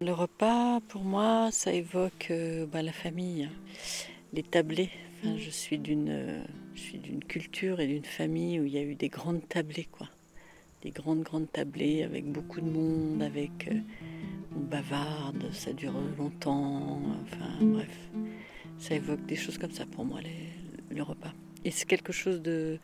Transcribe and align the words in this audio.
Le 0.00 0.12
repas, 0.12 0.78
pour 0.86 1.02
moi, 1.02 1.48
ça 1.50 1.72
évoque 1.72 2.28
euh, 2.30 2.66
bah, 2.66 2.82
la 2.82 2.92
famille, 2.92 3.48
les 4.32 4.44
tablés. 4.44 4.90
je 5.24 5.50
suis 5.50 5.76
d'une 5.76 6.44
culture 7.26 7.80
et 7.80 7.88
d'une 7.88 8.04
famille 8.04 8.60
où 8.60 8.64
il 8.64 8.72
y 8.72 8.78
a 8.78 8.82
eu 8.82 8.94
des 8.94 9.08
grandes 9.08 9.48
tablées, 9.48 9.88
quoi. 9.90 10.08
Des 10.82 10.90
grandes, 10.90 11.24
grandes 11.24 11.50
tablées 11.50 12.04
avec 12.04 12.30
beaucoup 12.30 12.60
de 12.60 12.70
monde, 12.70 13.24
avec... 13.24 13.66
Euh, 13.66 13.80
on 14.56 14.60
bavarde, 14.60 15.52
ça 15.52 15.72
dure 15.72 15.94
longtemps, 16.16 17.02
enfin 17.24 17.58
bref. 17.60 18.10
Ça 18.78 18.94
évoque 18.94 19.26
des 19.26 19.34
choses 19.34 19.58
comme 19.58 19.72
ça 19.72 19.84
pour 19.84 20.04
moi, 20.04 20.20
le 20.90 21.02
repas. 21.02 21.32
Et 21.64 21.72
c'est 21.72 21.86
quelque 21.86 22.12
chose 22.12 22.40
de, 22.40 22.78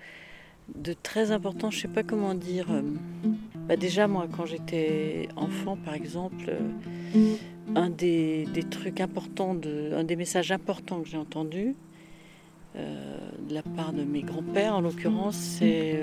de 0.75 0.93
très 0.93 1.31
important, 1.31 1.71
je 1.71 1.81
sais 1.81 1.89
pas 1.89 2.03
comment 2.03 2.35
dire. 2.35 2.67
Euh, 2.71 2.83
bah 3.69 3.77
déjà, 3.77 4.07
moi, 4.07 4.27
quand 4.35 4.47
j'étais 4.47 5.29
enfant, 5.37 5.77
par 5.77 5.95
exemple, 5.95 6.45
euh, 6.49 7.35
un 7.75 7.91
des, 7.91 8.47
trucs 8.71 9.01
importants, 9.01 9.55
de, 9.55 9.93
un 9.95 10.05
des 10.05 10.17
messages 10.17 10.53
importants 10.53 11.01
que 11.01 11.09
j'ai 11.09 11.17
entendu 11.17 11.75
euh, 12.77 13.19
de 13.49 13.55
la 13.55 13.63
part 13.63 13.93
de 13.93 14.05
mes 14.05 14.23
grands-pères, 14.23 14.75
en 14.75 14.81
l'occurrence, 14.81 15.37
c'est 15.37 16.01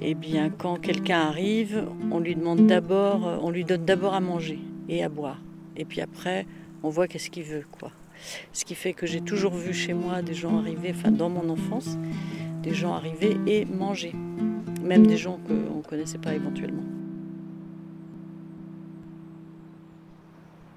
eh 0.00 0.14
bien, 0.14 0.50
quand 0.50 0.76
quelqu'un 0.76 1.20
arrive, 1.20 1.86
on 2.10 2.20
lui 2.20 2.34
demande 2.34 2.66
d'abord, 2.66 3.40
on 3.42 3.50
lui 3.50 3.64
donne 3.64 3.84
d'abord 3.84 4.14
à 4.14 4.20
manger 4.20 4.58
et 4.88 5.02
à 5.02 5.08
boire. 5.08 5.40
Et 5.76 5.84
puis 5.84 6.00
après, 6.00 6.46
on 6.82 6.88
voit 6.88 7.08
qu'est-ce 7.08 7.30
qu'il 7.30 7.44
veut, 7.44 7.64
quoi. 7.70 7.90
Ce 8.52 8.64
qui 8.64 8.74
fait 8.74 8.92
que 8.92 9.06
j'ai 9.06 9.20
toujours 9.20 9.54
vu 9.54 9.72
chez 9.72 9.94
moi 9.94 10.22
des 10.22 10.34
gens 10.34 10.58
arriver, 10.58 10.92
enfin 10.94 11.10
dans 11.10 11.30
mon 11.30 11.48
enfance, 11.48 11.96
des 12.62 12.74
gens 12.74 12.94
arriver 12.94 13.38
et 13.46 13.64
manger. 13.64 14.14
Même 14.82 15.06
des 15.06 15.16
gens 15.16 15.38
qu'on 15.46 15.78
ne 15.78 15.82
connaissait 15.82 16.18
pas 16.18 16.34
éventuellement. 16.34 16.82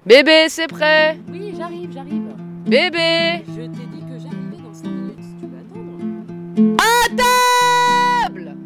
Bébé, 0.06 0.46
c'est 0.48 0.66
prêt? 0.66 1.18
Oui, 1.30 1.54
j'arrive, 1.56 1.90
j'arrive. 1.92 2.22
Bébé 2.66 3.42
Je 3.48 3.62
t'ai 3.62 3.68
dit 3.68 4.00
que 4.00 4.18
j'arrivais 4.18 4.62
dans 4.62 4.74
5 4.74 4.88
minutes, 4.88 5.18
tu 5.40 5.46
peux 5.46 5.56
attendre. 5.56 6.76
À 6.78 8.26
table 8.26 8.56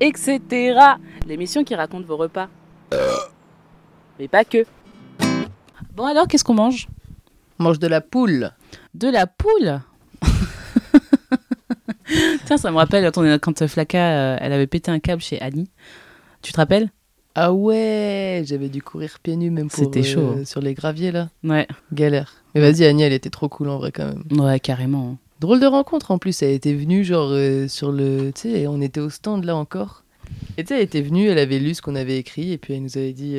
Etc. 0.00 0.78
L'émission 1.26 1.64
qui 1.64 1.74
raconte 1.74 2.04
vos 2.04 2.16
repas. 2.16 2.48
Mais 4.18 4.28
pas 4.28 4.44
que. 4.44 4.64
Bon 5.94 6.04
alors, 6.04 6.26
qu'est-ce 6.28 6.44
qu'on 6.44 6.54
mange? 6.54 6.86
On 7.58 7.64
mange 7.64 7.78
de 7.78 7.86
la 7.86 8.00
poule. 8.00 8.50
De 8.94 9.08
la 9.08 9.26
poule? 9.26 9.80
Tiens, 12.52 12.58
ça 12.58 12.70
me 12.70 12.76
rappelle 12.76 13.10
quand 13.40 13.66
Flaka, 13.66 14.34
euh, 14.34 14.36
elle 14.38 14.52
avait 14.52 14.66
pété 14.66 14.90
un 14.90 14.98
câble 14.98 15.22
chez 15.22 15.40
Annie. 15.40 15.70
Tu 16.42 16.52
te 16.52 16.58
rappelles? 16.58 16.90
Ah 17.34 17.50
ouais, 17.50 18.42
j'avais 18.44 18.68
dû 18.68 18.82
courir 18.82 19.20
pieds 19.22 19.36
nus 19.36 19.50
même 19.50 19.70
pour 19.70 19.78
C'était 19.78 20.02
chaud. 20.02 20.34
Euh, 20.36 20.44
sur 20.44 20.60
les 20.60 20.74
graviers 20.74 21.12
là. 21.12 21.30
Ouais. 21.44 21.66
Galère. 21.94 22.34
Mais 22.54 22.60
vas-y, 22.60 22.84
Annie, 22.84 23.04
elle 23.04 23.14
était 23.14 23.30
trop 23.30 23.48
cool 23.48 23.70
en 23.70 23.78
vrai 23.78 23.90
quand 23.90 24.04
même. 24.04 24.38
Ouais, 24.38 24.60
carrément. 24.60 25.16
Drôle 25.40 25.60
de 25.60 25.66
rencontre 25.66 26.10
en 26.10 26.18
plus. 26.18 26.42
Elle 26.42 26.50
était 26.50 26.74
venue 26.74 27.04
genre 27.04 27.30
euh, 27.30 27.68
sur 27.68 27.90
le, 27.90 28.32
tu 28.34 28.42
sais, 28.42 28.66
on 28.66 28.82
était 28.82 29.00
au 29.00 29.08
stand 29.08 29.46
là 29.46 29.56
encore. 29.56 30.04
Et 30.58 30.64
tu 30.64 30.68
sais, 30.68 30.76
elle 30.76 30.84
était 30.84 31.00
venue, 31.00 31.28
elle 31.28 31.38
avait 31.38 31.58
lu 31.58 31.74
ce 31.74 31.80
qu'on 31.80 31.94
avait 31.94 32.18
écrit 32.18 32.52
et 32.52 32.58
puis 32.58 32.74
elle 32.74 32.82
nous 32.82 32.98
avait 32.98 33.14
dit, 33.14 33.38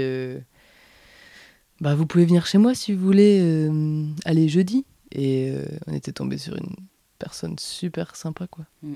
bah 1.81 1.93
vous 1.93 2.07
pouvez 2.07 2.25
venir 2.25 2.47
chez 2.47 2.57
moi 2.57 2.73
si 2.73 2.93
vous 2.93 3.05
voulez 3.05 3.69
aller 4.25 4.49
jeudi. 4.49 4.85
Et 5.11 5.53
on 5.85 5.93
était 5.93 6.13
tombé 6.13 6.39
sur 6.39 6.55
une 6.55 6.73
personne 7.19 7.57
super 7.59 8.15
sympa, 8.15 8.47
quoi. 8.47 8.65
Mm. 8.81 8.93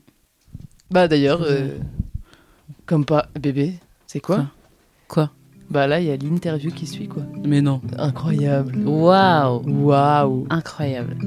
Bah 0.90 1.08
d'ailleurs, 1.08 1.42
euh, 1.42 1.78
comme 2.86 3.06
pas 3.06 3.30
bébé, 3.40 3.80
c'est 4.06 4.20
quoi 4.20 4.48
Quoi? 5.08 5.32
Bah 5.70 5.86
là, 5.86 6.00
il 6.00 6.08
y 6.08 6.12
a 6.12 6.18
l'interview 6.18 6.72
qui 6.72 6.88
suit, 6.88 7.10
quoi. 7.10 7.24
Mais 7.44 7.62
non. 7.62 7.82
Incroyable. 7.98 8.78
Waouh 8.88 9.64
Waouh 9.68 10.48
Incroyable. 10.50 11.18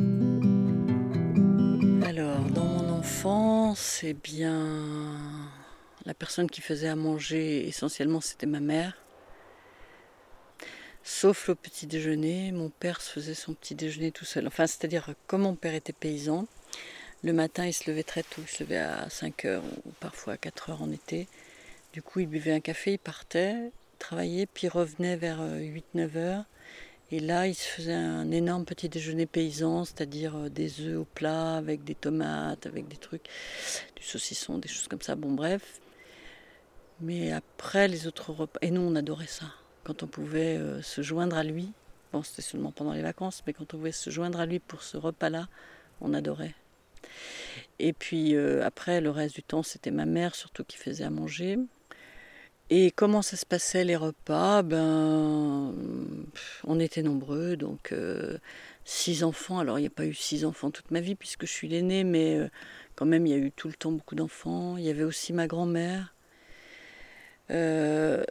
Alors, 2.07 2.41
dans 2.55 2.65
mon 2.65 2.99
enfance, 2.99 3.79
c'est 3.79 4.15
bien 4.15 4.79
la 6.07 6.15
personne 6.15 6.49
qui 6.49 6.63
faisait 6.63 6.89
à 6.89 6.97
manger, 6.97 7.69
essentiellement, 7.69 8.23
c'était 8.23 8.47
ma 8.47 8.61
mère. 8.61 8.97
Sauf 11.03 11.49
le 11.49 11.55
petit 11.55 11.87
déjeuner, 11.87 12.53
mon 12.53 12.71
père 12.71 13.01
se 13.01 13.11
faisait 13.11 13.35
son 13.35 13.53
petit 13.53 13.75
déjeuner 13.75 14.11
tout 14.11 14.25
seul. 14.25 14.47
Enfin, 14.47 14.67
c'est-à-dire, 14.67 15.11
comme 15.27 15.43
mon 15.43 15.55
père 15.55 15.75
était 15.75 15.93
paysan, 15.93 16.47
le 17.23 17.33
matin, 17.33 17.67
il 17.67 17.75
se 17.75 17.91
levait 17.91 18.03
très 18.03 18.23
tôt, 18.23 18.41
il 18.43 18.49
se 18.49 18.63
levait 18.63 18.79
à 18.79 19.11
5 19.11 19.45
heures 19.45 19.65
ou 19.85 19.91
parfois 20.01 20.35
à 20.35 20.37
4 20.39 20.71
heures 20.71 20.83
en 20.83 20.91
été. 20.91 21.29
Du 21.93 22.03
coup, 22.03 22.21
il 22.21 22.27
buvait 22.27 22.53
un 22.53 22.61
café, 22.61 22.93
il 22.93 22.99
partait, 22.99 23.73
travaillait, 23.99 24.47
puis 24.47 24.69
revenait 24.69 25.17
vers 25.17 25.41
8-9 25.43 25.83
euh. 26.17 26.43
Et 27.13 27.19
là, 27.19 27.49
il 27.49 27.55
se 27.55 27.67
faisait 27.67 27.93
un 27.93 28.31
énorme 28.31 28.65
petit 28.65 28.89
déjeuner 28.89 29.27
paysan, 29.27 29.85
c'est-à-dire 29.85 30.37
euh, 30.37 30.49
des 30.49 30.81
œufs 30.81 30.99
au 30.99 31.05
plat 31.05 31.57
avec 31.57 31.83
des 31.83 31.97
tomates, 31.97 32.67
avec 32.67 32.87
des 32.87 32.97
trucs, 32.97 33.27
du 33.97 34.03
saucisson, 34.05 34.59
des 34.59 34.69
choses 34.69 34.87
comme 34.87 35.03
ça. 35.03 35.17
Bon, 35.17 35.33
bref. 35.33 35.81
Mais 37.01 37.33
après, 37.33 37.89
les 37.89 38.07
autres 38.07 38.33
repas. 38.33 38.61
Et 38.63 38.71
nous, 38.71 38.83
on 38.83 38.95
adorait 38.95 39.27
ça. 39.27 39.47
Quand 39.83 40.05
on 40.05 40.07
pouvait 40.07 40.57
euh, 40.57 40.83
se 40.83 41.03
joindre 41.03 41.37
à 41.37 41.43
lui. 41.43 41.73
Bon, 42.13 42.23
c'était 42.23 42.43
seulement 42.43 42.73
pendant 42.73 42.93
les 42.93 43.03
vacances, 43.03 43.43
mais 43.47 43.53
quand 43.53 43.75
on 43.75 43.79
pouvait 43.79 43.93
se 43.93 44.11
joindre 44.11 44.41
à 44.41 44.47
lui 44.47 44.59
pour 44.59 44.83
ce 44.83 44.97
repas-là, 44.97 45.49
on 46.01 46.15
adorait. 46.15 46.55
Et 47.79 47.93
puis 47.93 48.35
euh, 48.35 48.65
après, 48.65 49.01
le 49.01 49.11
reste 49.11 49.35
du 49.35 49.43
temps, 49.43 49.63
c'était 49.63 49.91
ma 49.91 50.07
mère 50.07 50.35
surtout 50.35 50.65
qui 50.65 50.77
faisait 50.77 51.05
à 51.05 51.11
manger. 51.11 51.59
Et 52.71 52.93
comment 52.93 53.23
ça 53.23 53.37
se 53.37 53.47
passait 53.47 53.85
les 53.85 53.97
repas? 53.97 54.63
Ben, 54.63 55.75
on 56.65 56.79
était 56.79 57.03
nombreux, 57.03 57.57
donc 57.57 57.93
euh, 57.93 58.39
six 58.85 59.25
enfants. 59.25 59.59
Alors 59.59 59.79
il 59.79 59.83
n'y 59.83 59.89
a 59.89 59.91
pas 59.91 60.07
eu 60.07 60.15
six 60.15 60.45
enfants 60.45 60.71
toute 60.71 60.91
ma 60.91 61.01
vie 61.01 61.17
puisque 61.17 61.47
je 61.47 61.53
suis 61.53 61.69
l'aînée, 61.69 62.05
mais 62.05 62.37
euh, 62.37 62.49
quand 62.97 63.07
même 63.07 63.27
il 63.27 63.31
y 63.31 63.35
a 63.35 63.39
eu 63.39 63.51
tout 63.51 63.69
le 63.69 63.75
temps 63.75 63.93
beaucoup 63.93 64.15
d'enfants. 64.15 64.77
Il 64.77 64.85
y 64.85 64.91
avait 64.91 65.05
aussi 65.05 65.33
ma 65.33 65.47
grand-mère. 65.47 66.15
elle 67.49 68.25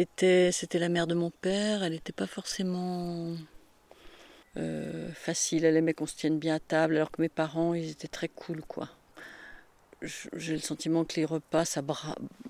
était, 0.00 0.52
c'était 0.52 0.78
la 0.78 0.88
mère 0.88 1.06
de 1.06 1.14
mon 1.14 1.30
père. 1.30 1.82
Elle 1.82 1.92
n'était 1.92 2.12
pas 2.12 2.26
forcément 2.26 3.34
euh, 4.56 5.12
facile. 5.12 5.64
Elle 5.64 5.76
aimait 5.76 5.94
qu'on 5.94 6.06
se 6.06 6.16
tienne 6.16 6.38
bien 6.38 6.56
à 6.56 6.60
table, 6.60 6.96
alors 6.96 7.10
que 7.10 7.22
mes 7.22 7.28
parents, 7.28 7.74
ils 7.74 7.90
étaient 7.90 8.08
très 8.08 8.28
cool, 8.28 8.62
quoi. 8.62 8.88
J'ai 10.02 10.54
le 10.54 10.60
sentiment 10.60 11.04
que 11.04 11.16
les 11.16 11.24
repas, 11.24 11.64
ça, 11.64 11.82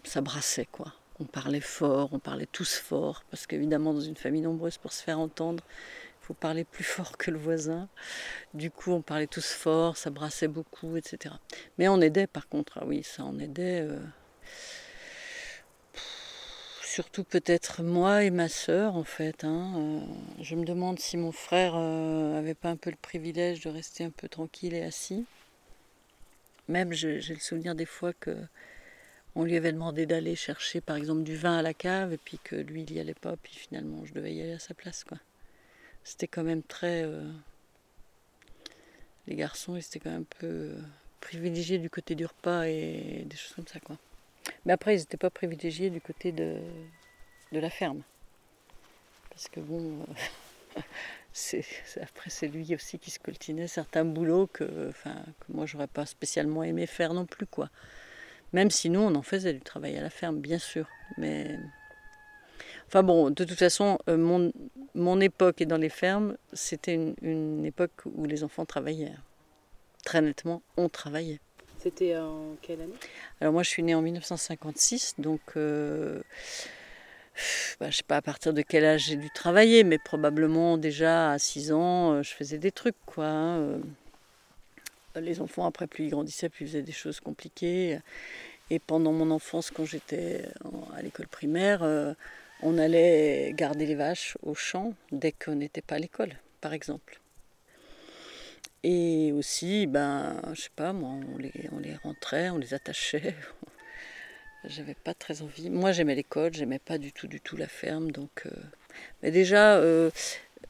ça 0.05 0.21
brassait, 0.21 0.69
quoi. 0.71 0.95
On 1.19 1.25
parlait 1.25 1.61
fort, 1.61 2.11
on 2.13 2.19
parlait 2.19 2.49
tous 2.51 2.77
fort, 2.77 3.25
parce 3.31 3.47
qu'évidemment, 3.47 3.93
dans 3.93 4.01
une 4.01 4.17
famille 4.17 4.41
nombreuse, 4.41 4.79
pour 4.79 4.93
se 4.93 5.03
faire 5.03 5.19
entendre, 5.19 5.65
il 6.23 6.27
faut 6.27 6.35
parler 6.35 6.65
plus 6.65 6.85
fort 6.85 7.19
que 7.19 7.31
le 7.31 7.39
voisin. 7.39 7.89
Du 8.55 8.71
coup, 8.71 8.93
on 8.93 9.03
parlait 9.03 9.27
tous 9.27 9.53
fort, 9.53 9.97
ça 9.97 10.11
brassait 10.11 10.49
beaucoup, 10.49 10.97
etc. 10.97 11.35
Mais 11.79 11.89
on 11.89 12.01
aidait, 12.01 12.27
par 12.27 12.49
contre, 12.49 12.79
ah 12.81 12.85
oui, 12.87 13.03
ça 13.03 13.25
en 13.25 13.39
aidait. 13.39 13.81
Euh, 13.83 13.99
surtout 16.91 17.23
peut-être 17.23 17.85
moi 17.85 18.25
et 18.25 18.31
ma 18.31 18.49
sœur 18.49 18.97
en 18.97 19.05
fait. 19.05 19.45
Hein. 19.45 19.75
Euh, 19.77 20.01
je 20.43 20.57
me 20.57 20.65
demande 20.65 20.99
si 20.99 21.17
mon 21.17 21.31
frère 21.31 21.75
euh, 21.77 22.37
avait 22.37 22.55
pas 22.55 22.69
un 22.69 22.77
peu 22.77 22.91
le 22.91 22.97
privilège 22.97 23.61
de 23.61 23.71
rester 23.71 24.03
un 24.05 24.11
peu 24.11 24.29
tranquille 24.29 24.75
et 24.75 24.83
assis. 24.83 25.25
Même 26.69 26.93
j'ai 26.93 27.21
le 27.21 27.39
souvenir 27.41 27.77
des 27.77 27.87
fois 27.87 28.13
que 28.13 28.37
on 29.37 29.45
lui 29.45 29.57
avait 29.57 29.73
demandé 29.73 30.07
d'aller 30.07 30.35
chercher 30.35 30.81
par 30.81 30.97
exemple 30.97 31.23
du 31.23 31.37
vin 31.37 31.59
à 31.59 31.63
la 31.63 31.75
cave 31.75 32.13
et 32.13 32.19
puis 32.19 32.41
que 32.43 32.57
lui 32.57 32.83
il 32.83 32.93
y 32.93 32.99
allait 32.99 33.15
pas, 33.15 33.37
puis 33.37 33.55
finalement 33.55 34.05
je 34.05 34.13
devais 34.13 34.35
y 34.35 34.43
aller 34.43 34.55
à 34.55 34.59
sa 34.59 34.75
place 34.75 35.05
quoi. 35.05 35.19
C'était 36.03 36.29
quand 36.29 36.43
même 36.43 36.65
très 36.65 37.05
euh, 37.05 37.31
les 39.29 39.37
garçons 39.37 39.77
ils 39.77 39.81
étaient 39.81 40.01
quand 40.01 40.11
même 40.11 40.23
un 40.23 40.39
peu 40.41 40.75
privilégiés 41.21 41.79
du 41.79 41.89
côté 41.89 42.17
du 42.17 42.27
repas 42.27 42.65
et 42.65 43.25
des 43.27 43.37
choses 43.37 43.55
comme 43.55 43.69
ça 43.69 43.79
quoi. 43.79 43.97
Mais 44.65 44.73
après, 44.73 44.95
ils 44.95 45.01
n'étaient 45.01 45.17
pas 45.17 45.31
privilégiés 45.31 45.91
du 45.91 46.01
côté 46.01 46.33
de, 46.33 46.59
la 47.53 47.71
ferme. 47.71 48.03
Parce 49.31 49.49
que 49.49 49.61
bon, 49.61 50.01
euh, 50.77 50.81
c'est, 51.33 51.65
après, 52.01 52.31
c'est 52.31 52.49
lui 52.49 52.75
aussi 52.75 52.99
qui 52.99 53.11
se 53.11 53.19
coltinait 53.19 53.69
certains 53.69 54.05
boulots 54.05 54.47
que, 54.47 54.89
enfin, 54.89 55.17
que 55.41 55.53
moi, 55.53 55.67
j'aurais 55.67 55.87
pas 55.87 56.07
spécialement 56.07 56.63
aimé 56.63 56.87
faire 56.87 57.15
non 57.15 57.27
plus, 57.27 57.47
quoi. 57.47 57.71
Même 58.53 58.71
si 58.71 58.91
nous, 58.91 59.01
on 59.01 59.15
en 59.15 59.23
faisait 59.23 59.53
du 59.53 59.61
travail 59.61 59.97
à 59.97 60.03
la 60.03 60.11
ferme, 60.11 60.41
bien 60.41 60.59
sûr. 60.59 60.89
Mais. 61.17 61.59
Enfin 62.89 63.05
bon, 63.05 63.31
de 63.31 63.45
toute 63.45 63.59
façon, 63.59 63.99
euh, 64.09 64.17
mon, 64.95 65.21
époque 65.21 65.61
et 65.61 65.67
dans 65.67 65.77
les 65.77 65.89
fermes, 65.89 66.37
c'était 66.53 67.15
une 67.23 67.65
époque 67.65 67.93
où 68.05 68.25
les 68.25 68.43
enfants 68.43 68.67
travaillaient. 68.67 69.15
Très 70.05 70.21
nettement, 70.21 70.63
on 70.77 70.89
travaillait. 70.89 71.39
C'était 71.83 72.17
en 72.17 72.57
quelle 72.61 72.83
année? 72.83 72.93
Alors 73.41 73.55
moi 73.55 73.63
je 73.63 73.71
suis 73.71 73.83
née 73.83 73.95
en 73.95 74.03
1956, 74.03 75.15
donc 75.17 75.41
euh, 75.57 76.21
bah, 77.81 77.87
je 77.87 77.87
ne 77.87 77.93
sais 77.93 78.03
pas 78.03 78.19
à 78.19 78.23
partir 78.23 78.53
de 78.53 78.61
quel 78.61 78.85
âge 78.85 79.05
j'ai 79.07 79.17
dû 79.17 79.31
travailler, 79.31 79.83
mais 79.83 79.97
probablement 79.97 80.77
déjà 80.77 81.33
à 81.33 81.39
6 81.39 81.73
ans 81.73 82.13
euh, 82.13 82.23
je 82.23 82.33
faisais 82.33 82.59
des 82.59 82.71
trucs 82.71 82.97
quoi. 83.07 83.27
Hein, 83.27 83.59
euh. 83.61 83.79
Les 85.17 85.41
enfants 85.41 85.65
après 85.65 85.87
plus 85.87 86.05
ils 86.05 86.11
grandissaient, 86.11 86.51
plus 86.51 86.67
ils 86.67 86.69
faisaient 86.69 86.83
des 86.83 86.93
choses 86.93 87.19
compliquées. 87.19 87.99
Et 88.69 88.79
pendant 88.79 89.13
mon 89.13 89.31
enfance 89.31 89.71
quand 89.71 89.85
j'étais 89.85 90.45
à 90.97 91.03
l'école 91.03 91.29
primaire, 91.29 91.83
On 92.63 92.77
allait 92.77 93.53
garder 93.55 93.87
les 93.87 93.95
vaches 93.95 94.37
au 94.43 94.55
champ 94.55 94.93
dès 95.13 95.33
qu'on 95.33 95.55
n'était 95.55 95.81
pas 95.81 95.95
à 95.95 95.99
l'école, 95.99 96.35
par 96.61 96.75
exemple. 96.75 97.20
Et 98.83 99.33
aussi, 99.33 99.87
ben, 99.87 100.41
je 100.55 100.63
sais 100.63 100.71
pas, 100.75 100.93
moi, 100.93 101.11
on 101.11 101.39
les, 101.39 101.53
rentrait, 102.03 102.49
on 102.51 102.59
les 102.59 102.73
attachait. 102.73 103.35
J'avais 104.65 104.95
pas 104.95 105.15
très 105.15 105.43
envie. 105.43 105.71
Moi, 105.71 105.93
j'aimais 105.93 106.15
l'école, 106.15 106.55
j'aimais 106.55 106.79
pas 106.79 106.99
du 106.99 107.13
tout, 107.13 107.27
du 107.27 107.41
tout 107.41 107.57
la 107.57 107.67
ferme. 107.67 108.11
Donc, 108.11 108.43
euh, 108.47 108.51
mais 109.23 109.31
déjà, 109.31 109.77
euh, 109.77 110.11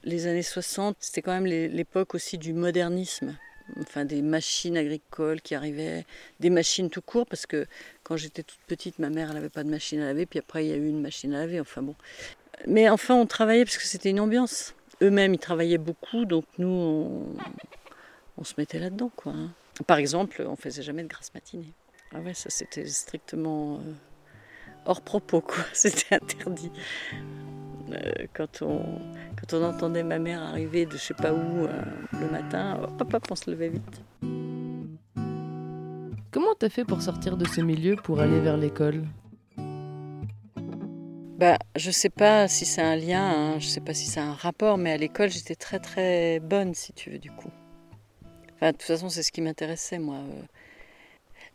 les 0.04 0.26
années 0.26 0.42
60, 0.42 0.96
c'était 1.00 1.22
quand 1.22 1.32
même 1.32 1.46
l'époque 1.46 2.14
aussi 2.14 2.38
du 2.38 2.52
modernisme. 2.52 3.36
Enfin, 3.80 4.04
des 4.04 4.22
machines 4.22 4.76
agricoles 4.76 5.40
qui 5.40 5.54
arrivaient, 5.54 6.04
des 6.40 6.50
machines 6.50 6.90
tout 6.90 7.02
court, 7.02 7.26
parce 7.26 7.46
que 7.46 7.66
quand 8.02 8.16
j'étais 8.16 8.42
toute 8.42 8.58
petite, 8.66 8.98
ma 8.98 9.10
mère 9.10 9.32
n'avait 9.32 9.48
pas 9.48 9.62
de 9.62 9.70
machine 9.70 10.00
à 10.00 10.06
laver, 10.06 10.26
puis 10.26 10.40
après, 10.40 10.64
il 10.64 10.70
y 10.70 10.72
a 10.72 10.76
eu 10.76 10.88
une 10.88 11.00
machine 11.00 11.32
à 11.34 11.38
laver. 11.38 11.60
Enfin 11.60 11.82
bon. 11.82 11.94
Mais 12.66 12.88
enfin, 12.88 13.14
on 13.14 13.26
travaillait 13.26 13.64
parce 13.64 13.78
que 13.78 13.84
c'était 13.84 14.10
une 14.10 14.18
ambiance. 14.18 14.74
Eux-mêmes, 15.02 15.34
ils 15.34 15.38
travaillaient 15.38 15.78
beaucoup, 15.78 16.24
donc 16.24 16.44
nous, 16.58 17.36
on 18.40 18.44
se 18.44 18.54
mettait 18.56 18.78
là-dedans, 18.78 19.10
quoi. 19.14 19.32
Hein. 19.32 19.50
Par 19.86 19.98
exemple, 19.98 20.44
on 20.46 20.56
faisait 20.56 20.82
jamais 20.82 21.02
de 21.02 21.08
grasse 21.08 21.32
matinée. 21.34 21.72
Ah 22.12 22.20
ouais, 22.20 22.34
ça 22.34 22.50
c'était 22.50 22.86
strictement 22.86 23.76
euh, 23.76 23.92
hors 24.86 25.02
propos, 25.02 25.40
quoi. 25.40 25.62
C'était 25.72 26.16
interdit. 26.16 26.72
Euh, 27.92 28.26
quand, 28.34 28.62
on, 28.62 28.82
quand 29.38 29.56
on 29.56 29.64
entendait 29.64 30.02
ma 30.02 30.18
mère 30.18 30.42
arriver 30.42 30.86
de 30.86 30.92
je 30.92 30.98
sais 30.98 31.14
pas 31.14 31.32
où 31.32 31.64
euh, 31.66 31.82
le 32.12 32.30
matin, 32.30 32.80
hop, 32.82 33.14
hop, 33.14 33.26
on 33.30 33.36
se 33.36 33.50
levait 33.50 33.68
vite. 33.68 34.02
Comment 36.32 36.54
t'as 36.58 36.68
fait 36.68 36.84
pour 36.84 37.02
sortir 37.02 37.36
de 37.36 37.46
ce 37.46 37.60
milieu 37.60 37.96
pour 37.96 38.20
aller 38.20 38.40
vers 38.40 38.56
l'école? 38.56 39.04
Bah, 41.38 41.58
je 41.74 41.90
sais 41.90 42.10
pas 42.10 42.48
si 42.48 42.66
c'est 42.66 42.82
un 42.82 42.96
lien, 42.96 43.22
hein, 43.22 43.58
je 43.58 43.66
sais 43.66 43.80
pas 43.80 43.94
si 43.94 44.06
c'est 44.06 44.20
un 44.20 44.34
rapport, 44.34 44.78
mais 44.78 44.92
à 44.92 44.96
l'école 44.96 45.30
j'étais 45.30 45.54
très 45.54 45.78
très 45.78 46.38
bonne 46.38 46.74
si 46.74 46.92
tu 46.92 47.10
veux 47.10 47.18
du 47.18 47.30
coup. 47.30 47.50
Enfin, 48.60 48.72
de 48.72 48.76
toute 48.76 48.86
façon, 48.86 49.08
c'est 49.08 49.22
ce 49.22 49.32
qui 49.32 49.40
m'intéressait, 49.40 49.98
moi. 49.98 50.16
Euh. 50.16 50.42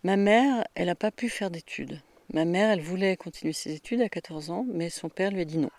Ma 0.03 0.17
mère, 0.17 0.65
elle 0.73 0.87
n'a 0.87 0.95
pas 0.95 1.11
pu 1.11 1.29
faire 1.29 1.51
d'études. 1.51 2.01
Ma 2.33 2.45
mère, 2.45 2.71
elle 2.71 2.81
voulait 2.81 3.15
continuer 3.15 3.53
ses 3.53 3.75
études 3.75 4.01
à 4.01 4.09
14 4.09 4.49
ans, 4.49 4.65
mais 4.73 4.89
son 4.89 5.09
père 5.09 5.29
lui 5.29 5.41
a 5.41 5.45
dit 5.45 5.59
non. 5.59 5.69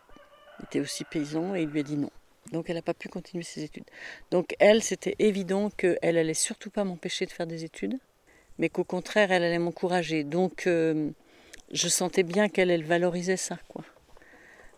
Il 0.60 0.66
était 0.66 0.78
aussi 0.78 1.02
paysan 1.02 1.56
et 1.56 1.62
il 1.62 1.68
lui 1.68 1.80
a 1.80 1.82
dit 1.82 1.96
non. 1.96 2.10
Donc 2.52 2.70
elle 2.70 2.76
n'a 2.76 2.82
pas 2.82 2.94
pu 2.94 3.08
continuer 3.08 3.42
ses 3.42 3.64
études. 3.64 3.86
Donc 4.30 4.54
elle, 4.60 4.84
c'était 4.84 5.16
évident 5.18 5.68
qu'elle 5.70 5.98
allait 6.16 6.32
surtout 6.32 6.70
pas 6.70 6.84
m'empêcher 6.84 7.26
de 7.26 7.32
faire 7.32 7.48
des 7.48 7.64
études, 7.64 7.98
mais 8.58 8.68
qu'au 8.68 8.84
contraire, 8.84 9.32
elle 9.32 9.42
allait 9.42 9.58
m'encourager. 9.58 10.22
Donc 10.22 10.68
euh, 10.68 11.10
je 11.72 11.88
sentais 11.88 12.22
bien 12.22 12.48
qu'elle, 12.48 12.70
elle 12.70 12.84
valorisait 12.84 13.36
ça, 13.36 13.58
quoi. 13.66 13.84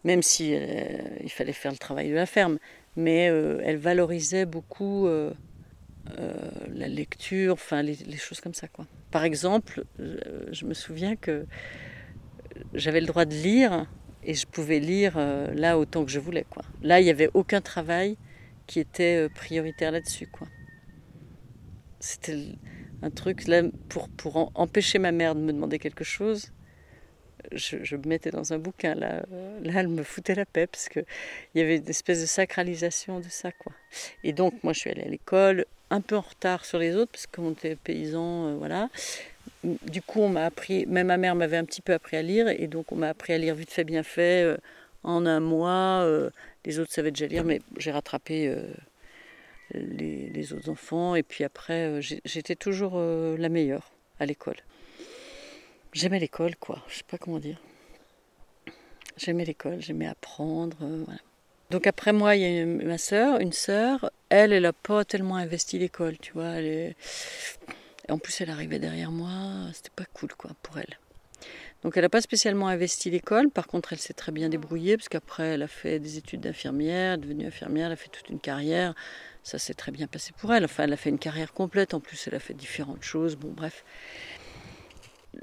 Même 0.04 0.22
si 0.22 0.54
euh, 0.54 0.98
il 1.22 1.30
fallait 1.30 1.52
faire 1.52 1.72
le 1.72 1.78
travail 1.78 2.08
de 2.08 2.14
la 2.14 2.24
ferme, 2.24 2.58
mais 2.96 3.24
elle 3.24 3.76
valorisait 3.76 4.46
beaucoup 4.46 5.06
la 6.74 6.88
lecture, 6.88 7.54
enfin 7.54 7.82
les, 7.82 8.16
choses 8.16 8.40
comme 8.40 8.54
ça. 8.54 8.68
Quoi. 8.68 8.86
Par 9.10 9.24
exemple, 9.24 9.84
euh, 10.00 10.18
je 10.52 10.64
me 10.64 10.74
souviens 10.74 11.16
que 11.16 11.46
j'avais 12.74 13.00
le 13.00 13.06
droit 13.06 13.24
de 13.24 13.34
lire 13.34 13.86
et 14.22 14.34
je 14.34 14.46
pouvais 14.46 14.80
lire 14.80 15.14
euh, 15.16 15.52
là 15.54 15.78
autant 15.78 16.04
que 16.04 16.10
je 16.10 16.20
voulais. 16.20 16.44
Quoi. 16.48 16.64
Là, 16.82 17.00
il 17.00 17.04
n'y 17.04 17.10
avait 17.10 17.30
aucun 17.34 17.60
travail 17.60 18.16
qui 18.66 18.80
était 18.80 19.28
prioritaire 19.30 19.92
là-dessus. 19.92 20.26
Quoi. 20.26 20.48
C'était 22.00 22.38
un 23.02 23.10
truc 23.10 23.46
là 23.46 23.62
pour, 23.88 24.08
pour 24.08 24.52
empêcher 24.54 24.98
ma 24.98 25.12
mère 25.12 25.34
de 25.34 25.40
me 25.40 25.52
demander 25.52 25.78
quelque 25.78 26.04
chose. 26.04 26.52
Je, 27.52 27.96
me 27.96 28.08
mettais 28.08 28.30
dans 28.30 28.52
un 28.52 28.58
bouquin. 28.58 28.94
Là, 28.94 29.22
là, 29.62 29.72
elle 29.76 29.88
me 29.88 30.02
foutait 30.02 30.34
la 30.34 30.46
paix 30.46 30.66
parce 30.66 30.88
qu'il 30.88 31.04
y 31.54 31.60
avait 31.60 31.76
une 31.76 31.88
espèce 31.88 32.20
de 32.20 32.26
sacralisation 32.26 33.20
de 33.20 33.28
ça. 33.28 33.52
Quoi. 33.52 33.72
Et 34.24 34.32
donc, 34.32 34.54
moi, 34.62 34.72
je 34.72 34.80
suis 34.80 34.90
allée 34.90 35.02
à 35.02 35.08
l'école 35.08 35.64
un 35.90 36.00
peu 36.00 36.16
en 36.16 36.20
retard 36.20 36.64
sur 36.64 36.78
les 36.78 36.94
autres 36.94 37.12
parce 37.12 37.26
qu'on 37.26 37.52
était 37.52 37.76
paysans, 37.76 38.48
euh, 38.48 38.54
voilà. 38.56 38.88
Du 39.64 40.02
coup, 40.02 40.20
on 40.20 40.28
m'a 40.28 40.44
appris, 40.44 40.86
même 40.86 41.08
ma 41.08 41.16
mère 41.16 41.34
m'avait 41.34 41.56
un 41.56 41.64
petit 41.64 41.80
peu 41.80 41.92
appris 41.92 42.16
à 42.16 42.22
lire, 42.22 42.48
et 42.48 42.66
donc 42.66 42.92
on 42.92 42.96
m'a 42.96 43.08
appris 43.08 43.32
à 43.32 43.38
lire 43.38 43.54
vite 43.54 43.70
fait, 43.70 43.84
bien 43.84 44.02
fait, 44.02 44.44
euh, 44.44 44.56
en 45.02 45.26
un 45.26 45.40
mois. 45.40 46.02
Euh, 46.04 46.30
les 46.64 46.78
autres 46.78 46.92
savaient 46.92 47.10
déjà 47.10 47.26
lire, 47.26 47.44
mais 47.44 47.60
j'ai 47.78 47.90
rattrapé 47.90 48.54
les, 49.72 50.52
autres 50.52 50.68
enfants, 50.68 51.14
et 51.14 51.22
puis 51.22 51.44
après, 51.44 52.00
j'étais 52.02 52.56
toujours 52.56 52.98
la 52.98 53.48
meilleure 53.48 53.90
à 54.20 54.26
l'école. 54.26 54.56
J'aimais 55.98 56.20
l'école, 56.20 56.54
quoi, 56.54 56.80
je 56.86 56.98
sais 56.98 57.02
pas 57.02 57.18
comment 57.18 57.40
dire. 57.40 57.60
J'aimais 59.16 59.44
l'école, 59.44 59.80
j'aimais 59.80 60.06
apprendre, 60.06 60.76
voilà. 60.78 61.18
Donc 61.70 61.88
après 61.88 62.12
moi, 62.12 62.36
il 62.36 62.42
y 62.42 62.60
a 62.60 62.64
ma 62.64 62.98
sœur, 62.98 63.40
une 63.40 63.52
sœur. 63.52 64.08
Elle, 64.28 64.52
elle 64.52 64.62
n'a 64.62 64.72
pas 64.72 65.04
tellement 65.04 65.34
investi 65.34 65.76
l'école, 65.76 66.16
tu 66.18 66.34
vois. 66.34 66.54
En 68.08 68.18
plus, 68.18 68.40
elle 68.40 68.50
arrivait 68.50 68.78
derrière 68.78 69.10
moi. 69.10 69.72
C'était 69.74 69.90
pas 69.90 70.04
cool, 70.12 70.32
quoi, 70.34 70.52
pour 70.62 70.78
elle. 70.78 71.00
Donc 71.82 71.96
elle 71.96 72.04
n'a 72.04 72.08
pas 72.08 72.20
spécialement 72.20 72.68
investi 72.68 73.10
l'école. 73.10 73.50
Par 73.50 73.66
contre, 73.66 73.92
elle 73.92 73.98
s'est 73.98 74.14
très 74.14 74.30
bien 74.30 74.48
débrouillée 74.48 74.96
parce 74.96 75.08
qu'après, 75.08 75.54
elle 75.54 75.62
a 75.62 75.68
fait 75.68 75.98
des 75.98 76.16
études 76.16 76.42
d'infirmière, 76.42 77.18
devenue 77.18 77.48
infirmière, 77.48 77.86
elle 77.86 77.94
a 77.94 77.96
fait 77.96 78.08
toute 78.08 78.28
une 78.28 78.38
carrière. 78.38 78.94
Ça 79.42 79.58
s'est 79.58 79.74
très 79.74 79.90
bien 79.90 80.06
passé 80.06 80.30
pour 80.38 80.54
elle. 80.54 80.64
Enfin, 80.64 80.84
elle 80.84 80.92
a 80.92 80.96
fait 80.96 81.10
une 81.10 81.18
carrière 81.18 81.52
complète. 81.52 81.92
En 81.92 81.98
plus, 81.98 82.28
elle 82.28 82.36
a 82.36 82.40
fait 82.40 82.54
différentes 82.54 83.02
choses. 83.02 83.34
Bon, 83.34 83.50
bref. 83.50 83.84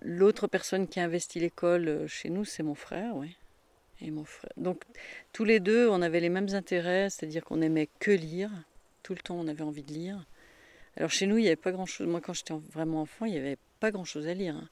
L'autre 0.02 0.48
personne 0.48 0.88
qui 0.88 1.00
a 1.00 1.04
investi 1.04 1.40
l'école 1.40 1.88
euh, 1.88 2.08
chez 2.08 2.30
nous, 2.30 2.46
c'est 2.46 2.64
mon 2.64 2.76
frère, 2.76 3.16
oui 3.16 3.36
et 4.02 4.12
mon 4.12 4.26
frère. 4.26 4.52
Donc 4.58 4.84
tous 5.32 5.46
les 5.46 5.60
deux, 5.60 5.90
on 5.90 6.02
avait 6.02 6.20
les 6.20 6.30
mêmes 6.30 6.50
intérêts, 6.54 7.10
c'est-à-dire 7.10 7.44
qu'on 7.44 7.62
aimait 7.62 7.90
que 8.00 8.12
lire. 8.12 8.52
Tout 9.04 9.14
le 9.14 9.20
temps, 9.20 9.36
on 9.36 9.48
avait 9.48 9.64
envie 9.64 9.84
de 9.84 9.94
lire. 9.94 10.26
Alors 10.98 11.12
chez 11.12 11.28
nous, 11.28 11.38
il 11.38 11.42
n'y 11.42 11.48
avait 11.48 11.56
pas 11.56 11.72
grand-chose. 11.72 12.08
Moi, 12.08 12.22
quand 12.22 12.34
j'étais 12.34 12.54
vraiment 12.74 13.02
enfant, 13.02 13.26
il 13.26 13.34
n'y 13.34 13.38
avait 13.38 13.58
pas 13.80 13.92
grand-chose 13.92 14.28
à 14.28 14.34
lire. 14.34 14.56
Hein. 14.56 14.70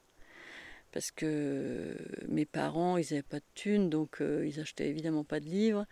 Parce 0.92 1.10
que 1.10 1.96
mes 2.28 2.44
parents, 2.44 2.96
ils 2.96 3.06
n'avaient 3.10 3.22
pas 3.22 3.38
de 3.38 3.44
thunes, 3.54 3.90
donc 3.90 4.20
euh, 4.20 4.46
ils 4.46 4.60
achetaient 4.60 4.88
évidemment 4.88 5.24
pas 5.24 5.40
de 5.40 5.46
livres. 5.46 5.86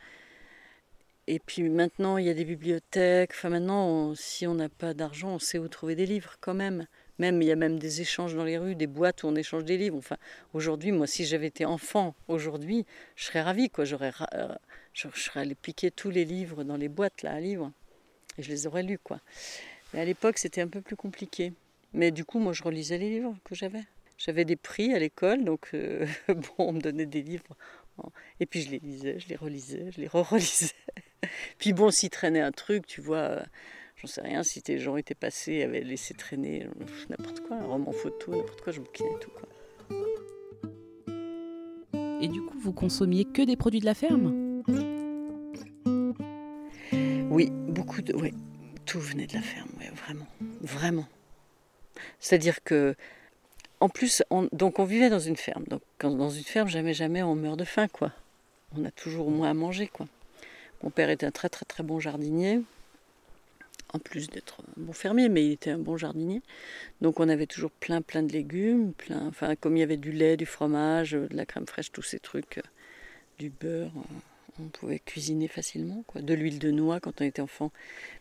Et 1.26 1.38
puis 1.38 1.69
maintenant, 1.69 2.19
il 2.19 2.26
y 2.26 2.31
a 2.31 2.34
des 2.34 2.44
bibliothèques. 2.44 3.32
Enfin, 3.32 3.49
maintenant, 3.49 4.14
si 4.14 4.46
on 4.46 4.55
n'a 4.55 4.69
pas 4.69 4.94
d'argent, 4.94 5.34
on 5.34 5.38
sait 5.38 5.58
où 5.58 5.69
trouver 5.69 5.94
des 5.94 6.06
livres 6.06 6.37
quand 6.40 6.55
même. 6.55 6.87
Même, 7.18 7.42
il 7.42 7.48
y 7.48 7.52
a 7.52 7.56
même 7.56 7.78
des 7.78 8.00
échanges 8.00 8.34
dans 8.34 8.44
les 8.44 8.58
rues, 8.58 8.74
des 8.74 8.86
boîtes 8.86 9.22
où 9.22 9.28
on 9.28 9.36
échange 9.36 9.64
des 9.64 9.76
livres. 9.76 9.96
Enfin, 9.98 10.16
aujourd'hui, 10.54 10.92
moi, 10.92 11.06
si 11.06 11.24
j'avais 11.24 11.46
été 11.46 11.64
enfant 11.64 12.14
aujourd'hui, 12.28 12.86
je 13.16 13.24
serais 13.24 13.42
ravie, 13.42 13.70
quoi. 13.70 13.84
J'aurais, 13.84 14.12
euh, 14.34 14.48
je, 14.92 15.08
serais 15.14 15.40
allée 15.40 15.54
piquer 15.54 15.90
tous 15.90 16.10
les 16.10 16.24
livres 16.24 16.64
dans 16.64 16.76
les 16.76 16.88
boîtes, 16.88 17.22
là, 17.22 17.32
à 17.34 17.40
livres. 17.40 17.70
Et 18.38 18.42
je 18.42 18.48
les 18.48 18.66
aurais 18.66 18.82
lus, 18.82 18.98
quoi. 18.98 19.20
Mais 19.92 20.00
à 20.00 20.04
l'époque, 20.04 20.38
c'était 20.38 20.62
un 20.62 20.69
peu 20.69 20.81
plus 20.81 20.96
compliqué. 20.96 21.52
Mais 21.92 22.10
du 22.10 22.24
coup, 22.24 22.38
moi, 22.38 22.52
je 22.52 22.62
relisais 22.62 22.98
les 22.98 23.10
livres 23.10 23.36
que 23.44 23.54
j'avais. 23.54 23.84
J'avais 24.16 24.44
des 24.44 24.56
prix 24.56 24.94
à 24.94 24.98
l'école, 24.98 25.44
donc 25.44 25.70
euh, 25.74 26.06
bon, 26.28 26.54
on 26.58 26.72
me 26.72 26.81
donnait 26.81 27.06
des 27.06 27.22
livres. 27.22 27.56
Et 28.40 28.46
puis 28.46 28.62
je 28.62 28.70
les 28.70 28.78
lisais, 28.78 29.19
je 29.19 29.28
les 29.28 29.36
relisais, 29.36 29.90
je 29.92 30.00
les 30.00 30.08
re-relisais. 30.08 30.74
puis 31.58 31.72
bon, 31.72 31.90
s'il 31.90 32.10
traînait 32.10 32.40
un 32.40 32.52
truc, 32.52 32.86
tu 32.86 33.00
vois, 33.00 33.19
euh, 33.19 33.42
j'en 34.02 34.08
sais 34.08 34.20
rien, 34.20 34.42
si 34.42 34.62
tes 34.62 34.78
gens 34.78 34.96
étaient 34.96 35.14
passés, 35.14 35.62
avaient 35.62 35.80
laissé 35.80 36.12
traîner 36.14 36.66
n'importe 37.08 37.40
quoi, 37.40 37.56
un 37.56 37.66
roman 37.66 37.92
photo, 37.92 38.32
n'importe 38.34 38.60
quoi, 38.60 38.72
je 38.72 38.80
bouquinais 38.80 39.18
tout 39.20 39.30
quoi. 39.30 39.48
Et 42.20 42.28
du 42.28 42.40
coup, 42.42 42.58
vous 42.58 42.72
consommiez 42.72 43.24
que 43.24 43.42
des 43.42 43.56
produits 43.56 43.80
de 43.80 43.84
la 43.84 43.94
ferme? 43.94 44.62
Oui, 47.30 47.50
beaucoup 47.50 48.02
de. 48.02 48.14
Oui, 48.14 48.32
tout 48.86 49.00
venait 49.00 49.26
de 49.26 49.34
la 49.34 49.42
ferme, 49.42 49.70
vraiment. 50.06 50.26
Vraiment. 50.60 51.06
C'est-à-dire 52.20 52.62
que. 52.62 52.94
En 53.80 53.88
plus, 53.88 54.22
on, 54.30 54.48
donc 54.52 54.78
on 54.78 54.84
vivait 54.84 55.10
dans 55.10 55.18
une 55.18 55.36
ferme. 55.36 55.64
Donc 55.68 55.82
dans 56.00 56.30
une 56.30 56.44
ferme, 56.44 56.68
jamais, 56.68 56.94
jamais 56.94 57.24
on 57.24 57.34
meurt 57.34 57.58
de 57.58 57.64
faim, 57.64 57.88
quoi. 57.88 58.12
On 58.78 58.84
a 58.84 58.92
toujours 58.92 59.26
au 59.26 59.30
moins 59.30 59.50
à 59.50 59.54
manger, 59.54 59.88
quoi. 59.88 60.06
Mon 60.84 60.90
père 60.90 61.10
était 61.10 61.26
un 61.26 61.32
très, 61.32 61.48
très, 61.48 61.64
très 61.64 61.82
bon 61.82 61.98
jardinier 61.98 62.60
en 63.93 63.99
plus 63.99 64.29
d'être 64.29 64.61
un 64.61 64.82
bon 64.82 64.93
fermier, 64.93 65.29
mais 65.29 65.46
il 65.46 65.53
était 65.53 65.70
un 65.70 65.79
bon 65.79 65.96
jardinier. 65.96 66.43
Donc 67.01 67.20
on 67.20 67.29
avait 67.29 67.46
toujours 67.46 67.70
plein 67.70 68.03
plein 68.03 68.22
de 68.22 68.32
légumes, 68.32 68.93
plein, 68.93 69.27
enfin 69.27 69.56
comme 69.56 69.77
il 69.77 69.81
y 69.81 69.82
avait 69.82 69.96
du 69.96 70.13
lait, 70.13 70.37
du 70.37 70.46
fromage, 70.46 71.13
de 71.13 71.29
la 71.31 71.46
crème 71.46 71.67
fraîche, 71.67 71.93
tous 71.93 72.03
ces 72.03 72.19
trucs, 72.19 72.58
euh, 72.58 72.63
du 73.39 73.51
beurre, 73.51 73.93
euh, 73.96 74.63
on 74.63 74.69
pouvait 74.69 74.99
cuisiner 74.99 75.49
facilement. 75.49 76.05
Quoi. 76.06 76.22
De 76.22 76.34
l'huile 76.34 76.58
de 76.58 76.70
noix 76.70 77.01
quand 77.01 77.20
on 77.20 77.25
était 77.25 77.43
enfant, 77.43 77.72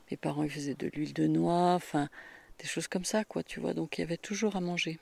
mes 0.09 0.17
parents 0.17 0.47
faisaient 0.47 0.75
de 0.75 0.89
l'huile 0.93 1.13
de 1.13 1.27
noix, 1.27 1.73
enfin 1.73 2.09
des 2.59 2.67
choses 2.67 2.87
comme 2.87 3.05
ça, 3.05 3.23
quoi, 3.23 3.43
tu 3.43 3.59
vois. 3.59 3.73
Donc 3.73 3.97
il 3.97 4.01
y 4.01 4.03
avait 4.03 4.17
toujours 4.17 4.55
à 4.55 4.61
manger. 4.61 4.99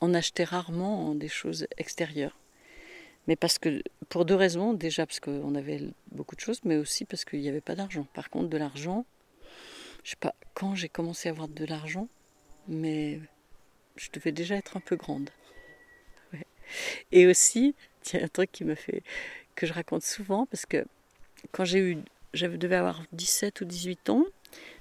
On 0.00 0.12
achetait 0.12 0.44
rarement 0.44 1.14
des 1.14 1.28
choses 1.28 1.66
extérieures. 1.78 2.36
Mais 3.26 3.36
parce 3.36 3.58
que, 3.58 3.82
pour 4.08 4.24
deux 4.24 4.34
raisons, 4.34 4.74
déjà 4.74 5.06
parce 5.06 5.20
qu'on 5.20 5.54
avait 5.54 5.80
beaucoup 6.12 6.34
de 6.34 6.40
choses, 6.40 6.60
mais 6.64 6.76
aussi 6.76 7.04
parce 7.04 7.24
qu'il 7.24 7.40
n'y 7.40 7.48
avait 7.48 7.62
pas 7.62 7.74
d'argent. 7.74 8.06
Par 8.12 8.28
contre, 8.28 8.48
de 8.48 8.56
l'argent, 8.58 9.06
je 10.04 10.10
sais 10.10 10.16
pas 10.16 10.34
quand 10.54 10.74
j'ai 10.74 10.88
commencé 10.88 11.28
à 11.28 11.32
avoir 11.32 11.48
de 11.48 11.64
l'argent, 11.64 12.08
mais 12.68 13.20
je 13.96 14.08
devais 14.12 14.32
déjà 14.32 14.54
être 14.54 14.76
un 14.76 14.80
peu 14.80 14.96
grande. 14.96 15.30
Et 17.12 17.26
aussi, 17.26 17.74
a 18.12 18.18
un 18.18 18.28
truc 18.28 18.52
qui 18.52 18.64
m'a 18.64 18.76
fait, 18.76 19.02
que 19.54 19.66
je 19.66 19.72
raconte 19.72 20.02
souvent 20.02 20.46
parce 20.46 20.66
que 20.66 20.84
quand 21.52 21.64
j'ai 21.64 21.78
eu, 21.78 21.98
j'avais 22.32 22.58
devais 22.58 22.76
avoir 22.76 23.02
17 23.12 23.60
ou 23.60 23.64
18 23.64 24.10
ans, 24.10 24.24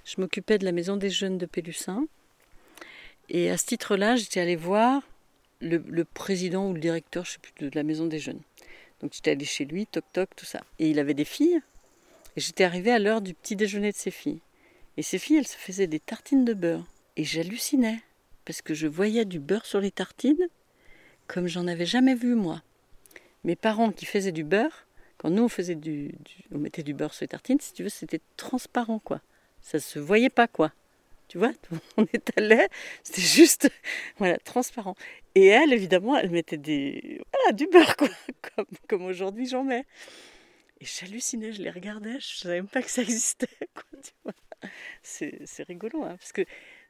je 0.05 0.19
m'occupais 0.19 0.57
de 0.57 0.65
la 0.65 0.71
maison 0.71 0.97
des 0.97 1.09
jeunes 1.09 1.37
de 1.37 1.45
Pélussin. 1.45 2.05
Et 3.29 3.49
à 3.49 3.57
ce 3.57 3.65
titre-là, 3.65 4.15
j'étais 4.15 4.39
allée 4.39 4.55
voir 4.55 5.01
le, 5.61 5.77
le, 5.77 6.03
président 6.03 6.69
ou 6.69 6.73
le 6.73 6.79
directeur, 6.79 7.25
je 7.25 7.33
sais 7.33 7.39
plus, 7.39 7.69
de 7.69 7.75
la 7.75 7.83
maison 7.83 8.05
des 8.05 8.19
jeunes. 8.19 8.41
Donc 9.01 9.13
j'étais 9.13 9.31
allée 9.31 9.45
chez 9.45 9.65
lui, 9.65 9.87
toc 9.87 10.03
toc, 10.11 10.29
tout 10.35 10.45
ça. 10.45 10.61
Et 10.79 10.89
il 10.89 10.99
avait 10.99 11.13
des 11.13 11.25
filles. 11.25 11.61
Et 12.35 12.41
j'étais 12.41 12.63
arrivée 12.63 12.91
à 12.91 12.99
l'heure 12.99 13.21
du 13.21 13.33
petit 13.33 13.55
déjeuner 13.55 13.91
de 13.91 13.97
ses 13.97 14.11
filles. 14.11 14.41
Et 14.97 15.03
ces 15.03 15.19
filles, 15.19 15.37
elles 15.37 15.47
se 15.47 15.57
faisaient 15.57 15.87
des 15.87 15.99
tartines 15.99 16.45
de 16.45 16.53
beurre. 16.53 16.85
Et 17.17 17.23
j'hallucinais. 17.23 18.01
Parce 18.45 18.61
que 18.61 18.73
je 18.73 18.87
voyais 18.87 19.25
du 19.25 19.39
beurre 19.39 19.65
sur 19.65 19.79
les 19.79 19.91
tartines 19.91 20.47
comme 21.27 21.47
j'en 21.47 21.67
avais 21.67 21.85
jamais 21.85 22.15
vu 22.15 22.35
moi. 22.35 22.61
Mes 23.43 23.55
parents 23.55 23.91
qui 23.91 24.05
faisaient 24.05 24.31
du 24.31 24.43
beurre, 24.43 24.87
quand 25.17 25.29
nous 25.29 25.43
on 25.43 25.49
faisait 25.49 25.75
du, 25.75 26.13
on 26.51 26.57
mettait 26.57 26.83
du 26.83 26.93
beurre 26.93 27.13
sur 27.13 27.23
les 27.23 27.29
tartines, 27.29 27.59
si 27.59 27.73
tu 27.73 27.83
veux, 27.83 27.89
c'était 27.89 28.21
transparent 28.37 28.99
quoi. 28.99 29.21
Ça 29.61 29.79
se 29.79 29.99
voyait 29.99 30.29
pas 30.29 30.47
quoi. 30.47 30.71
Tu 31.27 31.37
vois, 31.37 31.53
on 31.97 32.05
étalait, 32.13 32.69
c'était 33.03 33.21
juste 33.21 33.69
voilà, 34.17 34.37
transparent. 34.39 34.95
Et 35.35 35.47
elle, 35.47 35.73
évidemment, 35.73 36.15
elle 36.17 36.29
mettait 36.29 36.57
des 36.57 37.21
voilà, 37.33 37.53
du 37.53 37.67
beurre 37.67 37.95
quoi, 37.97 38.09
comme, 38.55 38.65
comme 38.87 39.05
aujourd'hui 39.05 39.47
j'en 39.47 39.63
mets. 39.63 39.85
Et 40.81 40.85
j'hallucinais, 40.85 41.53
je 41.53 41.61
les 41.61 41.69
regardais, 41.69 42.19
je 42.19 42.37
savais 42.37 42.55
même 42.55 42.67
pas 42.67 42.81
que 42.81 42.91
ça 42.91 43.01
existait. 43.01 43.47
C'est 45.01 45.63
rigolo, 45.67 46.03
hein, 46.03 46.15
parce 46.17 46.31
que 46.31 46.43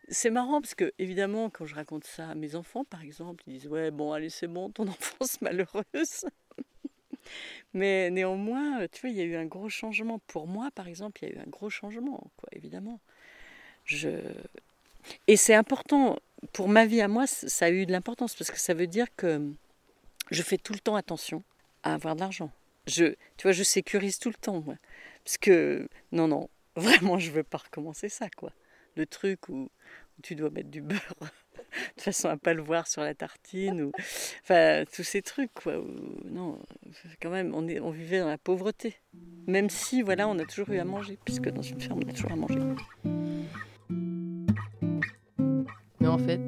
c'est 0.10 0.30
marrant 0.30 0.62
parce 0.62 0.76
que, 0.76 0.94
évidemment, 1.00 1.50
quand 1.50 1.66
je 1.66 1.76
raconte 1.76 2.06
ça 2.06 2.30
à 2.30 2.36
mes 2.36 2.56
enfants, 2.56 2.84
par 2.84 3.04
exemple, 3.04 3.44
ils 3.48 3.54
disent 3.54 3.68
Ouais, 3.68 3.92
bon, 3.92 4.12
allez, 4.12 4.30
c'est 4.30 4.48
bon, 4.48 4.70
ton 4.70 4.88
enfance 4.88 5.42
malheureuse. 5.42 6.26
Mais 7.74 8.10
néanmoins, 8.10 8.88
tu 8.92 9.02
vois, 9.02 9.10
il 9.10 9.16
y 9.16 9.22
a 9.22 9.24
eu 9.24 9.36
un 9.36 9.46
gros 9.46 9.70
changement. 9.70 10.20
Pour 10.28 10.48
moi, 10.48 10.70
par 10.76 10.88
exemple, 10.88 11.24
il 11.24 11.30
y 11.30 11.32
a 11.32 11.36
eu 11.36 11.40
un 11.40 11.50
gros 11.50 11.70
changement, 11.70 12.32
quoi, 12.38 12.50
évidemment. 12.52 13.00
Je... 13.86 14.20
Et 15.28 15.38
c'est 15.38 15.54
important, 15.54 16.18
pour 16.54 16.68
ma 16.70 16.86
vie 16.86 17.02
à 17.02 17.08
moi, 17.08 17.28
ça 17.28 17.66
a 17.66 17.70
eu 17.70 17.86
de 17.86 17.92
l'importance 17.92 18.36
parce 18.36 18.52
que 18.52 18.60
ça 18.60 18.74
veut 18.74 18.88
dire 18.88 19.08
que 19.16 19.52
je 20.32 20.42
fais 20.42 20.58
tout 20.58 20.74
le 20.74 20.80
temps 20.80 20.96
attention 20.96 21.44
à 21.84 21.94
avoir 21.94 22.16
de 22.16 22.22
l'argent. 22.22 22.52
Je, 22.88 23.06
tu 23.38 23.44
vois, 23.44 23.52
je 23.52 23.64
sécurise 23.64 24.20
tout 24.20 24.30
le 24.30 24.36
temps, 24.36 24.62
moi. 24.62 24.76
Parce 25.24 25.38
que, 25.38 25.88
non, 26.12 26.28
non, 26.28 26.50
vraiment, 26.76 27.20
je 27.20 27.32
veux 27.32 27.44
pas 27.44 27.60
recommencer 27.60 28.10
ça, 28.10 28.30
quoi. 28.30 28.52
Le 28.96 29.06
truc 29.06 29.50
où 29.50 29.70
tu 30.22 30.36
dois 30.36 30.50
mettre 30.50 30.70
du 30.70 30.82
beurre 30.82 31.16
de 31.98 32.02
façon 32.02 32.30
à 32.30 32.38
pas 32.38 32.54
le 32.54 32.62
voir 32.62 32.88
sur 32.88 33.02
la 33.02 33.14
tartine 33.16 33.82
ou 33.82 33.92
enfin 34.44 34.84
tous 34.94 35.04
ces 35.04 35.22
trucs 35.22 35.54
quoi 35.54 35.74
non 36.26 36.60
quand 37.22 37.32
même 37.32 37.54
on 37.56 37.68
est 37.68 37.80
on 37.80 37.90
vivait 37.90 38.20
dans 38.20 38.30
la 38.30 38.38
pauvreté. 38.38 38.96
Même 39.48 39.70
si 39.70 40.02
voilà 40.02 40.28
on 40.28 40.38
a 40.40 40.46
toujours 40.46 40.70
eu 40.70 40.78
à 40.78 40.86
manger 40.86 41.18
puisque 41.26 41.50
dans 41.50 41.62
une 41.62 41.82
ferme 41.82 42.00
on 42.06 42.10
a 42.10 42.14
toujours 42.14 42.32
à 42.32 42.36
manger. 42.36 42.60
Mais 46.00 46.08
en 46.08 46.20
fait 46.20 46.42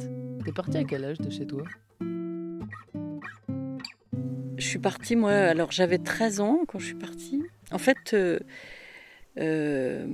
t'es 0.44 0.52
parti 0.52 0.78
à 0.78 0.84
quel 0.84 1.06
âge 1.06 1.18
de 1.18 1.30
chez 1.30 1.48
toi? 1.48 1.64
Je 4.58 4.66
suis 4.66 4.80
partie 4.80 5.16
moi 5.16 5.32
alors 5.32 5.72
j'avais 5.72 5.98
13 5.98 6.40
ans 6.40 6.60
quand 6.68 6.80
je 6.80 6.86
suis 6.86 6.96
partie. 6.96 7.44
En 7.72 7.80
fait 7.80 8.14
euh, 8.14 8.40
euh, 9.38 10.08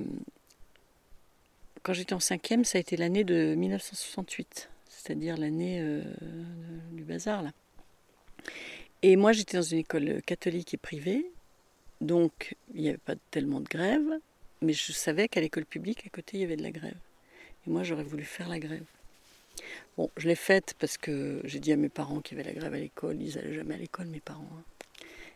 quand 1.83 1.93
j'étais 1.93 2.13
en 2.13 2.19
cinquième, 2.19 2.63
ça 2.63 2.77
a 2.77 2.81
été 2.81 2.97
l'année 2.97 3.23
de 3.23 3.55
1968, 3.55 4.69
c'est-à-dire 4.89 5.37
l'année 5.37 5.79
euh, 5.81 6.01
du 6.91 7.03
bazar 7.03 7.43
là. 7.43 7.51
Et 9.03 9.15
moi, 9.15 9.33
j'étais 9.33 9.57
dans 9.57 9.63
une 9.63 9.79
école 9.79 10.21
catholique 10.21 10.73
et 10.73 10.77
privée, 10.77 11.25
donc 12.01 12.55
il 12.75 12.81
n'y 12.81 12.89
avait 12.89 12.97
pas 12.97 13.15
tellement 13.31 13.59
de 13.59 13.67
grève, 13.67 14.19
mais 14.61 14.73
je 14.73 14.91
savais 14.91 15.27
qu'à 15.27 15.41
l'école 15.41 15.65
publique, 15.65 16.05
à 16.05 16.09
côté, 16.09 16.37
il 16.37 16.41
y 16.41 16.43
avait 16.43 16.57
de 16.57 16.63
la 16.63 16.71
grève. 16.71 16.97
Et 17.65 17.69
moi, 17.69 17.83
j'aurais 17.83 18.03
voulu 18.03 18.23
faire 18.23 18.47
la 18.47 18.59
grève. 18.59 18.85
Bon, 19.97 20.09
je 20.17 20.27
l'ai 20.27 20.35
faite 20.35 20.75
parce 20.79 20.97
que 20.97 21.41
j'ai 21.43 21.59
dit 21.59 21.71
à 21.71 21.77
mes 21.77 21.89
parents 21.89 22.21
qu'il 22.21 22.37
y 22.37 22.41
avait 22.41 22.49
la 22.53 22.59
grève 22.59 22.73
à 22.73 22.77
l'école. 22.77 23.21
Ils 23.21 23.35
n'allaient 23.35 23.53
jamais 23.53 23.75
à 23.75 23.77
l'école, 23.77 24.07
mes 24.07 24.19
parents. 24.19 24.47
Hein. 24.55 24.63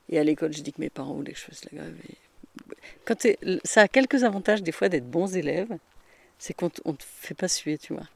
Et 0.10 0.20
à 0.20 0.24
l'école, 0.24 0.54
j'ai 0.54 0.62
dit 0.62 0.72
que 0.72 0.82
mes 0.82 0.90
parents 0.90 1.14
voulaient 1.14 1.34
que 1.34 1.40
je 1.40 1.46
fasse 1.46 1.66
la 1.66 1.78
grève. 1.78 1.96
Quand 3.06 3.28
ça 3.64 3.82
a 3.82 3.88
quelques 3.88 4.24
avantages 4.24 4.64
des 4.64 4.72
fois 4.72 4.90
d'être 4.90 5.10
bons 5.10 5.36
élèves, 5.36 5.78
c'est 6.40 6.54
qu'on 6.54 6.72
ne 6.86 6.92
te 6.96 7.04
fait 7.04 7.34
pas 7.34 7.48
suer, 7.48 7.78
tu 7.78 7.94
vois. 7.94 8.08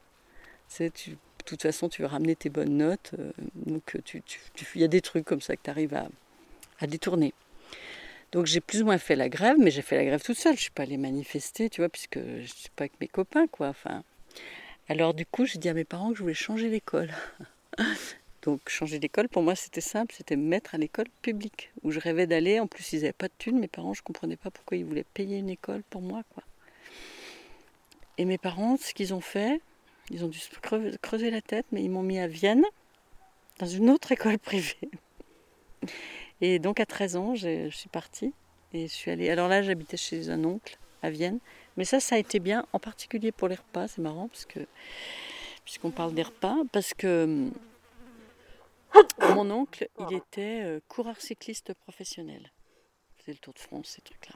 C'est, 0.67 0.93
tu, 0.93 1.12
de 1.12 1.17
toute 1.46 1.62
façon, 1.62 1.89
tu 1.89 2.01
veux 2.01 2.08
ramener 2.08 2.36
tes 2.36 2.50
bonnes 2.50 2.77
notes, 2.77 3.12
euh, 3.17 3.31
donc 3.55 3.98
il 4.13 4.22
tu, 4.22 4.39
y 4.75 4.84
a 4.84 4.88
des 4.88 5.01
trucs 5.01 5.25
comme 5.25 5.41
ça 5.41 5.55
que 5.55 5.62
tu 5.63 5.69
arrives 5.69 5.96
à, 5.96 6.88
détourner. 6.88 7.34
Donc 8.31 8.46
j'ai 8.46 8.62
plus 8.62 8.84
ou 8.84 8.86
moins 8.86 8.98
fait 8.98 9.15
la 9.15 9.29
grève, 9.29 9.58
mais 9.58 9.72
j'ai 9.72 9.81
fait 9.81 9.98
la 9.98 10.05
grève 10.05 10.22
toute 10.22 10.38
seule. 10.38 10.55
Je 10.55 10.62
suis 10.62 10.72
pas 10.72 10.84
allée 10.84 10.98
manifester, 10.98 11.69
tu 11.69 11.81
vois, 11.81 11.89
puisque 11.89 12.19
je 12.19 12.46
suis 12.46 12.69
pas 12.75 12.84
avec 12.84 12.93
mes 13.01 13.08
copains, 13.08 13.48
quoi. 13.48 13.69
Enfin, 13.69 14.03
alors 14.88 15.13
du 15.13 15.25
coup, 15.25 15.46
j'ai 15.46 15.60
dit 15.60 15.69
à 15.69 15.74
mes 15.74 15.86
parents 15.86 16.12
que 16.12 16.17
je 16.17 16.22
voulais 16.22 16.34
changer 16.34 16.69
l'école. 16.69 17.12
Donc 18.43 18.69
changer 18.69 19.00
d'école, 19.00 19.27
pour 19.27 19.43
moi, 19.43 19.55
c'était 19.55 19.81
simple, 19.81 20.13
c'était 20.15 20.36
me 20.36 20.48
mettre 20.48 20.75
à 20.75 20.77
l'école 20.77 21.08
publique, 21.22 21.72
où 21.84 21.91
je 21.91 22.00
rêvais 22.00 22.27
d'aller. 22.27 22.60
En 22.60 22.67
plus, 22.67 22.93
ils 22.93 23.01
n'avaient 23.01 23.13
pas 23.13 23.27
de 23.27 23.34
thunes, 23.38 23.60
mes 23.60 23.67
parents, 23.67 23.93
je 23.93 24.01
comprenais 24.01 24.38
pas 24.38 24.50
pourquoi 24.50 24.77
ils 24.77 24.86
voulaient 24.86 25.05
payer 25.13 25.38
une 25.38 25.50
école 25.50 25.84
pour 25.89 26.01
moi, 26.01 26.24
quoi. 26.34 26.43
Et 28.17 28.25
mes 28.25 28.38
parents, 28.38 28.77
ce 28.77 28.93
qu'ils 28.93 29.13
ont 29.13 29.22
fait, 29.22 29.62
ils 30.10 30.25
ont 30.25 30.27
dû 30.27 30.39
se 30.39 30.50
creuser 31.01 31.31
la 31.31 31.41
tête, 31.41 31.65
mais 31.72 31.84
ils 31.84 31.89
m'ont 31.89 32.03
mis 32.03 32.19
à 32.19 32.27
Vienne, 32.27 32.65
dans 33.60 33.67
une 33.67 33.89
autre 33.89 34.12
école 34.12 34.39
privée. 34.39 34.89
Et 36.41 36.60
donc 36.60 36.79
à 36.79 36.86
13 36.86 37.15
ans, 37.17 37.36
je 37.36 37.69
suis 37.69 37.89
partie 37.89 38.34
et 38.74 38.88
suis 38.88 39.12
allée. 39.12 39.29
Alors 39.29 39.48
là, 39.48 39.62
j'habitais 39.62 39.98
chez 39.98 40.29
un 40.29 40.43
oncle 40.46 40.77
à 41.01 41.10
Vienne. 41.10 41.39
Mais 41.77 41.86
ça, 41.86 42.00
ça 42.00 42.15
a 42.15 42.17
été 42.17 42.39
bien, 42.39 42.65
en 42.74 42.79
particulier 42.79 43.31
pour 43.31 43.48
les 43.48 43.55
repas. 43.55 43.88
C'est 43.88 44.01
marrant 44.01 44.27
parce 44.27 44.46
que, 44.46 44.60
puisqu'on 45.65 45.91
parle 45.91 46.13
des 46.13 46.24
repas, 46.24 46.58
parce 46.72 46.93
que 46.93 47.50
mon 49.36 49.51
oncle, 49.51 49.89
il 50.00 50.17
était 50.17 50.62
euh, 50.63 50.79
coureur 50.88 51.19
cycliste 51.19 51.74
professionnel. 51.74 52.51
C'est 53.24 53.31
le 53.31 53.38
Tour 53.38 53.53
de 53.53 53.60
France, 53.60 53.89
ces 53.96 54.01
trucs-là. 54.01 54.36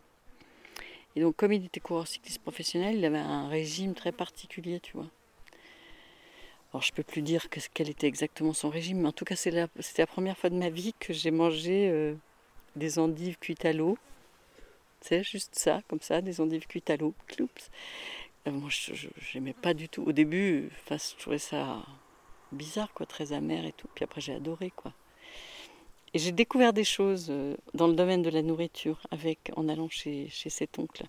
Et 1.15 1.22
donc, 1.22 1.36
comme 1.36 1.53
il 1.53 1.65
était 1.65 1.79
coureur 1.79 2.07
cycliste 2.07 2.41
professionnel, 2.41 2.95
il 2.95 3.05
avait 3.05 3.17
un 3.17 3.48
régime 3.48 3.93
très 3.93 4.12
particulier, 4.12 4.79
tu 4.79 4.93
vois. 4.93 5.10
Alors, 6.72 6.81
je 6.81 6.91
peux 6.91 7.03
plus 7.03 7.22
dire 7.22 7.50
quel 7.74 7.89
était 7.89 8.07
exactement 8.07 8.53
son 8.53 8.69
régime, 8.69 9.01
mais 9.01 9.07
en 9.07 9.12
tout 9.12 9.25
cas, 9.25 9.36
c'était 9.36 9.67
la, 9.98 10.07
première 10.07 10.38
fois 10.38 10.50
de 10.50 10.55
ma 10.55 10.69
vie 10.69 10.93
que 11.00 11.13
j'ai 11.13 11.29
mangé 11.29 11.89
euh, 11.89 12.15
des 12.75 12.98
endives 12.98 13.38
cuites 13.38 13.65
à 13.65 13.74
l'eau. 13.74 13.98
C'est 15.01 15.24
juste 15.24 15.55
ça, 15.55 15.81
comme 15.88 16.01
ça, 16.01 16.22
des 16.22 16.41
endives 16.41 16.65
cuites 16.65 16.89
à 16.89 16.98
l'eau. 16.98 17.13
Euh, 17.39 18.51
moi, 18.51 18.69
je 18.69 19.07
n'aimais 19.36 19.53
pas 19.53 19.75
du 19.75 19.88
tout. 19.88 20.03
Au 20.03 20.13
début, 20.13 20.72
enfin, 20.83 20.98
je 20.98 21.19
trouvais 21.19 21.38
ça 21.38 21.86
bizarre, 22.53 22.93
quoi, 22.93 23.05
très 23.05 23.33
amer 23.33 23.65
et 23.65 23.74
tout. 23.74 23.88
Puis 23.93 24.03
après, 24.03 24.22
j'ai 24.22 24.33
adoré, 24.33 24.72
quoi. 24.75 24.93
Et 26.13 26.19
j'ai 26.19 26.31
découvert 26.31 26.74
des 26.74 26.83
choses 26.83 27.27
euh, 27.29 27.55
dans 27.74 27.88
le 27.88 27.95
domaine 27.95 28.22
de 28.22 28.29
la 28.29 28.43
nourriture 28.43 29.01
avec, 29.10 29.51
en 29.55 29.67
allant 29.67 29.89
chez, 29.89 30.29
cet 30.29 30.77
oncle. 30.77 31.05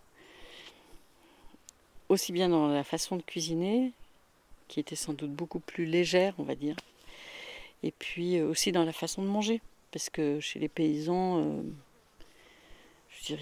Aussi 2.09 2.33
bien 2.33 2.49
dans 2.49 2.69
la 2.69 2.85
façon 2.85 3.17
de 3.17 3.23
cuisiner, 3.23 3.93
qui 4.69 4.81
était 4.81 4.97
sans 4.97 5.13
doute 5.13 5.33
beaucoup 5.33 5.61
plus 5.61 5.85
légère, 5.85 6.35
on 6.39 6.43
va 6.43 6.55
dire, 6.55 6.77
et 7.83 7.93
puis 7.93 8.39
euh, 8.39 8.49
aussi 8.49 8.73
dans 8.73 8.85
la 8.85 8.93
façon 8.93 9.23
de 9.23 9.29
manger. 9.29 9.61
Parce 9.91 10.11
que 10.11 10.41
chez 10.41 10.59
les 10.59 10.69
paysans, 10.69 11.39
euh, 11.39 11.63
je 13.11 13.35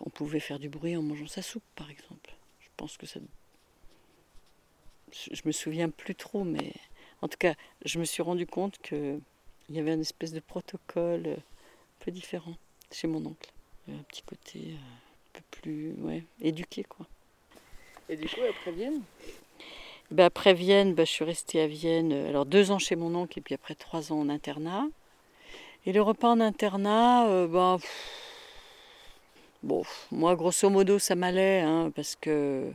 on 0.00 0.10
pouvait 0.10 0.40
faire 0.40 0.58
du 0.58 0.68
bruit 0.68 0.96
en 0.96 1.02
mangeant 1.02 1.26
sa 1.26 1.42
soupe, 1.42 1.64
par 1.74 1.90
exemple. 1.90 2.34
Je 2.60 2.68
pense 2.76 2.96
que 2.96 3.06
ça. 3.06 3.20
Je 5.30 5.42
me 5.44 5.52
souviens 5.52 5.90
plus 5.90 6.14
trop, 6.14 6.44
mais 6.44 6.72
en 7.22 7.28
tout 7.28 7.38
cas, 7.38 7.54
je 7.84 7.98
me 7.98 8.04
suis 8.04 8.22
rendu 8.22 8.46
compte 8.46 8.78
que 8.78 9.18
il 9.68 9.76
y 9.76 9.78
avait 9.78 9.94
une 9.94 10.00
espèce 10.00 10.32
de 10.32 10.40
protocole 10.40 11.26
euh, 11.26 11.36
un 11.36 12.04
peu 12.04 12.10
différent 12.10 12.54
chez 12.92 13.06
mon 13.06 13.24
oncle. 13.24 13.50
Un 13.88 14.02
petit 14.08 14.22
côté 14.22 14.58
euh, 14.58 14.74
un 14.74 15.32
peu 15.32 15.42
plus 15.50 15.94
ouais, 16.00 16.24
éduqué. 16.40 16.84
Quoi. 16.84 17.06
Et 18.08 18.16
du 18.16 18.28
coup, 18.28 18.40
après 18.48 18.72
Vienne? 18.72 19.00
Ben 20.10 20.24
Après 20.24 20.52
Vienne, 20.52 20.94
ben, 20.94 21.06
je 21.06 21.10
suis 21.10 21.24
restée 21.24 21.62
à 21.62 21.66
Vienne, 21.66 22.12
euh, 22.12 22.28
alors 22.28 22.44
deux 22.44 22.70
ans 22.70 22.78
chez 22.78 22.96
mon 22.96 23.14
oncle 23.14 23.38
et 23.38 23.42
puis 23.42 23.54
après 23.54 23.74
trois 23.74 24.12
ans 24.12 24.20
en 24.20 24.28
internat. 24.28 24.84
Et 25.86 25.92
le 25.92 26.02
repas 26.02 26.28
en 26.28 26.40
internat, 26.40 27.46
ben, 27.46 27.78
bon, 29.62 29.82
moi 30.10 30.34
grosso 30.34 30.68
modo 30.70 30.98
ça 30.98 31.14
m'allait, 31.14 31.60
hein, 31.60 31.90
parce 31.94 32.16
que 32.16 32.70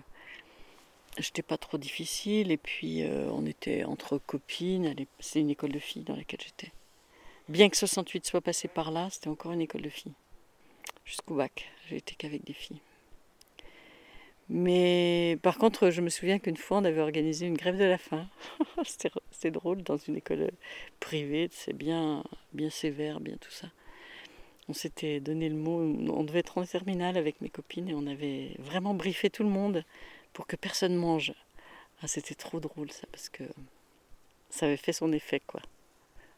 j'étais 1.17 1.41
pas 1.41 1.57
trop 1.57 1.77
difficile 1.77 2.51
et 2.51 2.57
puis 2.57 3.03
on 3.31 3.45
était 3.45 3.83
entre 3.83 4.17
copines, 4.17 4.93
c'est 5.19 5.39
une 5.41 5.49
école 5.49 5.71
de 5.71 5.79
filles 5.79 6.03
dans 6.03 6.15
laquelle 6.15 6.41
j'étais. 6.41 6.71
Bien 7.49 7.67
que 7.67 7.77
68 7.77 8.27
soit 8.27 8.41
passé 8.41 8.67
par 8.67 8.91
là, 8.91 9.09
c'était 9.09 9.27
encore 9.27 9.51
une 9.51 9.61
école 9.61 9.81
de 9.81 9.89
filles. 9.89 10.13
Jusqu'au 11.03 11.33
bac, 11.33 11.71
j'ai 11.87 11.97
été 11.97 12.13
qu'avec 12.15 12.43
des 12.43 12.53
filles. 12.53 12.79
Mais 14.49 15.39
par 15.41 15.57
contre, 15.57 15.89
je 15.89 16.01
me 16.01 16.09
souviens 16.09 16.37
qu'une 16.37 16.57
fois, 16.57 16.77
on 16.77 16.85
avait 16.85 17.01
organisé 17.01 17.47
une 17.47 17.57
grève 17.57 17.77
de 17.77 17.85
la 17.85 17.97
faim. 17.97 18.27
c'était 19.31 19.51
drôle 19.51 19.81
dans 19.81 19.97
une 19.97 20.17
école 20.17 20.51
privée, 20.99 21.49
c'est 21.51 21.73
bien, 21.73 22.23
bien 22.53 22.69
sévère, 22.69 23.19
bien 23.19 23.35
tout 23.41 23.51
ça. 23.51 23.67
On 24.67 24.73
s'était 24.73 25.19
donné 25.19 25.49
le 25.49 25.55
mot, 25.55 25.81
on 25.81 26.23
devait 26.23 26.39
être 26.39 26.59
en 26.59 26.65
terminale 26.65 27.17
avec 27.17 27.41
mes 27.41 27.49
copines 27.49 27.89
et 27.89 27.95
on 27.95 28.05
avait 28.05 28.55
vraiment 28.59 28.93
briefé 28.93 29.31
tout 29.31 29.43
le 29.43 29.49
monde 29.49 29.83
pour 30.33 30.47
que 30.47 30.55
personne 30.55 30.95
mange. 30.95 31.33
Ah, 32.01 32.07
c'était 32.07 32.35
trop 32.35 32.59
drôle 32.59 32.91
ça, 32.91 33.07
parce 33.11 33.29
que 33.29 33.43
ça 34.49 34.65
avait 34.65 34.77
fait 34.77 34.93
son 34.93 35.11
effet, 35.11 35.41
quoi. 35.45 35.61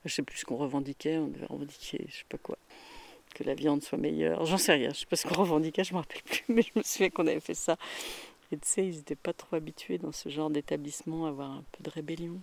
Je 0.06 0.14
sais 0.14 0.24
plus 0.24 0.38
ce 0.38 0.46
qu'on 0.46 0.58
revendiquait, 0.58 1.18
on 1.18 1.28
devait 1.28 1.46
revendiquer, 1.46 2.06
je 2.10 2.18
sais 2.18 2.26
pas 2.28 2.40
quoi, 2.40 2.58
que 3.36 3.44
la 3.44 3.54
viande 3.54 3.84
soit 3.84 4.00
meilleure. 4.00 4.46
J'en 4.46 4.58
sais 4.58 4.74
rien, 4.74 4.90
je 4.90 5.00
sais 5.00 5.06
pas 5.06 5.16
ce 5.16 5.28
qu'on 5.28 5.36
revendiquait, 5.36 5.84
je 5.84 5.94
me 5.94 6.00
rappelle 6.00 6.24
plus, 6.24 6.44
mais 6.50 6.64
je 6.64 6.72
me 6.76 6.84
souviens 6.84 7.10
qu'on 7.10 7.28
avait 7.28 7.40
fait 7.40 7.54
ça. 7.54 7.78
Et 8.52 8.58
tu 8.58 8.68
sais, 8.68 8.86
ils 8.86 8.98
n'étaient 8.98 9.16
pas 9.16 9.34
trop 9.34 9.56
habitués 9.56 9.98
dans 9.98 10.12
ce 10.12 10.30
genre 10.30 10.50
d'établissement 10.50 11.26
à 11.26 11.30
avoir 11.30 11.52
un 11.52 11.64
peu 11.72 11.84
de 11.84 11.90
rébellion. 11.90 12.40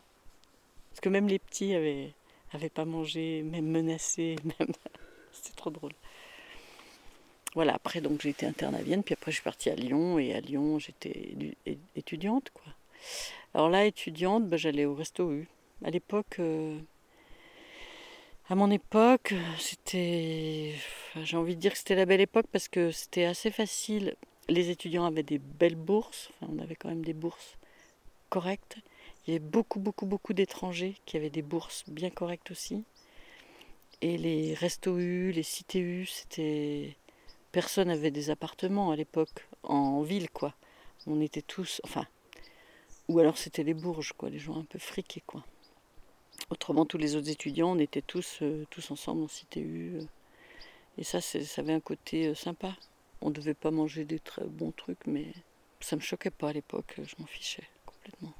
Parce 0.90 1.00
que 1.00 1.08
même 1.08 1.28
les 1.28 1.38
petits 1.38 1.74
avaient, 1.74 2.12
avaient 2.52 2.70
pas 2.70 2.84
mangé, 2.84 3.42
même 3.42 3.66
menacé, 3.66 4.36
même. 4.44 4.72
C'était 5.32 5.54
trop 5.56 5.70
drôle. 5.70 5.92
Voilà, 7.54 7.74
après 7.74 8.00
donc 8.00 8.20
j'ai 8.20 8.30
été 8.30 8.46
interne 8.46 8.74
à 8.74 8.82
Vienne, 8.82 9.02
puis 9.02 9.14
après 9.14 9.30
je 9.30 9.36
suis 9.36 9.44
partie 9.44 9.70
à 9.70 9.74
Lyon, 9.74 10.18
et 10.18 10.34
à 10.34 10.40
Lyon 10.40 10.78
j'étais 10.78 11.34
étudiante, 11.96 12.50
quoi. 12.52 12.72
Alors 13.54 13.68
là, 13.68 13.86
étudiante, 13.86 14.46
ben, 14.48 14.56
j'allais 14.56 14.84
au 14.84 14.94
Resto 14.94 15.32
U. 15.32 15.48
À 15.84 15.90
l'époque, 15.90 16.36
euh, 16.38 16.78
à 18.48 18.54
mon 18.54 18.70
époque, 18.70 19.34
c'était. 19.58 20.74
J'ai 21.22 21.36
envie 21.36 21.56
de 21.56 21.60
dire 21.60 21.72
que 21.72 21.78
c'était 21.78 21.94
la 21.94 22.06
belle 22.06 22.20
époque 22.20 22.46
parce 22.52 22.68
que 22.68 22.90
c'était 22.90 23.24
assez 23.24 23.50
facile. 23.50 24.16
Les 24.48 24.70
étudiants 24.70 25.04
avaient 25.04 25.22
des 25.22 25.38
belles 25.38 25.76
bourses, 25.76 26.30
enfin, 26.40 26.52
on 26.54 26.62
avait 26.62 26.74
quand 26.76 26.88
même 26.88 27.04
des 27.04 27.12
bourses 27.14 27.58
correctes. 28.30 28.78
Il 29.26 29.32
y 29.32 29.36
avait 29.36 29.44
beaucoup, 29.44 29.80
beaucoup, 29.80 30.06
beaucoup 30.06 30.32
d'étrangers 30.32 30.94
qui 31.04 31.16
avaient 31.16 31.30
des 31.30 31.42
bourses 31.42 31.84
bien 31.88 32.10
correctes 32.10 32.50
aussi. 32.50 32.84
Et 34.00 34.16
les 34.16 34.54
restos 34.54 34.98
U, 34.98 35.32
les 35.32 35.42
cités 35.42 35.80
U, 35.80 36.06
c'était. 36.06 36.96
Personne 37.58 37.88
n'avait 37.88 38.12
des 38.12 38.30
appartements 38.30 38.92
à 38.92 38.94
l'époque, 38.94 39.48
en 39.64 40.02
ville, 40.02 40.30
quoi. 40.30 40.54
On 41.08 41.20
était 41.20 41.42
tous. 41.42 41.80
Enfin, 41.82 42.06
ou 43.08 43.18
alors 43.18 43.36
c'était 43.36 43.64
les 43.64 43.74
bourges, 43.74 44.12
quoi, 44.12 44.30
les 44.30 44.38
gens 44.38 44.60
un 44.60 44.62
peu 44.62 44.78
friqués, 44.78 45.24
quoi. 45.26 45.44
Autrement, 46.50 46.86
tous 46.86 46.98
les 46.98 47.16
autres 47.16 47.30
étudiants, 47.30 47.72
on 47.72 47.80
était 47.80 48.00
tous, 48.00 48.38
euh, 48.42 48.64
tous 48.70 48.92
ensemble 48.92 49.24
en 49.24 49.26
CTU. 49.26 49.96
Euh. 49.96 50.04
et 50.98 51.02
ça, 51.02 51.20
ça 51.20 51.40
avait 51.60 51.72
un 51.72 51.80
côté 51.80 52.28
euh, 52.28 52.34
sympa. 52.36 52.76
On 53.22 53.30
ne 53.30 53.34
devait 53.34 53.54
pas 53.54 53.72
manger 53.72 54.04
des 54.04 54.20
très 54.20 54.44
bons 54.44 54.70
trucs, 54.70 55.08
mais 55.08 55.26
ça 55.80 55.96
me 55.96 56.00
choquait 56.00 56.30
pas 56.30 56.50
à 56.50 56.52
l'époque, 56.52 56.94
je 57.02 57.16
m'en 57.18 57.26
fichais 57.26 57.66
complètement. 57.84 58.34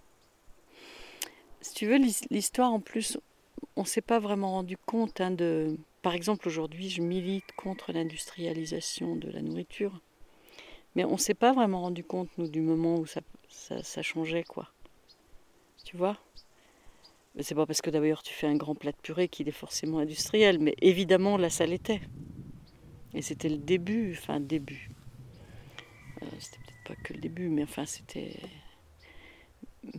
Si 1.61 1.75
tu 1.75 1.89
veux, 1.89 1.99
l'histoire 2.31 2.73
en 2.73 2.79
plus, 2.79 3.19
on 3.75 3.81
ne 3.81 3.87
s'est 3.89 4.01
pas 4.01 4.21
vraiment 4.21 4.53
rendu 4.53 4.77
compte 4.77 5.21
hein, 5.21 5.33
de. 5.33 5.77
Par 6.03 6.15
exemple, 6.15 6.47
aujourd'hui, 6.47 6.91
je 6.91 7.03
milite 7.03 7.53
contre 7.57 7.93
l'industrialisation 7.93 9.17
de 9.17 9.31
la 9.31 9.43
nourriture. 9.43 10.01
Mais 10.95 11.05
on 11.05 11.13
ne 11.13 11.19
s'est 11.19 11.35
pas 11.35 11.53
vraiment 11.53 11.83
rendu 11.83 12.05
compte, 12.05 12.29
nous, 12.39 12.49
du 12.49 12.61
moment 12.61 12.97
où 12.97 13.07
ça, 13.07 14.03
changeait, 14.03 14.45
quoi. 14.45 14.69
Tu 15.85 15.97
vois? 15.97 16.19
C'est 17.41 17.55
pas 17.55 17.67
parce 17.67 17.83
que 17.83 17.91
d'ailleurs 17.91 18.25
tu 18.25 18.35
fais 18.35 18.49
un 18.49 18.57
grand 18.57 18.75
plat 18.75 18.91
de 18.91 18.97
purée 18.97 19.29
qu'il 19.29 19.49
est 19.49 19.53
forcément 19.53 19.99
industriel, 19.99 20.59
mais 20.59 20.75
évidemment 20.83 21.37
là 21.37 21.51
ça 21.51 21.67
l'était. 21.67 22.01
Et 23.15 23.23
c'était 23.23 23.49
le 23.49 23.59
début, 23.59 24.17
enfin 24.19 24.41
début. 24.41 24.91
Euh, 26.23 26.27
c'était 26.41 26.59
peut-être 26.59 26.85
pas 26.85 27.03
que 27.05 27.15
le 27.15 27.21
début, 27.21 27.49
mais 27.49 27.63
enfin 27.63 27.87
c'était. 27.87 28.41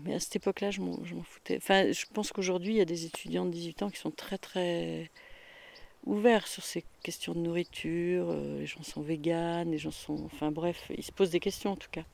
Mais 0.03 0.15
à 0.15 0.19
cette 0.19 0.35
époque-là, 0.35 0.69
je 0.69 0.81
m'en 0.81 1.23
foutais. 1.23 1.57
Enfin, 1.57 1.91
je 1.91 2.05
pense 2.13 2.33
qu'aujourd'hui, 2.33 2.73
il 2.73 2.77
y 2.77 2.81
a 2.81 2.85
des 2.85 3.05
étudiants 3.05 3.45
de 3.45 3.51
18 3.51 3.83
ans 3.83 3.89
qui 3.89 3.99
sont 3.99 4.11
très 4.11 4.37
très 4.37 5.09
ouverts 6.05 6.47
sur 6.47 6.63
ces 6.63 6.83
questions 7.03 7.33
de 7.33 7.39
nourriture. 7.39 8.29
Euh, 8.29 8.59
les 8.59 8.65
gens 8.65 8.83
sont 8.83 9.01
véganes, 9.01 9.71
les 9.71 9.77
gens 9.77 9.91
sont. 9.91 10.25
Enfin 10.25 10.51
bref, 10.51 10.91
ils 10.95 11.03
se 11.03 11.11
posent 11.11 11.31
des 11.31 11.39
questions 11.39 11.71
en 11.71 11.75
tout 11.75 11.89
cas. 11.91 12.05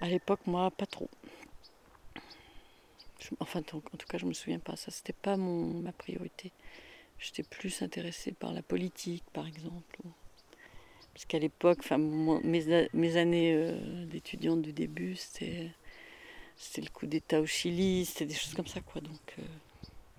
À 0.00 0.08
l'époque, 0.08 0.40
moi, 0.46 0.70
pas 0.70 0.86
trop. 0.86 1.08
enfin, 3.40 3.60
en 3.72 3.80
tout 3.80 4.06
cas, 4.08 4.18
je 4.18 4.26
me 4.26 4.34
souviens 4.34 4.58
pas. 4.58 4.76
Ça, 4.76 4.90
c'était 4.90 5.14
pas 5.14 5.36
mon, 5.36 5.66
ma 5.80 5.92
priorité. 5.92 6.52
J'étais 7.18 7.42
plus 7.42 7.80
intéressée 7.82 8.32
par 8.32 8.52
la 8.52 8.62
politique, 8.62 9.24
par 9.32 9.46
exemple. 9.46 9.98
Parce 11.14 11.24
qu'à 11.24 11.38
l'époque, 11.38 11.78
enfin, 11.80 11.96
mes, 11.96 12.88
mes 12.92 13.16
années 13.16 13.54
euh, 13.54 14.04
d'étudiante 14.04 14.60
du 14.60 14.74
début, 14.74 15.16
c'était, 15.16 15.70
c'était 16.56 16.82
le 16.82 16.90
coup 16.90 17.06
d'État 17.06 17.40
au 17.40 17.46
Chili, 17.46 18.04
c'était 18.04 18.26
des 18.26 18.34
choses 18.34 18.52
comme 18.52 18.66
ça, 18.66 18.80
quoi. 18.80 19.00
Donc, 19.00 19.34
euh, 19.38 19.42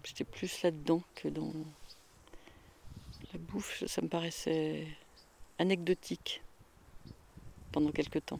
j'étais 0.07 0.23
plus 0.23 0.61
là-dedans 0.63 1.01
que 1.15 1.27
dans 1.27 1.51
la 3.33 3.39
bouffe. 3.39 3.83
Ça 3.85 4.01
me 4.01 4.07
paraissait 4.07 4.87
anecdotique 5.59 6.41
pendant 7.71 7.91
quelques 7.91 8.25
temps. 8.25 8.39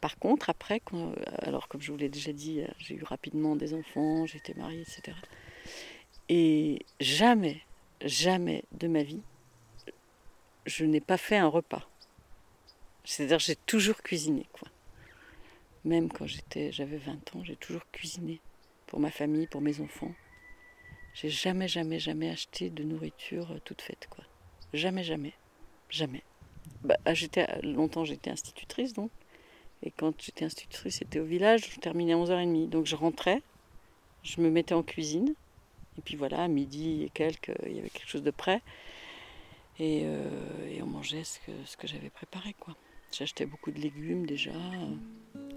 Par 0.00 0.18
contre, 0.18 0.48
après, 0.48 0.80
alors 1.40 1.68
comme 1.68 1.82
je 1.82 1.92
vous 1.92 1.98
l'ai 1.98 2.08
déjà 2.08 2.32
dit, 2.32 2.62
j'ai 2.78 2.94
eu 2.94 3.02
rapidement 3.02 3.56
des 3.56 3.74
enfants, 3.74 4.26
j'étais 4.26 4.54
mariée, 4.54 4.82
etc. 4.82 5.16
Et 6.28 6.86
jamais, 7.00 7.62
jamais 8.02 8.64
de 8.72 8.86
ma 8.86 9.02
vie, 9.02 9.22
je 10.66 10.84
n'ai 10.84 11.00
pas 11.00 11.16
fait 11.16 11.36
un 11.36 11.48
repas. 11.48 11.88
C'est-à-dire 13.04 13.40
j'ai 13.40 13.56
toujours 13.56 14.02
cuisiné, 14.02 14.46
quoi. 14.52 14.68
Même 15.84 16.12
quand 16.12 16.26
j'étais, 16.26 16.70
j'avais 16.70 16.98
20 16.98 17.34
ans, 17.34 17.44
j'ai 17.44 17.56
toujours 17.56 17.82
cuisiné 17.90 18.40
pour 18.88 19.00
ma 19.00 19.10
famille, 19.10 19.46
pour 19.46 19.60
mes 19.60 19.80
enfants. 19.80 20.12
J'ai 21.14 21.30
jamais, 21.30 21.68
jamais, 21.68 21.98
jamais 21.98 22.30
acheté 22.30 22.70
de 22.70 22.82
nourriture 22.82 23.60
toute 23.64 23.82
faite, 23.82 24.08
quoi. 24.10 24.24
Jamais, 24.74 25.04
jamais, 25.04 25.32
jamais. 25.88 26.22
Bah, 26.82 26.98
j'étais 27.12 27.46
longtemps, 27.62 28.04
j'étais 28.04 28.30
institutrice, 28.30 28.92
donc 28.92 29.10
et 29.82 29.90
quand 29.90 30.20
j'étais 30.20 30.44
institutrice, 30.44 30.96
c'était 30.96 31.20
au 31.20 31.24
village, 31.24 31.70
je 31.72 31.78
terminais 31.78 32.12
à 32.12 32.16
11h30. 32.16 32.68
Donc 32.68 32.86
je 32.86 32.96
rentrais, 32.96 33.42
je 34.22 34.40
me 34.40 34.50
mettais 34.50 34.74
en 34.74 34.82
cuisine. 34.82 35.34
Et 35.98 36.00
puis 36.00 36.16
voilà, 36.16 36.44
à 36.44 36.48
midi 36.48 37.04
et 37.04 37.10
quelques, 37.10 37.52
il 37.66 37.72
y 37.72 37.78
avait 37.78 37.90
quelque 37.90 38.08
chose 38.08 38.22
de 38.22 38.30
prêt. 38.30 38.62
Et, 39.78 40.02
euh, 40.04 40.80
on 40.82 40.86
mangeait 40.86 41.24
ce 41.24 41.38
que, 41.40 41.52
ce 41.64 41.76
que 41.76 41.86
j'avais 41.86 42.10
préparé. 42.10 42.54
quoi. 42.58 42.74
J'achetais 43.12 43.46
beaucoup 43.46 43.70
de 43.70 43.80
légumes 43.80 44.26
déjà. 44.26 44.52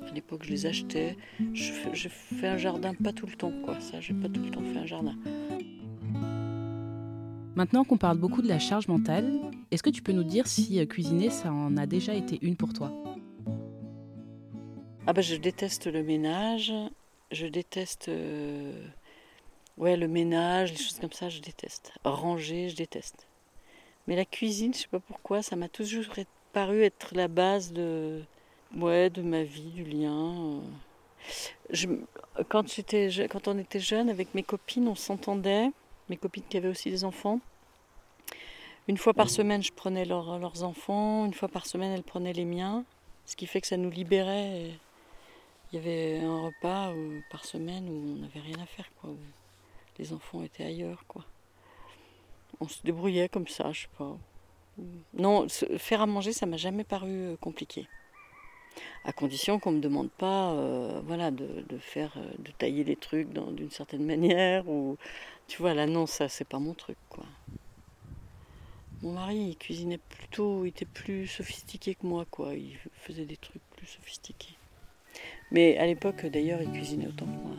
À 0.08 0.12
l'époque, 0.14 0.44
je 0.44 0.50
les 0.50 0.66
achetais. 0.66 1.18
Je 1.54 1.72
fais, 1.72 1.94
je 1.94 2.10
fais 2.10 2.48
un 2.48 2.58
jardin 2.58 2.94
pas 2.94 3.14
tout 3.14 3.28
le 3.28 3.34
temps, 3.34 3.54
quoi. 3.64 3.80
Ça, 3.80 4.00
j'ai 4.00 4.14
pas 4.14 4.30
tout 4.30 4.42
le 4.42 4.50
temps 4.50 4.64
fait 4.64 4.80
un 4.80 4.86
jardin. 4.86 5.16
Maintenant 7.56 7.84
qu'on 7.84 7.98
parle 7.98 8.18
beaucoup 8.18 8.42
de 8.42 8.48
la 8.48 8.60
charge 8.60 8.88
mentale, 8.88 9.40
est-ce 9.72 9.84
que 9.84 9.90
tu 9.90 10.02
peux 10.02 10.14
nous 10.14 10.24
dire 10.24 10.48
si 10.48 10.80
euh, 10.80 10.86
cuisiner, 10.86 11.30
ça 11.30 11.52
en 11.52 11.76
a 11.78 11.86
déjà 11.86 12.14
été 12.14 12.40
une 12.42 12.56
pour 12.56 12.72
toi? 12.74 12.92
Ah 15.06 15.14
bah 15.14 15.22
je 15.22 15.36
déteste 15.36 15.88
le 15.88 16.02
ménage, 16.02 16.72
je 17.32 17.48
déteste 17.48 18.08
euh, 18.08 18.88
ouais 19.78 19.98
le 19.98 20.08
ménage, 20.08 20.72
les 20.72 20.78
choses 20.78 21.00
comme 21.00 21.12
ça, 21.12 21.28
je 21.28 21.42
déteste. 21.42 21.92
Ranger, 22.06 22.70
je 22.70 22.76
déteste. 22.76 23.28
Mais 24.08 24.16
la 24.16 24.26
cuisine, 24.26 24.74
je 24.74 24.80
sais 24.80 24.88
pas 24.88 25.00
pourquoi, 25.00 25.42
ça 25.42 25.56
m'a 25.56 25.68
toujours 25.68 26.06
paru 26.54 26.84
être 26.84 27.14
la 27.14 27.28
base 27.28 27.74
de 27.74 28.22
ouais 28.76 29.10
de 29.10 29.22
ma 29.22 29.44
vie, 29.44 29.72
du 29.72 29.84
lien. 29.84 30.62
Je, 31.70 31.88
quand, 32.50 32.64
on 33.48 33.58
était 33.58 33.80
jeune, 33.80 34.10
avec 34.10 34.34
mes 34.34 34.44
copines, 34.44 34.88
on 34.88 34.96
s'entendait, 34.96 35.70
mes 36.10 36.18
copines 36.18 36.44
qui 36.50 36.58
avaient 36.58 36.70
aussi 36.70 36.90
des 36.90 37.04
enfants. 37.04 37.40
Une 38.88 38.98
fois 38.98 39.14
par 39.14 39.30
semaine, 39.30 39.62
je 39.62 39.72
prenais 39.72 40.06
leurs 40.06 40.64
enfants, 40.64 41.26
une 41.26 41.34
fois 41.34 41.48
par 41.48 41.66
semaine, 41.66 41.92
elles 41.92 42.04
prenaient 42.04 42.34
les 42.34 42.46
miens, 42.46 42.84
ce 43.26 43.36
qui 43.36 43.46
fait 43.46 43.62
que 43.62 43.68
ça 43.68 43.78
nous 43.78 43.92
libérait. 43.92 44.72
Il 45.72 45.76
y 45.76 45.78
avait 45.78 46.20
un 46.26 46.42
repas 46.42 46.92
euh, 46.92 47.22
par 47.30 47.46
semaine 47.46 47.88
où 47.88 47.94
on 47.94 48.22
n'avait 48.22 48.42
rien 48.42 48.60
à 48.62 48.66
faire, 48.66 48.92
quoi. 49.00 49.12
Les 50.00 50.12
enfants 50.12 50.44
étaient 50.44 50.66
ailleurs. 50.66 51.04
On 52.60 52.68
se 52.68 52.82
débrouillait 52.84 53.30
comme 53.30 53.48
ça, 53.48 53.72
je 53.72 53.82
sais 53.82 53.88
pas. 53.98 54.18
Non, 55.14 55.48
faire 55.78 56.02
à 56.02 56.06
manger, 56.06 56.34
ça 56.34 56.46
m'a 56.46 56.58
jamais 56.58 56.84
paru 56.84 57.10
euh, 57.10 57.36
compliqué. 57.38 57.88
À 59.04 59.12
condition 59.12 59.60
qu'on 59.60 59.72
ne 59.72 59.78
me 59.78 59.82
demande 59.82 60.10
pas 60.10 60.52
euh, 60.52 61.02
voilà, 61.06 61.32
de, 61.32 61.48
faire, 61.80 62.14
de 62.40 62.52
tailler 62.52 62.84
les 62.84 62.96
trucs 62.96 63.28
d'une 63.30 63.72
certaine 63.72 64.06
manière. 64.06 64.68
Ou, 64.70 64.98
tu 65.48 65.62
vois, 65.62 65.74
là, 65.74 65.88
non, 65.88 66.06
ça, 66.06 66.30
c'est 66.30 66.48
pas 66.48 66.60
mon 66.60 66.74
truc, 66.74 66.98
quoi. 67.10 67.26
Mon 69.02 69.14
mari, 69.14 69.38
il 69.38 69.58
cuisinait 69.58 69.98
plutôt, 69.98 70.64
il 70.64 70.70
était 70.70 70.86
plus 70.86 71.26
sophistiqué 71.28 71.96
que 71.96 72.06
moi, 72.06 72.26
quoi. 72.30 72.54
Il 72.54 72.78
faisait 72.94 73.26
des 73.26 73.38
trucs 73.38 73.64
plus 73.76 73.88
sophistiqués. 73.88 74.56
Mais 75.52 75.78
à 75.78 75.86
l'époque, 75.86 76.26
d'ailleurs, 76.28 76.62
il 76.62 76.72
cuisinait 76.72 77.08
autant 77.08 77.26
que 77.26 77.32
moi. 77.32 77.56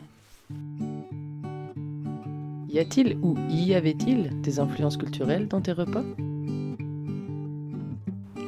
Y 2.69 2.79
a-t-il 2.79 3.17
ou 3.21 3.37
y 3.49 3.75
avait-il 3.75 4.41
des 4.41 4.59
influences 4.59 4.97
culturelles 4.97 5.47
dans 5.47 5.61
tes 5.61 5.73
repas? 5.73 6.03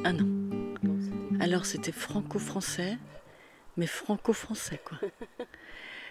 Ah 0.08 0.12
non. 0.12 0.24
Alors 1.40 1.66
c'était 1.66 1.90
franco-français, 1.90 2.96
mais 3.76 3.88
franco-français 3.88 4.80
quoi. 4.84 4.98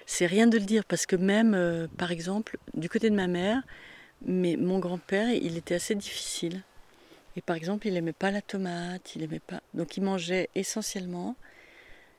C'est 0.06 0.26
rien 0.26 0.48
de 0.48 0.58
le 0.58 0.66
dire 0.66 0.84
parce 0.84 1.06
que 1.06 1.16
même, 1.16 1.54
euh, 1.54 1.88
par 1.98 2.12
exemple, 2.12 2.58
du 2.74 2.90
côté 2.90 3.10
de 3.10 3.16
ma 3.16 3.28
mère, 3.28 3.64
Mais 4.22 4.58
mon 4.58 4.80
grand-père, 4.80 5.30
il 5.30 5.56
était 5.56 5.76
assez 5.76 5.96
difficile. 5.96 6.64
Et 7.38 7.42
par 7.42 7.56
exemple, 7.56 7.88
il 7.88 7.94
n'aimait 7.94 8.12
pas 8.12 8.32
la 8.32 8.42
tomate, 8.42 9.16
il 9.16 9.24
aimait 9.24 9.40
pas. 9.40 9.62
Donc 9.74 9.96
il 9.96 10.04
mangeait 10.04 10.50
essentiellement 10.56 11.38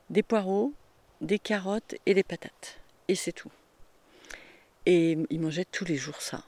des 0.09 0.23
poireaux, 0.23 0.73
des 1.21 1.39
carottes 1.39 1.97
et 2.07 2.15
des 2.15 2.23
patates. 2.23 2.81
Et 3.09 3.17
c'est 3.17 3.33
tout. 3.33 3.53
Et 4.87 5.19
il 5.29 5.41
mangeait 5.41 5.67
tous 5.67 5.85
les 5.85 5.97
jours 5.97 6.23
ça, 6.23 6.43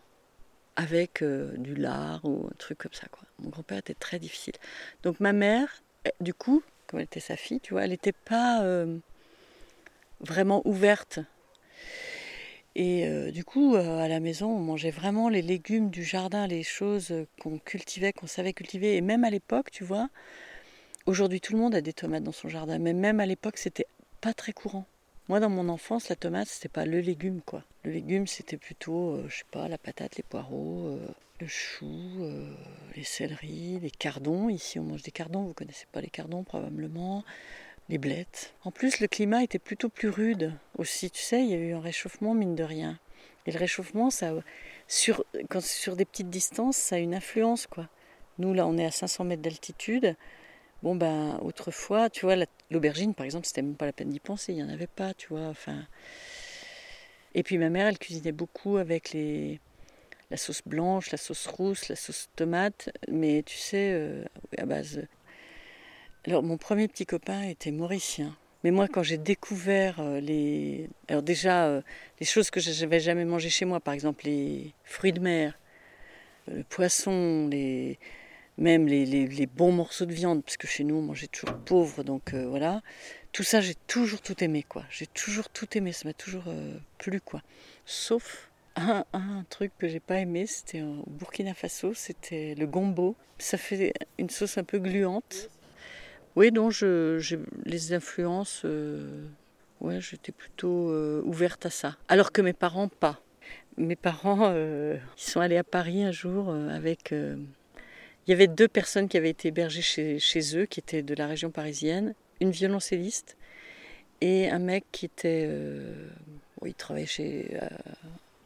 avec 0.79 1.23
euh, 1.23 1.53
du 1.57 1.75
lard 1.75 2.25
ou 2.25 2.47
un 2.47 2.57
truc 2.57 2.79
comme 2.79 2.93
ça. 2.93 3.09
Quoi. 3.11 3.25
Mon 3.41 3.51
grand-père 3.51 3.79
était 3.79 3.95
très 3.95 4.21
difficile. 4.21 4.55
Donc 5.03 5.19
ma 5.19 5.33
mère, 5.33 5.83
eh, 6.07 6.13
du 6.21 6.33
coup, 6.33 6.63
comme 6.87 7.01
elle 7.01 7.05
était 7.05 7.21
sa 7.21 7.37
fille, 7.37 7.61
tu 7.61 7.75
vois, 7.75 7.83
elle 7.83 7.91
n'était 7.91 8.13
pas 8.13 8.63
euh, 8.63 8.97
vraiment 10.21 10.63
ouverte. 10.65 11.19
Et 12.77 13.09
euh, 13.09 13.33
du 13.33 13.45
coup, 13.45 13.75
à 13.75 14.07
la 14.07 14.21
maison, 14.21 14.53
on 14.53 14.61
mangeait 14.61 14.93
vraiment 14.93 15.29
les 15.29 15.43
légumes 15.43 15.91
du 15.91 16.05
jardin, 16.05 16.47
les 16.47 16.63
choses 16.63 17.13
qu'on 17.43 17.59
cultivait, 17.59 18.13
qu'on 18.13 18.29
savait 18.29 18.53
cultiver. 18.53 18.97
Et 18.97 19.01
même 19.01 19.25
à 19.25 19.31
l'époque, 19.31 19.73
tu 19.73 19.83
vois, 19.83 20.09
aujourd'hui 21.07 21.41
tout 21.41 21.55
le 21.55 21.59
monde 21.59 21.75
a 21.75 21.81
des 21.81 21.93
tomates 21.93 22.23
dans 22.23 22.31
son 22.31 22.49
jardin, 22.49 22.79
mais 22.79 22.93
même 22.93 23.19
à 23.19 23.27
l'époque, 23.27 23.59
c'était 23.59 23.87
pas 24.21 24.33
très 24.33 24.53
courant. 24.53 24.87
Moi, 25.29 25.41
dans 25.41 25.51
mon 25.51 25.69
enfance, 25.69 26.09
la 26.09 26.17
tomate, 26.17 26.49
c'était 26.49 26.71
pas 26.71 26.87
le 26.87 27.01
légume, 27.01 27.43
quoi. 27.45 27.63
Le 27.85 27.93
légume, 27.93 28.27
c'était 28.27 28.57
plutôt, 28.57 29.11
euh, 29.11 29.29
je 29.29 29.39
sais 29.39 29.45
pas, 29.51 29.69
la 29.69 29.77
patate, 29.77 30.17
les 30.17 30.23
poireaux, 30.23 30.87
euh, 30.87 31.07
le 31.39 31.47
chou, 31.47 31.87
euh, 32.21 32.51
les 32.97 33.05
céleris, 33.05 33.79
les 33.81 33.91
cardons. 33.91 34.49
Ici, 34.49 34.79
on 34.79 34.85
mange 34.85 35.03
des 35.03 35.11
cardons. 35.11 35.43
Vous 35.43 35.53
connaissez 35.53 35.85
pas 35.93 36.01
les 36.01 36.09
cardons, 36.09 36.45
probablement. 36.45 37.25
Les 37.91 37.99
blettes. 37.99 38.55
En 38.65 38.71
plus, 38.71 39.01
le 39.01 39.07
climat 39.07 39.43
était 39.43 39.59
plutôt 39.59 39.91
plus 39.91 40.09
rude 40.09 40.55
aussi. 40.79 41.11
Tu 41.11 41.23
sais, 41.23 41.43
il 41.43 41.51
y 41.51 41.55
a 41.55 41.59
eu 41.59 41.75
un 41.75 41.81
réchauffement, 41.81 42.33
mine 42.33 42.55
de 42.55 42.65
rien. 42.65 42.99
Et 43.45 43.53
le 43.53 43.59
réchauffement, 43.59 44.09
ça, 44.09 44.33
sur, 44.89 45.25
quand 45.51 45.63
sur 45.63 45.97
des 45.97 46.07
petites 46.07 46.31
distances, 46.31 46.77
ça 46.79 46.97
a 46.97 46.99
une 46.99 47.15
influence, 47.15 47.67
quoi. 47.67 47.89
Nous, 48.39 48.55
là, 48.55 48.67
on 48.67 48.79
est 48.79 48.85
à 48.87 48.91
500 48.91 49.25
mètres 49.25 49.43
d'altitude. 49.43 50.17
Bon, 50.83 50.95
ben, 50.95 51.39
autrefois, 51.43 52.09
tu 52.09 52.27
vois, 52.27 52.37
l'aubergine, 52.71 53.15
par 53.15 53.27
exemple, 53.27 53.47
c'était 53.47 53.63
même 53.63 53.75
pas 53.75 53.87
la 53.87 53.93
peine 53.93 54.11
d'y 54.11 54.21
penser, 54.21 54.53
il 54.53 54.57
n'y 54.57 54.63
en 54.63 54.69
avait 54.69 54.87
pas, 54.87 55.13
tu 55.15 55.29
vois. 55.29 55.47
Enfin. 55.49 55.87
Et 57.35 57.43
puis 57.43 57.59
ma 57.59 57.69
mère, 57.69 57.87
elle 57.87 57.99
cuisinait 57.99 58.33
beaucoup 58.33 58.77
avec 58.77 59.13
les, 59.13 59.61
la 60.31 60.37
sauce 60.37 60.63
blanche, 60.65 61.11
la 61.11 61.19
sauce 61.19 61.47
rousse, 61.47 61.89
la 61.89 61.97
sauce 61.97 62.29
tomate, 62.37 62.91
mais 63.09 63.43
tu 63.45 63.57
sais, 63.57 63.93
euh, 63.93 64.25
à 64.57 64.67
base. 64.67 65.03
Alors, 66.27 66.43
mon 66.43 66.59
premier 66.59 66.89
petit 66.89 67.07
copain 67.07 67.43
était 67.43 67.71
mauricien. 67.71 68.37
Mais 68.65 68.71
moi, 68.71 68.89
quand 68.89 69.03
j'ai 69.03 69.19
découvert 69.19 70.01
euh, 70.01 70.21
les. 70.21 70.91
Alors, 71.09 71.23
déjà, 71.23 71.67
euh, 71.67 71.81
les 72.21 72.27
choses 72.27 72.51
que 72.51 72.61
je 72.61 72.81
n'avais 72.81 73.01
jamais 73.01 73.25
mangées 73.25 73.51
chez 73.51 73.65
moi, 73.65 73.81
par 73.81 73.95
exemple, 73.95 74.25
les 74.27 74.75
fruits 74.85 75.13
de 75.13 75.21
mer, 75.21 75.59
le 76.49 76.65
poisson, 76.65 77.49
les 77.49 77.99
même 78.59 78.89
les, 78.89 79.47
bons 79.47 79.73
morceaux 79.73 80.05
de 80.05 80.13
viande, 80.13 80.45
parce 80.45 80.57
que 80.57 80.67
chez 80.67 80.85
nous 80.85 80.97
on 80.97 81.03
mangeait 81.03 81.29
toujours 81.29 81.57
pauvre, 81.59 82.03
donc 82.03 82.35
euh, 82.35 82.47
voilà. 82.49 82.83
Tout 83.33 83.45
ça, 83.45 83.61
j'ai 83.61 83.75
toujours 83.87 84.21
tout 84.21 84.43
aimé, 84.43 84.65
quoi. 84.69 84.85
J'ai 84.91 85.07
toujours 85.07 85.49
tout 85.49 85.67
aimé, 85.77 85.93
ça 85.93 86.09
m'a 86.09 86.13
toujours 86.13 86.45
euh, 86.49 86.77
plu, 86.99 87.21
quoi. 87.21 87.43
Sauf 87.87 88.51
un, 88.77 89.05
truc 89.49 89.73
que 89.79 89.87
j'ai 89.89 90.01
pas 90.01 90.19
aimé, 90.19 90.47
c'était 90.47 90.83
au 90.83 91.05
Burkina 91.07 91.55
Faso, 91.55 91.95
c'était 91.95 92.55
le 92.57 92.67
gombo. 92.67 93.17
Ça 93.39 93.59
fait 93.59 93.93
une 94.19 94.31
sauce 94.31 94.59
un 94.59 94.65
peu 94.65 94.79
gluante. 94.79 95.51
Oui, 96.37 96.51
donc 96.51 96.73
je, 96.73 97.39
les 97.65 97.93
influences, 97.93 98.63
euh, 98.65 99.27
ouais, 99.81 100.01
j'étais 100.01 100.33
plutôt 100.33 100.93
ouverte 101.23 101.67
à 101.67 101.71
ça. 101.71 101.97
Alors 102.09 102.33
que 102.33 102.41
mes 102.41 102.53
parents, 102.53 102.89
pas. 102.89 103.21
Mes 103.77 103.97
parents, 103.97 104.53
ils 104.53 105.01
sont 105.17 105.41
allés 105.41 105.57
à 105.57 105.65
Paris 105.65 106.03
un 106.03 106.13
jour 106.13 106.53
avec 106.53 107.13
il 108.29 108.33
y 108.33 108.35
avait 108.35 108.47
deux 108.47 108.69
personnes 108.69 109.09
qui 109.09 109.17
avaient 109.17 109.31
été 109.31 109.49
hébergées 109.49 109.81
chez, 109.81 110.57
eux, 110.59 110.67
qui 110.67 110.81
étaient 110.81 111.03
de 111.03 111.15
la 111.15 111.27
région 111.27 111.51
parisienne, 111.51 112.15
une 112.43 112.51
violoncelliste 112.51 113.39
et 114.21 114.51
un 114.51 114.59
mec 114.59 114.85
qui 114.93 115.07
était... 115.07 115.47
Euh, 115.49 116.11
il 116.67 116.75
travaillait 116.75 117.07
chez, 117.07 117.57
euh, 117.63 117.69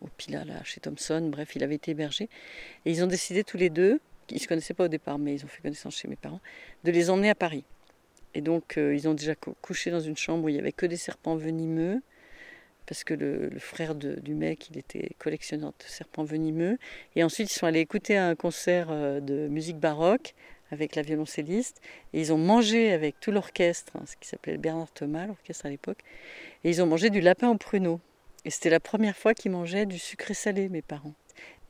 au 0.00 0.06
Pila, 0.16 0.44
là, 0.44 0.62
chez 0.62 0.80
Thomson, 0.80 1.28
bref, 1.28 1.56
il 1.56 1.64
avait 1.64 1.74
été 1.74 1.90
hébergé. 1.90 2.28
Et 2.84 2.92
ils 2.92 3.02
ont 3.02 3.08
décidé 3.08 3.42
tous 3.42 3.56
les 3.56 3.70
deux, 3.70 3.98
ils 4.30 4.36
ne 4.36 4.40
se 4.40 4.46
connaissaient 4.46 4.72
pas 4.72 4.84
au 4.84 4.88
départ, 4.88 5.18
mais 5.18 5.34
ils 5.34 5.44
ont 5.44 5.48
fait 5.48 5.62
connaissance 5.62 5.96
chez 5.96 6.06
mes 6.06 6.14
parents, 6.14 6.40
de 6.84 6.92
les 6.92 7.10
emmener 7.10 7.30
à 7.30 7.34
Paris. 7.34 7.64
Et 8.34 8.40
donc, 8.40 8.78
euh, 8.78 8.94
ils 8.94 9.08
ont 9.08 9.14
déjà 9.14 9.34
couché 9.34 9.90
dans 9.90 10.00
une 10.00 10.16
chambre 10.16 10.44
où 10.44 10.48
il 10.48 10.52
n'y 10.52 10.60
avait 10.60 10.70
que 10.70 10.86
des 10.86 10.96
serpents 10.96 11.34
venimeux 11.34 12.02
parce 12.86 13.04
que 13.04 13.14
le, 13.14 13.50
frère 13.58 13.94
du 13.94 14.34
mec, 14.34 14.68
il 14.70 14.78
était 14.78 15.10
collectionneur 15.18 15.70
de 15.70 15.84
serpents 15.84 16.24
venimeux. 16.24 16.78
Et 17.16 17.24
ensuite, 17.24 17.50
ils 17.50 17.54
sont 17.54 17.66
allés 17.66 17.80
écouter 17.80 18.16
un 18.16 18.34
concert 18.34 18.88
euh, 18.90 19.20
de 19.20 19.48
musique 19.48 19.78
baroque 19.78 20.34
avec 20.70 20.96
la 20.96 21.02
violoncelliste. 21.02 21.80
Et 22.12 22.20
ils 22.20 22.32
ont 22.32 22.38
mangé 22.38 22.92
avec 22.92 23.20
tout 23.20 23.30
l'orchestre, 23.30 23.96
hein, 23.96 24.04
ce 24.06 24.16
qui 24.16 24.28
s'appelait 24.28 24.56
Bernard 24.56 24.90
Thomas, 24.92 25.26
l'orchestre 25.26 25.66
à 25.66 25.70
l'époque. 25.70 26.00
Et 26.64 26.70
ils 26.70 26.82
ont 26.82 26.86
mangé 26.86 27.10
du 27.10 27.20
lapin 27.20 27.48
au 27.48 27.56
pruneau. 27.56 28.00
Et 28.44 28.50
c'était 28.50 28.70
la 28.70 28.80
première 28.80 29.16
fois 29.16 29.34
qu'ils 29.34 29.52
mangeaient 29.52 29.86
du 29.86 29.98
sucré 29.98 30.34
salé, 30.34 30.68
mes 30.68 30.82
parents. 30.82 31.14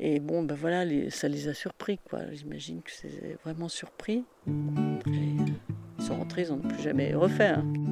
Et 0.01 0.19
bon, 0.19 0.43
ben 0.43 0.55
voilà, 0.55 0.85
ça 1.11 1.29
les 1.29 1.49
a 1.49 1.55
surpris, 1.55 1.99
quoi. 1.99 2.21
J'imagine 2.33 2.83
que 2.83 2.91
c'est 2.91 3.37
vraiment 3.45 3.69
surpris. 3.69 4.25
Ils 4.47 6.05
sont 6.05 6.17
rentrés, 6.17 6.43
ils 6.43 6.49
n'en 6.49 6.57
ont 6.57 6.69
plus 6.69 6.83
jamais 6.83 7.15
refait. 7.15 7.49
Hein. 7.49 7.92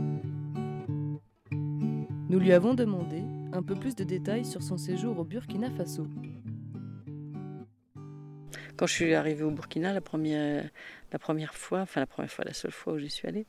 Nous 2.30 2.38
lui 2.38 2.52
avons 2.52 2.74
demandé 2.74 3.24
un 3.52 3.60
peu 3.60 3.74
plus 3.74 3.96
de 3.96 4.04
détails 4.04 4.44
sur 4.44 4.62
son 4.62 4.78
séjour 4.78 5.18
au 5.18 5.24
Burkina 5.24 5.68
Faso. 5.68 6.06
Quand 8.76 8.86
je 8.86 8.92
suis 8.92 9.14
arrivée 9.14 9.42
au 9.42 9.50
Burkina 9.50 9.92
la 9.92 10.00
première, 10.00 10.70
la 11.10 11.18
première 11.18 11.56
fois, 11.56 11.80
enfin 11.80 11.98
la 11.98 12.06
première 12.06 12.30
fois, 12.30 12.44
la 12.44 12.52
seule 12.52 12.70
fois 12.70 12.92
où 12.92 12.98
j'y 12.98 13.10
suis 13.10 13.26
allée, 13.26 13.46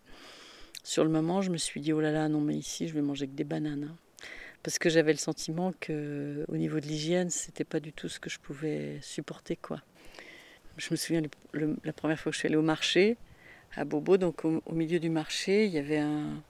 sur 0.83 1.03
le 1.03 1.11
moment, 1.11 1.43
je 1.43 1.51
me 1.51 1.57
suis 1.57 1.79
dit 1.79 1.93
oh 1.93 2.01
là 2.01 2.11
là, 2.11 2.27
non 2.27 2.41
mais 2.41 2.55
ici 2.55 2.87
je 2.87 2.95
vais 2.95 3.03
manger 3.03 3.27
que 3.27 3.33
des 3.33 3.43
bananes. 3.43 3.91
Hein. 3.91 4.25
Parce 4.63 4.79
que 4.79 4.89
j'avais 4.89 5.11
le 5.11 5.19
sentiment 5.19 5.75
que 5.79 6.43
au 6.47 6.57
niveau 6.57 6.79
de 6.79 6.87
l'hygiène, 6.87 7.29
c'était 7.29 7.63
pas 7.63 7.79
du 7.79 7.93
tout 7.93 8.09
ce 8.09 8.19
que 8.19 8.31
je 8.31 8.39
pouvais 8.39 8.97
supporter 9.03 9.57
quoi. 9.57 9.79
Je 10.77 10.87
me 10.89 10.95
souviens 10.95 11.21
la 11.53 11.93
première 11.93 12.19
fois 12.19 12.31
que 12.31 12.33
je 12.33 12.39
suis 12.39 12.47
allée 12.47 12.55
au 12.55 12.63
marché 12.63 13.15
à 13.75 13.85
Bobo, 13.85 14.17
donc 14.17 14.43
au, 14.43 14.63
au 14.65 14.73
milieu 14.73 14.99
du 14.99 15.11
marché, 15.11 15.67
il 15.67 15.71
y 15.71 15.77
avait 15.77 15.99
un, 15.99 16.41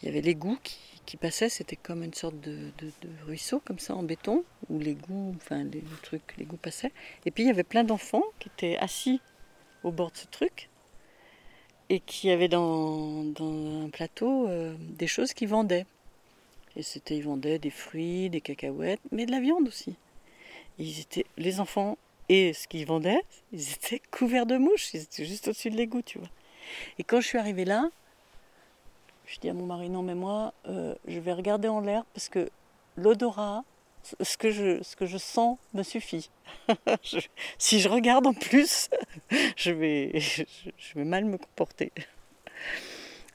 il 0.00 0.06
y 0.06 0.08
avait 0.08 0.20
l'égout 0.20 0.58
qui, 0.62 0.97
qui 1.08 1.16
passait, 1.16 1.48
c'était 1.48 1.74
comme 1.74 2.04
une 2.04 2.12
sorte 2.12 2.38
de, 2.38 2.70
ruisseau 3.26 3.60
comme 3.64 3.78
ça 3.78 3.94
en 3.94 4.02
béton, 4.02 4.44
où 4.68 4.78
l'égout, 4.78 5.32
enfin 5.36 5.64
les, 5.64 5.82
trucs, 6.02 6.36
l'égout 6.36 6.58
passait. 6.58 6.92
Et 7.24 7.30
puis 7.30 7.44
il 7.44 7.46
y 7.46 7.50
avait 7.50 7.62
plein 7.62 7.82
d'enfants 7.82 8.24
qui 8.38 8.50
étaient 8.50 8.76
assis 8.76 9.22
au 9.84 9.90
bord 9.90 10.10
de 10.10 10.18
ce 10.18 10.26
truc 10.26 10.68
et 11.88 12.00
qui 12.00 12.30
avaient 12.30 12.48
dans, 12.48 13.24
un 13.40 13.88
plateau 13.88 14.48
euh, 14.48 14.74
des 14.78 15.06
choses 15.06 15.32
qu'ils 15.32 15.48
vendaient. 15.48 15.86
Et 16.76 16.82
c'était, 16.82 17.16
ils 17.16 17.24
vendaient 17.24 17.58
des 17.58 17.70
fruits, 17.70 18.28
des 18.28 18.42
cacahuètes, 18.42 19.00
mais 19.10 19.24
de 19.24 19.30
la 19.30 19.40
viande 19.40 19.66
aussi. 19.66 19.96
ils 20.78 21.00
étaient, 21.00 21.24
les 21.38 21.58
enfants 21.58 21.96
et 22.28 22.52
ce 22.52 22.68
qu'ils 22.68 22.84
vendaient, 22.84 23.22
ils 23.54 23.72
étaient 23.72 24.02
couverts 24.10 24.44
de 24.44 24.58
mouches, 24.58 24.92
ils 24.92 25.00
étaient 25.00 25.24
juste 25.24 25.48
au-dessus 25.48 25.70
de 25.70 25.76
l'égout, 25.76 26.02
tu 26.02 26.18
vois. 26.18 26.28
Et 26.98 27.02
quand 27.02 27.22
je 27.22 27.28
suis 27.28 27.38
arrivée 27.38 27.64
là, 27.64 27.88
je 29.28 29.38
dis 29.40 29.48
à 29.48 29.54
mon 29.54 29.66
mari, 29.66 29.90
non 29.90 30.02
mais 30.02 30.14
moi, 30.14 30.54
euh, 30.68 30.94
je 31.06 31.20
vais 31.20 31.32
regarder 31.32 31.68
en 31.68 31.80
l'air 31.80 32.04
parce 32.14 32.28
que 32.28 32.48
l'odorat, 32.96 33.62
ce 34.02 34.36
que, 34.38 34.50
je, 34.50 34.82
ce 34.82 34.96
que 34.96 35.04
je 35.04 35.18
sens 35.18 35.58
me 35.74 35.82
suffit. 35.82 36.30
si 37.58 37.80
je 37.80 37.88
regarde 37.88 38.26
en 38.26 38.32
plus, 38.32 38.88
je 39.56 39.70
vais, 39.70 40.12
je, 40.18 40.94
vais 40.94 41.04
mal 41.04 41.26
me 41.26 41.36
comporter. 41.36 41.92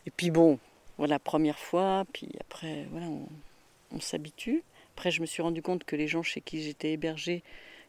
Et 0.07 0.11
puis 0.11 0.31
bon, 0.31 0.57
voilà, 0.97 1.19
première 1.19 1.59
fois, 1.59 2.05
puis 2.11 2.29
après, 2.41 2.87
voilà, 2.91 3.07
on, 3.91 3.99
s'habitue. 3.99 4.63
Après, 4.95 5.11
je 5.11 5.21
me 5.21 5.27
suis 5.27 5.43
rendu 5.43 5.61
compte 5.61 5.83
que 5.83 5.95
les 5.95 6.07
gens 6.07 6.23
chez 6.23 6.41
qui 6.41 6.63
j'étais 6.63 6.93
hébergée, 6.93 7.43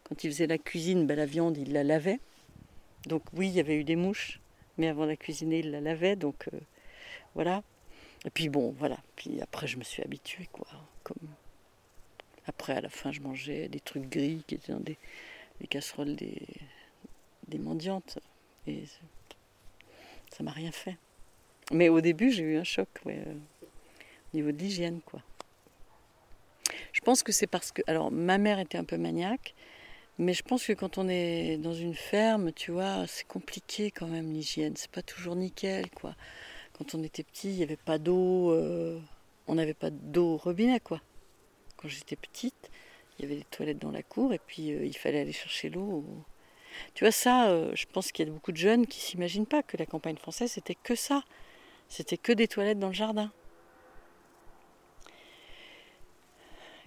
quand 0.05 0.23
ils 0.23 0.31
faisaient 0.31 0.47
la 0.47 0.59
cuisine, 0.59 1.07
ben, 1.07 1.17
la 1.17 1.27
viande, 1.27 1.57
ils 1.57 1.73
la 1.73 1.85
lavaient. 1.85 2.21
Donc 3.07 3.23
oui, 3.35 3.49
il 3.49 3.55
y 3.55 3.61
avait 3.61 3.77
eu 3.77 3.85
des 3.85 3.97
mouches, 3.97 4.41
mais 4.77 4.89
avant 4.89 5.07
la 5.07 5.17
cuisiner, 5.17 5.61
ils 5.61 5.71
la 5.71 5.81
lavaient. 5.81 6.17
Donc 6.17 6.49
euh, 6.53 6.59
voilà. 7.35 7.63
Et 8.25 8.31
puis 8.31 8.49
bon, 8.49 8.75
voilà. 8.79 8.99
Puis 9.17 9.41
après, 9.41 9.67
je 9.67 9.77
me 9.77 9.85
suis 9.85 10.03
habituée, 10.03 10.49
quoi. 10.53 10.67
Après, 12.47 12.75
à 12.75 12.81
la 12.81 12.89
fin, 12.89 13.13
je 13.13 13.21
mangeais 13.21 13.69
des 13.69 13.81
trucs 13.81 14.09
gris 14.09 14.43
qui 14.47 14.55
étaient 14.55 14.73
dans 14.73 14.81
des, 14.81 14.99
casseroles 15.69 16.17
des, 16.17 16.47
des 17.49 17.59
mendiantes. 17.59 18.19
Et 18.67 18.85
ça 20.31 20.43
m'a 20.43 20.51
rien 20.51 20.73
fait. 20.73 20.97
Mais 21.73 21.89
au 21.89 22.01
début, 22.01 22.31
j'ai 22.31 22.43
eu 22.43 22.57
un 22.57 22.65
choc, 22.65 22.89
ouais, 23.05 23.23
euh, 23.27 23.33
au 23.33 24.37
niveau 24.37 24.53
de 24.53 24.59
l'hygiène, 24.59 25.01
quoi. 25.05 25.23
Je 26.93 27.01
pense 27.01 27.23
que 27.23 27.33
c'est 27.33 27.47
parce 27.47 27.73
que. 27.73 27.83
Alors, 27.87 28.11
ma 28.11 28.39
mère 28.39 28.59
était 28.59 28.79
un 28.79 28.85
peu 28.85 28.99
maniaque, 28.99 29.55
mais 30.19 30.35
je 30.35 30.43
pense 30.43 30.67
que 30.67 30.73
quand 30.73 30.99
on 30.99 31.09
est 31.09 31.57
dans 31.57 31.73
une 31.73 31.95
ferme, 31.95 32.53
tu 32.53 32.71
vois, 32.71 33.07
c'est 33.07 33.27
compliqué 33.27 33.91
quand 33.91 34.07
même 34.07 34.33
l'hygiène. 34.33 34.77
C'est 34.77 34.91
pas 34.91 35.03
toujours 35.03 35.37
nickel, 35.37 35.91
quoi. 35.91 36.15
Quand 36.77 36.95
on 36.95 37.03
était 37.05 37.23
petit, 37.23 37.51
il 37.51 37.57
n'y 37.57 37.63
avait 37.63 37.77
pas 37.77 37.99
d'eau, 37.99 38.51
euh, 38.51 38.99
on 39.47 39.55
n'avait 39.55 39.75
pas 39.75 39.91
d'eau 39.91 40.35
au 40.35 40.37
robinet, 40.37 40.81
quoi. 40.81 41.01
Quand 41.77 41.89
j'étais 41.89 42.17
petite, 42.17 42.71
Il 43.19 43.23
y 43.23 43.27
avait 43.27 43.37
des 43.37 43.45
toilettes 43.45 43.79
dans 43.79 43.93
la 43.93 44.03
cour 44.03 44.33
et 44.35 44.41
puis 44.41 44.73
euh, 44.73 44.85
il 44.85 44.97
fallait 44.97 45.21
aller 45.21 45.33
chercher 45.33 45.71
l'eau. 45.71 46.05
Tu 46.95 47.05
vois, 47.05 47.13
ça, 47.13 47.49
euh, 47.49 47.71
je 47.77 47.87
pense 47.87 48.11
qu'il 48.11 48.27
y 48.27 48.29
a 48.29 48.33
beaucoup 48.33 48.51
de 48.51 48.57
jeunes 48.57 48.87
qui 48.89 48.99
s'imaginent 49.01 49.47
pas 49.47 49.63
que 49.63 49.77
la 49.77 49.87
campagne 49.87 50.17
française, 50.17 50.51
c'était 50.51 50.75
que 50.75 50.97
ça. 50.97 51.23
C'était 51.89 52.19
que 52.19 52.33
des 52.33 52.49
toilettes 52.49 52.81
dans 52.81 52.89
le 52.89 52.95
jardin. 52.95 53.33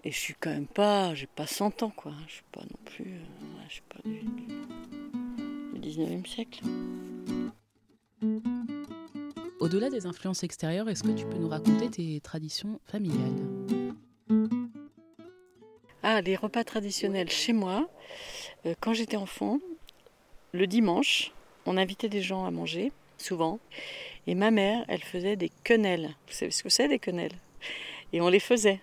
Et 0.03 0.11
je 0.11 0.19
suis 0.19 0.35
quand 0.35 0.49
même 0.49 0.67
pas, 0.67 1.15
j'ai 1.15 1.27
pas 1.27 1.47
100 1.47 1.83
ans, 1.83 1.91
quoi. 1.91 2.13
Je 2.27 2.33
suis 2.33 2.43
pas 2.51 2.61
non 2.61 2.79
plus, 2.85 3.21
je 3.69 3.73
suis 3.73 3.83
pas 3.83 3.99
du 4.03 5.79
19e 5.79 6.25
siècle. 6.25 6.61
Au-delà 9.59 9.89
des 9.89 10.05
influences 10.05 10.43
extérieures, 10.43 10.87
est-ce 10.87 11.01
que 11.01 11.11
tu 11.11 11.25
peux 11.25 11.37
nous 11.37 11.49
raconter 11.49 11.89
tes 11.89 12.19
traditions 12.21 12.79
familiales? 12.85 13.33
Ah, 16.03 16.21
les 16.21 16.35
repas 16.35 16.63
traditionnels 16.63 17.31
chez 17.31 17.53
moi, 17.53 17.89
euh, 18.67 18.75
quand 18.79 18.93
j'étais 18.93 19.17
enfant, 19.17 19.59
le 20.51 20.67
dimanche, 20.67 21.33
on 21.65 21.75
invitait 21.75 22.07
des 22.07 22.21
gens 22.21 22.45
à 22.45 22.51
manger, 22.51 22.91
souvent. 23.17 23.59
Et 24.27 24.35
ma 24.35 24.51
mère, 24.51 24.85
elle 24.89 25.03
faisait 25.03 25.35
des 25.35 25.49
quenelles. 25.63 26.15
Vous 26.27 26.33
savez 26.33 26.51
ce 26.51 26.61
que 26.61 26.69
c'est, 26.69 26.87
des 26.87 26.99
quenelles? 26.99 27.39
Et 28.13 28.21
on 28.21 28.29
les 28.29 28.39
faisait. 28.39 28.79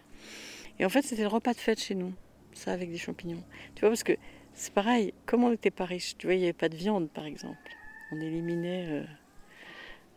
Et 0.80 0.84
en 0.84 0.88
fait, 0.88 1.02
c'était 1.02 1.22
le 1.22 1.28
repas 1.28 1.54
de 1.54 1.58
fête 1.58 1.80
chez 1.80 1.94
nous. 1.94 2.12
Ça, 2.52 2.72
avec 2.72 2.90
des 2.90 2.98
champignons. 2.98 3.44
Tu 3.76 3.80
vois, 3.80 3.90
parce 3.90 4.02
que 4.02 4.16
c'est 4.54 4.74
pareil, 4.74 5.14
comme 5.24 5.44
on 5.44 5.50
n'était 5.50 5.70
pas 5.70 5.84
riche, 5.84 6.16
tu 6.18 6.26
vois, 6.26 6.34
il 6.34 6.38
n'y 6.38 6.44
avait 6.44 6.52
pas 6.52 6.68
de 6.68 6.76
viande, 6.76 7.10
par 7.10 7.26
exemple. 7.26 7.70
On 8.10 8.20
éliminait 8.20 8.88
euh, 8.88 9.04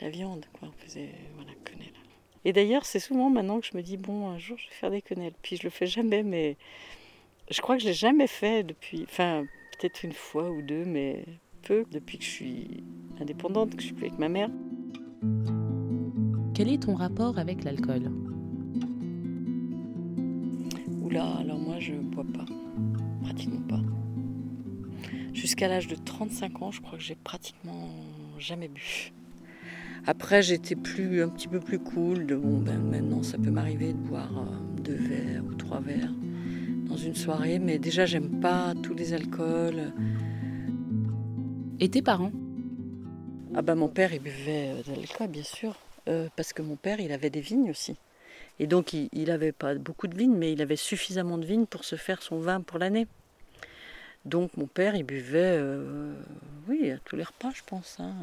la 0.02 0.10
viande, 0.10 0.46
quoi. 0.54 0.70
On 0.70 0.84
faisait, 0.84 1.12
voilà, 1.36 1.52
quenelles. 1.64 1.94
Et 2.46 2.54
d'ailleurs, 2.54 2.86
c'est 2.86 3.00
souvent 3.00 3.30
maintenant 3.30 3.60
que 3.60 3.68
je 3.68 3.76
me 3.76 3.82
dis, 3.82 3.98
bon, 3.98 4.28
un 4.30 4.38
jour, 4.38 4.58
je 4.58 4.68
vais 4.68 4.76
faire 4.76 4.92
des 4.92 5.02
quenelles. 5.02 5.34
Puis 5.42 5.58
je 5.58 5.64
le 5.64 5.70
fais 5.70 5.88
jamais, 5.88 6.24
mais 6.24 6.58
je 7.50 7.62
crois 7.62 7.76
que 7.76 7.82
je 7.82 7.88
l'ai 7.88 7.94
jamais 7.94 8.28
fait 8.28 8.64
depuis, 8.64 9.04
enfin, 9.04 9.46
peut-être 9.78 10.04
une 10.04 10.14
fois 10.14 10.50
ou 10.50 10.62
deux, 10.62 10.86
mais 10.86 11.24
peu, 11.64 11.86
depuis 11.92 12.18
que 12.18 12.24
je 12.24 12.30
suis 12.30 12.84
indépendante, 13.20 13.76
que 13.76 13.82
je 13.82 13.88
suis 13.88 13.96
plus 13.96 14.08
avec 14.08 14.20
ma 14.20 14.30
mère. 14.30 14.50
Quel 16.54 16.72
est 16.72 16.84
ton 16.84 16.96
rapport 16.96 17.38
avec 17.38 17.64
l'alcool? 17.64 18.12
Oula, 21.02 21.36
alors 21.38 21.60
moi 21.60 21.80
je 21.80 21.94
bois 21.94 22.26
pas, 22.34 22.46
pratiquement 23.24 23.62
pas. 23.68 23.82
Jusqu'à 25.34 25.68
l'âge 25.68 25.88
de 25.88 25.96
35 25.96 26.62
ans, 26.62 26.72
je 26.72 26.82
crois 26.82 26.98
que 26.98 27.04
j'ai 27.04 27.16
pratiquement 27.16 27.90
jamais 28.40 28.68
bu. 28.68 29.14
Après, 30.10 30.42
j'étais 30.42 30.76
plus, 30.76 31.22
un 31.22 31.28
petit 31.28 31.50
peu 31.50 31.60
plus 31.60 31.80
cool. 31.80 32.26
De 32.26 32.36
bon, 32.36 32.60
ben 32.60 32.80
maintenant, 32.80 33.24
ça 33.24 33.38
peut 33.38 33.52
m'arriver 33.52 33.92
de 33.92 33.98
boire 33.98 34.32
euh, 34.38 34.82
deux 34.82 34.96
verres 34.96 35.44
ou 35.46 35.54
trois 35.54 35.82
verres 35.82 36.14
dans 36.86 36.96
une 36.96 37.14
soirée, 37.14 37.60
mais 37.60 37.78
déjà, 37.78 38.06
j'aime 38.06 38.40
pas 38.40 38.74
tous 38.82 38.94
les 38.94 39.12
alcools. 39.12 39.92
Et 41.82 41.90
tes 41.90 42.02
parents? 42.02 42.32
Ah 43.54 43.62
bah 43.62 43.76
mon 43.76 43.90
père, 43.90 44.14
il 44.14 44.22
buvait 44.22 44.70
euh, 44.70 44.82
de 44.90 44.96
l'alcool, 44.96 45.28
bien 45.28 45.44
sûr, 45.44 45.76
euh, 46.08 46.30
parce 46.38 46.54
que 46.54 46.62
mon 46.62 46.78
père, 46.78 47.02
il 47.02 47.12
avait 47.12 47.30
des 47.30 47.42
vignes 47.42 47.70
aussi. 47.70 47.98
Et 48.60 48.66
donc, 48.68 48.94
il 48.94 49.10
n'avait 49.26 49.52
pas 49.52 49.76
beaucoup 49.76 50.08
de 50.08 50.16
vignes, 50.16 50.36
mais 50.36 50.54
il 50.54 50.62
avait 50.62 50.78
suffisamment 50.78 51.38
de 51.38 51.46
vignes 51.46 51.66
pour 51.66 51.84
se 51.84 51.98
faire 51.98 52.22
son 52.22 52.40
vin 52.40 52.62
pour 52.62 52.80
l'année. 52.80 53.08
Donc, 54.24 54.56
mon 54.56 54.68
père, 54.68 54.96
il 54.96 55.04
buvait, 55.04 55.58
euh, 55.60 56.14
oui, 56.68 56.92
à 56.92 56.98
tous 56.98 57.18
les 57.18 57.24
repas, 57.24 57.52
je 57.54 57.62
pense. 57.68 57.98
hein. 58.00 58.14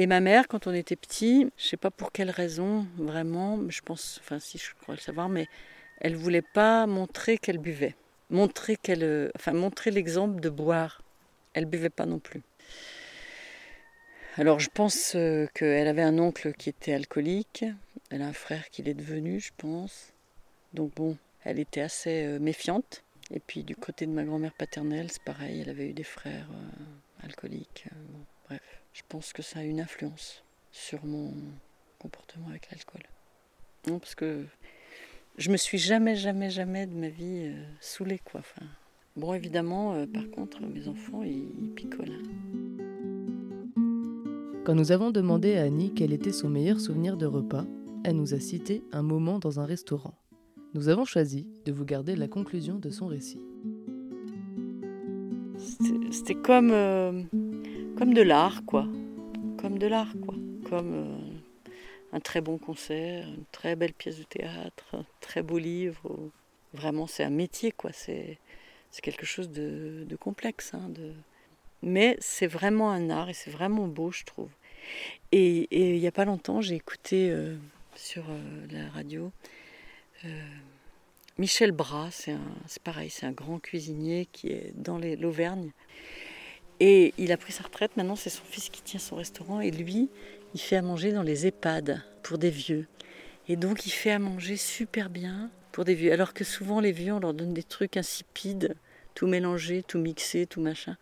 Et 0.00 0.06
ma 0.06 0.20
mère, 0.20 0.46
quand 0.46 0.68
on 0.68 0.74
était 0.74 0.94
petit, 0.94 1.50
je 1.56 1.66
sais 1.66 1.76
pas 1.76 1.90
pour 1.90 2.12
quelle 2.12 2.30
raison, 2.30 2.86
vraiment, 2.98 3.68
je 3.68 3.80
pense, 3.80 4.20
enfin 4.20 4.38
si, 4.38 4.56
je 4.56 4.72
crois 4.80 4.94
le 4.94 5.00
savoir, 5.00 5.28
mais 5.28 5.48
elle 6.00 6.14
voulait 6.14 6.40
pas 6.40 6.86
montrer 6.86 7.36
qu'elle 7.36 7.58
buvait, 7.58 7.96
montrer 8.30 8.76
qu'elle, 8.76 9.02
euh, 9.02 9.28
montrer 9.52 9.90
l'exemple 9.90 10.40
de 10.40 10.50
boire. 10.50 11.02
Elle 11.52 11.64
buvait 11.64 11.90
pas 11.90 12.06
non 12.06 12.20
plus. 12.20 12.42
Alors 14.36 14.60
je 14.60 14.70
pense 14.72 15.16
euh, 15.16 15.48
qu'elle 15.52 15.88
avait 15.88 16.02
un 16.02 16.20
oncle 16.20 16.52
qui 16.52 16.68
était 16.68 16.92
alcoolique, 16.92 17.64
elle 18.10 18.22
a 18.22 18.28
un 18.28 18.32
frère 18.32 18.70
qui 18.70 18.84
l'est 18.84 18.94
devenu, 18.94 19.40
je 19.40 19.50
pense. 19.56 20.12
Donc 20.74 20.94
bon, 20.94 21.16
elle 21.42 21.58
était 21.58 21.80
assez 21.80 22.22
euh, 22.24 22.38
méfiante. 22.38 23.02
Et 23.32 23.40
puis 23.40 23.64
du 23.64 23.74
côté 23.74 24.06
de 24.06 24.12
ma 24.12 24.22
grand-mère 24.22 24.54
paternelle, 24.54 25.10
c'est 25.10 25.24
pareil, 25.24 25.62
elle 25.62 25.70
avait 25.70 25.88
eu 25.88 25.92
des 25.92 26.04
frères 26.04 26.46
alcooliques. 27.24 27.86
bref, 28.46 28.62
je 28.98 29.02
pense 29.08 29.32
que 29.32 29.42
ça 29.42 29.60
a 29.60 29.62
une 29.62 29.80
influence 29.80 30.42
sur 30.72 31.04
mon 31.06 31.32
comportement 32.00 32.48
avec 32.48 32.68
l'alcool. 32.70 33.02
Non, 33.86 34.00
parce 34.00 34.16
que 34.16 34.44
je 35.36 35.50
me 35.52 35.56
suis 35.56 35.78
jamais, 35.78 36.16
jamais, 36.16 36.50
jamais 36.50 36.84
de 36.88 36.94
ma 36.94 37.08
vie 37.08 37.44
euh, 37.46 37.62
saoulée, 37.80 38.18
quoi. 38.24 38.40
Enfin, 38.40 38.66
bon, 39.14 39.34
évidemment, 39.34 39.94
euh, 39.94 40.04
par 40.06 40.28
contre, 40.30 40.60
mes 40.62 40.88
enfants, 40.88 41.22
ils, 41.22 41.46
ils 41.62 41.70
picolent. 41.70 42.10
hein. 42.10 42.22
Quand 44.64 44.74
nous 44.74 44.90
avons 44.90 45.12
demandé 45.12 45.56
à 45.56 45.62
Annie 45.62 45.94
quel 45.94 46.12
était 46.12 46.32
son 46.32 46.48
meilleur 46.50 46.80
souvenir 46.80 47.16
de 47.16 47.24
repas, 47.26 47.66
elle 48.04 48.16
nous 48.16 48.34
a 48.34 48.40
cité 48.40 48.82
un 48.90 49.02
moment 49.02 49.38
dans 49.38 49.60
un 49.60 49.64
restaurant. 49.64 50.14
Nous 50.74 50.88
avons 50.88 51.04
choisi 51.04 51.46
de 51.66 51.70
vous 51.72 51.84
garder 51.84 52.16
la 52.16 52.26
conclusion 52.26 52.80
de 52.80 52.90
son 52.90 53.06
récit. 53.06 53.40
C'était- 55.56 56.12
C'était 56.12 56.34
comme, 56.34 56.70
euh, 56.72 57.22
comme 57.98 58.14
de 58.14 58.22
l'art, 58.22 58.64
quoi. 58.64 58.86
Comme 59.60 59.76
de 59.78 59.88
l'art, 59.88 60.14
quoi. 60.24 60.36
Comme 60.70 60.94
euh, 60.94 61.18
un 62.12 62.20
très 62.20 62.40
bon 62.40 62.56
concert, 62.56 63.26
une 63.26 63.44
très 63.50 63.74
belle 63.74 63.92
pièce 63.92 64.18
de 64.18 64.22
théâtre, 64.22 64.84
un 64.92 65.04
très 65.20 65.42
beau 65.42 65.58
livre. 65.58 66.16
Vraiment, 66.72 67.08
c'est 67.08 67.24
un 67.24 67.30
métier, 67.30 67.72
quoi. 67.72 67.90
C'est 67.92 68.38
quelque 69.02 69.26
chose 69.26 69.50
de, 69.50 70.04
de 70.08 70.16
complexe. 70.16 70.74
hein. 70.74 70.88
Mais 71.82 72.16
c'est 72.20 72.46
vraiment 72.46 72.92
un 72.92 73.10
art 73.10 73.30
et 73.30 73.34
c'est 73.34 73.50
vraiment 73.50 73.88
beau, 73.88 74.12
je 74.12 74.24
trouve. 74.24 74.50
Et 75.32 75.66
il 75.70 75.98
n'y 75.98 76.06
a 76.06 76.12
pas 76.12 76.24
longtemps, 76.24 76.60
j'ai 76.60 76.76
écouté 76.76 77.30
euh, 77.30 77.56
sur 77.96 78.24
euh, 78.30 78.66
la 78.70 78.88
radio 78.90 79.32
Michel 81.36 81.70
Bras, 81.70 82.10
c'est 82.10 82.36
pareil, 82.82 83.10
c'est 83.10 83.26
un 83.26 83.32
grand 83.32 83.60
cuisinier 83.60 84.26
qui 84.32 84.48
est 84.48 84.72
dans 84.74 84.98
l'Auvergne. 84.98 85.70
Et 86.80 87.12
il 87.18 87.32
a 87.32 87.36
pris 87.36 87.52
sa 87.52 87.64
retraite, 87.64 87.96
maintenant 87.96 88.16
c'est 88.16 88.30
son 88.30 88.44
fils 88.44 88.68
qui 88.68 88.82
tient 88.82 89.00
son 89.00 89.16
restaurant 89.16 89.60
et 89.60 89.70
lui, 89.70 90.10
il 90.54 90.60
fait 90.60 90.76
à 90.76 90.82
manger 90.82 91.12
dans 91.12 91.22
les 91.22 91.46
EHPAD 91.46 92.02
pour 92.22 92.38
des 92.38 92.50
vieux. 92.50 92.86
Et 93.48 93.56
donc 93.56 93.86
il 93.86 93.90
fait 93.90 94.12
à 94.12 94.18
manger 94.18 94.56
super 94.56 95.10
bien 95.10 95.50
pour 95.72 95.84
des 95.84 95.94
vieux. 95.94 96.12
Alors 96.12 96.34
que 96.34 96.44
souvent 96.44 96.80
les 96.80 96.92
vieux, 96.92 97.12
on 97.12 97.20
leur 97.20 97.34
donne 97.34 97.54
des 97.54 97.62
trucs 97.62 97.96
insipides, 97.96 98.76
tout 99.14 99.26
mélangé, 99.26 99.82
tout 99.82 99.98
mixé, 99.98 100.46
tout 100.46 100.60
machin. 100.60 100.96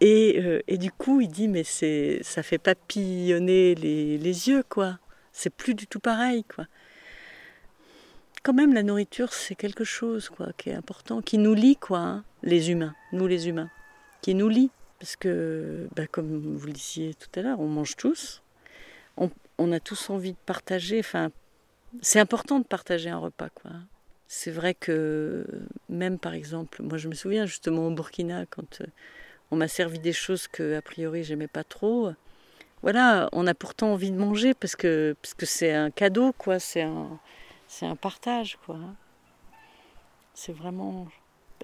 Et, 0.00 0.36
euh, 0.38 0.62
et 0.68 0.78
du 0.78 0.92
coup, 0.92 1.20
il 1.20 1.28
dit, 1.28 1.48
mais 1.48 1.64
c'est, 1.64 2.20
ça 2.22 2.42
fait 2.42 2.58
papillonner 2.58 3.74
les, 3.74 4.16
les 4.16 4.48
yeux, 4.48 4.62
quoi. 4.68 4.98
C'est 5.32 5.50
plus 5.50 5.74
du 5.74 5.86
tout 5.86 6.00
pareil, 6.00 6.44
quoi. 6.44 6.66
Quand 8.44 8.52
même, 8.54 8.72
la 8.72 8.84
nourriture, 8.84 9.32
c'est 9.32 9.56
quelque 9.56 9.84
chose, 9.84 10.28
quoi, 10.28 10.52
qui 10.56 10.70
est 10.70 10.74
important, 10.74 11.20
qui 11.20 11.36
nous 11.36 11.54
lie, 11.54 11.76
quoi, 11.76 11.98
hein, 11.98 12.24
les 12.42 12.70
humains, 12.70 12.94
nous 13.12 13.26
les 13.26 13.48
humains, 13.48 13.70
qui 14.22 14.34
nous 14.34 14.48
lie. 14.48 14.70
Parce 14.98 15.16
que, 15.16 15.88
bah, 15.94 16.06
comme 16.06 16.56
vous 16.56 16.66
le 16.66 16.72
disiez 16.72 17.14
tout 17.14 17.28
à 17.38 17.42
l'heure, 17.42 17.60
on 17.60 17.68
mange 17.68 17.96
tous. 17.96 18.42
On, 19.16 19.30
on 19.58 19.72
a 19.72 19.80
tous 19.80 20.10
envie 20.10 20.32
de 20.32 20.38
partager. 20.46 20.98
Enfin, 20.98 21.30
c'est 22.00 22.20
important 22.20 22.58
de 22.58 22.64
partager 22.64 23.10
un 23.10 23.18
repas, 23.18 23.48
quoi. 23.50 23.70
C'est 24.28 24.50
vrai 24.50 24.74
que 24.74 25.46
même 25.88 26.18
par 26.18 26.34
exemple, 26.34 26.82
moi 26.82 26.98
je 26.98 27.08
me 27.08 27.14
souviens 27.14 27.46
justement 27.46 27.86
au 27.86 27.90
Burkina 27.90 28.44
quand 28.44 28.82
euh, 28.82 28.86
on 29.50 29.56
m'a 29.56 29.68
servi 29.68 29.98
des 29.98 30.12
choses 30.12 30.48
que 30.48 30.76
a 30.76 30.82
priori 30.82 31.24
j'aimais 31.24 31.48
pas 31.48 31.64
trop. 31.64 32.10
Voilà, 32.82 33.28
on 33.32 33.46
a 33.46 33.54
pourtant 33.54 33.92
envie 33.92 34.10
de 34.10 34.18
manger 34.18 34.54
parce 34.54 34.76
que 34.76 35.16
parce 35.22 35.34
que 35.34 35.46
c'est 35.46 35.72
un 35.72 35.90
cadeau, 35.90 36.32
quoi. 36.32 36.58
C'est 36.58 36.82
un 36.82 37.18
c'est 37.68 37.86
un 37.86 37.96
partage, 37.96 38.58
quoi. 38.66 38.78
C'est 40.34 40.52
vraiment 40.52 41.08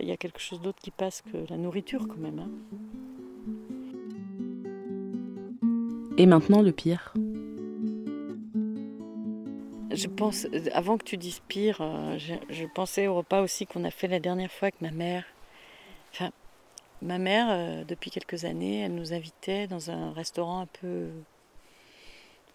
il 0.00 0.08
y 0.08 0.12
a 0.12 0.16
quelque 0.16 0.40
chose 0.40 0.60
d'autre 0.60 0.80
qui 0.82 0.90
passe 0.90 1.22
que 1.22 1.38
la 1.48 1.56
nourriture 1.56 2.06
quand 2.08 2.18
même. 2.18 2.38
hein. 2.38 2.50
Et 6.16 6.26
maintenant 6.26 6.62
le 6.62 6.72
pire. 6.72 7.12
Je 9.90 10.08
pense, 10.08 10.46
avant 10.72 10.98
que 10.98 11.04
tu 11.04 11.16
dises 11.16 11.40
pire, 11.46 11.80
euh, 11.80 12.18
je, 12.18 12.34
je 12.50 12.64
pensais 12.66 13.06
au 13.06 13.14
repas 13.14 13.42
aussi 13.42 13.66
qu'on 13.66 13.84
a 13.84 13.90
fait 13.90 14.08
la 14.08 14.18
dernière 14.18 14.50
fois 14.50 14.66
avec 14.66 14.80
ma 14.80 14.90
mère. 14.90 15.24
Enfin, 16.12 16.30
ma 17.00 17.18
mère, 17.18 17.46
euh, 17.50 17.84
depuis 17.84 18.10
quelques 18.10 18.44
années, 18.44 18.80
elle 18.80 18.94
nous 18.94 19.12
invitait 19.12 19.66
dans 19.68 19.90
un 19.90 20.12
restaurant 20.12 20.60
un 20.60 20.66
peu, 20.66 21.10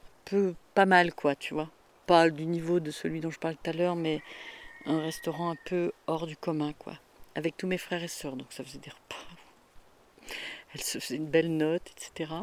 un 0.03 0.23
peu 0.25 0.53
pas 0.73 0.85
mal, 0.85 1.13
quoi, 1.13 1.35
tu 1.35 1.53
vois. 1.53 1.69
Pas 2.07 2.29
du 2.29 2.45
niveau 2.45 2.79
de 2.79 2.91
celui 2.91 3.21
dont 3.21 3.29
je 3.29 3.39
parlais 3.39 3.57
tout 3.61 3.69
à 3.69 3.73
l'heure, 3.73 3.95
mais 3.95 4.21
un 4.85 4.99
restaurant 4.99 5.51
un 5.51 5.57
peu 5.65 5.91
hors 6.07 6.27
du 6.27 6.35
commun, 6.35 6.73
quoi. 6.77 6.93
Avec 7.39 7.55
tous 7.55 7.67
mes 7.67 7.77
frères 7.77 8.03
et 8.03 8.09
sœurs, 8.09 8.35
donc 8.35 8.51
ça 8.51 8.65
faisait 8.65 8.79
des 8.79 8.89
repas. 8.89 10.35
Elle 10.73 10.81
se 10.81 10.99
faisait 10.99 11.15
une 11.15 11.29
belle 11.29 11.55
note, 11.55 11.89
etc. 11.91 12.33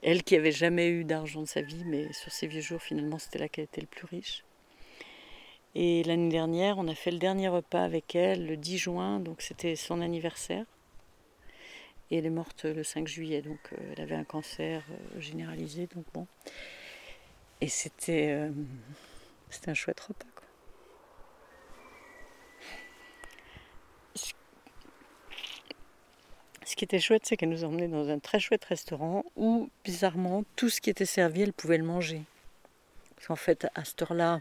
Elle 0.00 0.22
qui 0.22 0.34
avait 0.34 0.50
jamais 0.50 0.88
eu 0.88 1.04
d'argent 1.04 1.42
de 1.42 1.46
sa 1.46 1.60
vie, 1.60 1.84
mais 1.84 2.10
sur 2.14 2.32
ses 2.32 2.46
vieux 2.46 2.62
jours, 2.62 2.80
finalement, 2.80 3.18
c'était 3.18 3.38
là 3.38 3.50
qu'elle 3.50 3.66
était 3.66 3.82
le 3.82 3.86
plus 3.86 4.06
riche. 4.06 4.42
Et 5.74 6.02
l'année 6.04 6.30
dernière, 6.30 6.78
on 6.78 6.88
a 6.88 6.94
fait 6.94 7.10
le 7.10 7.18
dernier 7.18 7.48
repas 7.48 7.84
avec 7.84 8.14
elle 8.14 8.46
le 8.46 8.56
10 8.56 8.78
juin, 8.78 9.20
donc 9.20 9.42
c'était 9.42 9.76
son 9.76 10.00
anniversaire. 10.00 10.64
Et 12.10 12.16
elle 12.16 12.24
est 12.24 12.30
morte 12.30 12.64
le 12.64 12.82
5 12.82 13.06
juillet, 13.06 13.42
donc 13.42 13.58
euh, 13.74 13.92
elle 13.94 14.04
avait 14.04 14.14
un 14.14 14.24
cancer 14.24 14.82
euh, 14.90 15.20
généralisé, 15.20 15.86
donc 15.94 16.06
bon. 16.14 16.26
Et 17.60 17.68
c'était 17.68 18.30
euh, 18.30 18.50
c'était 19.50 19.70
un 19.70 19.74
chouette 19.74 20.00
repas. 20.00 20.24
Quoi. 20.34 20.44
Ce 26.74 26.76
qui 26.76 26.86
était 26.86 26.98
chouette, 26.98 27.24
c'est 27.24 27.36
qu'elle 27.36 27.50
nous 27.50 27.62
emmenait 27.62 27.86
dans 27.86 28.08
un 28.08 28.18
très 28.18 28.40
chouette 28.40 28.64
restaurant 28.64 29.24
où, 29.36 29.70
bizarrement, 29.84 30.42
tout 30.56 30.68
ce 30.68 30.80
qui 30.80 30.90
était 30.90 31.06
servi, 31.06 31.42
elle 31.42 31.52
pouvait 31.52 31.78
le 31.78 31.84
manger. 31.84 32.22
Parce 33.14 33.28
qu'en 33.28 33.36
fait, 33.36 33.68
à 33.76 33.84
cette 33.84 34.02
heure-là 34.02 34.40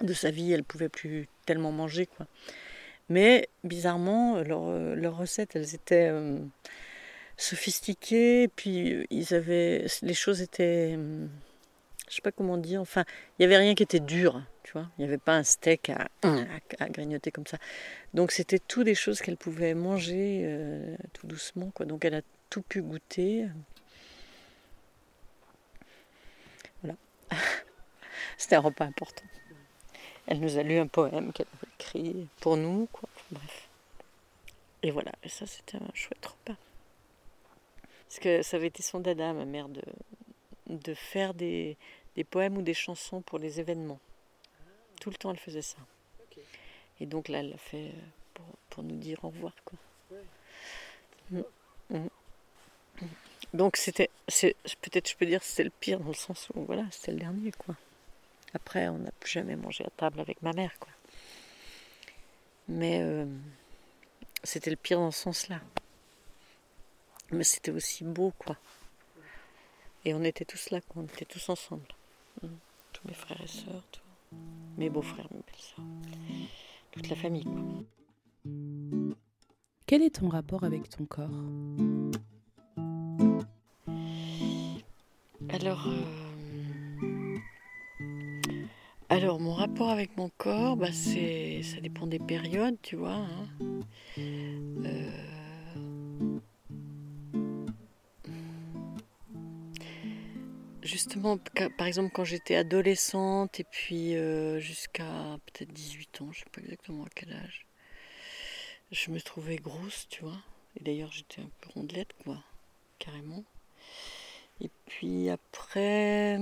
de 0.00 0.14
sa 0.14 0.30
vie, 0.30 0.50
elle 0.52 0.64
pouvait 0.64 0.88
plus 0.88 1.28
tellement 1.44 1.72
manger, 1.72 2.06
quoi. 2.06 2.26
Mais 3.10 3.50
bizarrement, 3.64 4.40
leurs 4.40 5.14
recettes, 5.14 5.56
elles 5.56 5.74
étaient 5.74 6.08
euh, 6.10 6.38
sophistiquées, 7.36 8.48
puis 8.48 9.06
ils 9.10 9.34
avaient, 9.34 9.84
les 10.00 10.14
choses 10.14 10.40
étaient, 10.40 10.94
euh, 10.96 11.26
je 12.08 12.14
sais 12.14 12.22
pas 12.22 12.32
comment 12.32 12.56
dire, 12.56 12.80
enfin, 12.80 13.04
il 13.38 13.42
n'y 13.42 13.46
avait 13.46 13.56
rien 13.56 13.74
qui 13.74 13.82
était 13.82 14.00
dur, 14.00 14.42
tu 14.62 14.72
vois. 14.72 14.88
Il 14.96 15.02
n'y 15.02 15.08
avait 15.08 15.18
pas 15.18 15.36
un 15.36 15.42
steak 15.42 15.90
à, 15.90 16.08
à, 16.22 16.88
grignoter 16.88 17.30
comme 17.30 17.46
ça. 17.46 17.58
Donc 18.14 18.32
c'était 18.32 18.58
tout 18.58 18.84
des 18.84 18.94
choses 18.94 19.20
qu'elle 19.20 19.36
pouvait 19.36 19.74
manger 19.74 20.42
euh, 20.44 20.96
tout 21.12 21.26
doucement, 21.26 21.70
quoi. 21.74 21.86
Donc 21.86 22.04
elle 22.04 22.14
a 22.14 22.22
tout 22.50 22.62
pu 22.62 22.82
goûter. 22.82 23.46
Voilà. 26.82 26.96
C'était 28.36 28.56
un 28.56 28.60
repas 28.60 28.84
important. 28.84 29.24
Elle 30.26 30.40
nous 30.40 30.58
a 30.58 30.62
lu 30.62 30.78
un 30.78 30.86
poème 30.86 31.32
qu'elle 31.32 31.46
avait 31.54 31.72
écrit 31.78 32.28
pour 32.40 32.56
nous, 32.56 32.88
quoi. 32.92 33.08
Bref. 33.30 33.68
Et 34.82 34.90
voilà, 34.90 35.12
et 35.22 35.28
ça 35.28 35.46
c'était 35.46 35.78
un 35.78 35.94
chouette 35.94 36.24
repas. 36.24 36.58
Parce 38.08 38.20
que 38.20 38.42
ça 38.42 38.56
avait 38.56 38.68
été 38.68 38.82
son 38.82 39.00
dada, 39.00 39.32
ma 39.32 39.44
mère, 39.44 39.68
de, 39.68 39.82
de 40.68 40.94
faire 40.94 41.34
des, 41.34 41.76
des 42.16 42.24
poèmes 42.24 42.56
ou 42.56 42.62
des 42.62 42.74
chansons 42.74 43.20
pour 43.20 43.38
les 43.38 43.60
événements. 43.60 44.00
Tout 45.00 45.10
le 45.10 45.16
temps 45.16 45.30
elle 45.30 45.38
faisait 45.38 45.62
ça. 45.62 45.78
Et 46.98 47.06
donc 47.06 47.28
là, 47.28 47.40
elle 47.40 47.50
l'a 47.50 47.58
fait 47.58 47.88
euh, 47.88 48.00
pour, 48.32 48.46
pour, 48.70 48.82
nous 48.82 48.96
dire 48.96 49.22
au 49.22 49.28
revoir. 49.28 49.52
Quoi. 49.64 49.78
Mm. 51.30 51.42
Mm. 51.90 52.08
Donc 53.52 53.76
c'était, 53.76 54.10
peut-être 54.26 55.10
je 55.10 55.16
peux 55.16 55.26
dire 55.26 55.42
c'était 55.42 55.64
le 55.64 55.70
pire 55.70 56.00
dans 56.00 56.08
le 56.08 56.14
sens 56.14 56.48
où 56.54 56.64
voilà, 56.64 56.84
c'était 56.90 57.12
le 57.12 57.18
dernier 57.18 57.52
quoi. 57.52 57.76
Après, 58.56 58.88
on 58.88 58.98
n'a 58.98 59.10
plus 59.20 59.30
jamais 59.30 59.54
mangé 59.54 59.84
à 59.84 59.90
table 59.90 60.18
avec 60.18 60.40
ma 60.40 60.54
mère, 60.54 60.78
quoi. 60.78 60.88
Mais 62.68 63.00
euh, 63.02 63.26
c'était 64.42 64.70
le 64.70 64.76
pire 64.76 64.98
dans 64.98 65.10
ce 65.10 65.24
sens-là. 65.24 65.60
Mais 67.32 67.44
c'était 67.44 67.70
aussi 67.70 68.02
beau, 68.02 68.32
quoi. 68.38 68.56
Et 70.06 70.14
on 70.14 70.22
était 70.22 70.46
tous 70.46 70.70
là, 70.70 70.80
quoi. 70.80 71.02
On 71.02 71.06
était 71.06 71.26
tous 71.26 71.50
ensemble. 71.50 71.86
Mmh. 72.42 72.48
Tous 72.92 73.08
mes 73.08 73.14
frères 73.14 73.40
et 73.42 73.46
sœurs, 73.46 73.82
mes 74.76 74.90
beaux-frères, 74.90 75.28
mes 75.30 75.40
belles-sœurs. 75.40 75.84
Toute 76.90 77.08
la 77.08 77.16
famille, 77.16 77.44
quoi. 77.44 77.62
Quel 79.86 80.02
est 80.02 80.16
ton 80.16 80.28
rapport 80.28 80.64
avec 80.64 80.88
ton 80.88 81.04
corps? 81.06 81.30
Alors... 85.48 85.86
Euh, 85.86 87.36
alors, 89.08 89.38
mon 89.38 89.52
rapport 89.52 89.90
avec 89.90 90.16
mon 90.16 90.28
corps, 90.36 90.76
bah, 90.76 90.90
c'est, 90.92 91.62
ça 91.62 91.80
dépend 91.80 92.06
des 92.08 92.18
périodes, 92.18 92.76
tu 92.82 92.96
vois. 92.96 93.14
Hein. 93.14 93.65
Justement, 101.06 101.38
par 101.78 101.86
exemple, 101.86 102.10
quand 102.12 102.24
j'étais 102.24 102.56
adolescente 102.56 103.60
et 103.60 103.64
puis 103.64 104.16
euh, 104.16 104.58
jusqu'à 104.58 105.38
peut-être 105.46 105.72
18 105.72 106.20
ans, 106.20 106.32
je 106.32 106.40
ne 106.40 106.44
sais 106.44 106.50
pas 106.50 106.60
exactement 106.62 107.04
à 107.04 107.08
quel 107.14 107.32
âge, 107.32 107.66
je 108.90 109.10
me 109.12 109.20
trouvais 109.20 109.56
grosse, 109.56 110.08
tu 110.08 110.22
vois. 110.22 110.38
Et 110.76 110.82
d'ailleurs, 110.82 111.12
j'étais 111.12 111.42
un 111.42 111.50
peu 111.60 111.70
rondelette, 111.74 112.12
quoi, 112.24 112.42
carrément. 112.98 113.44
Et 114.60 114.70
puis 114.86 115.30
après, 115.30 116.40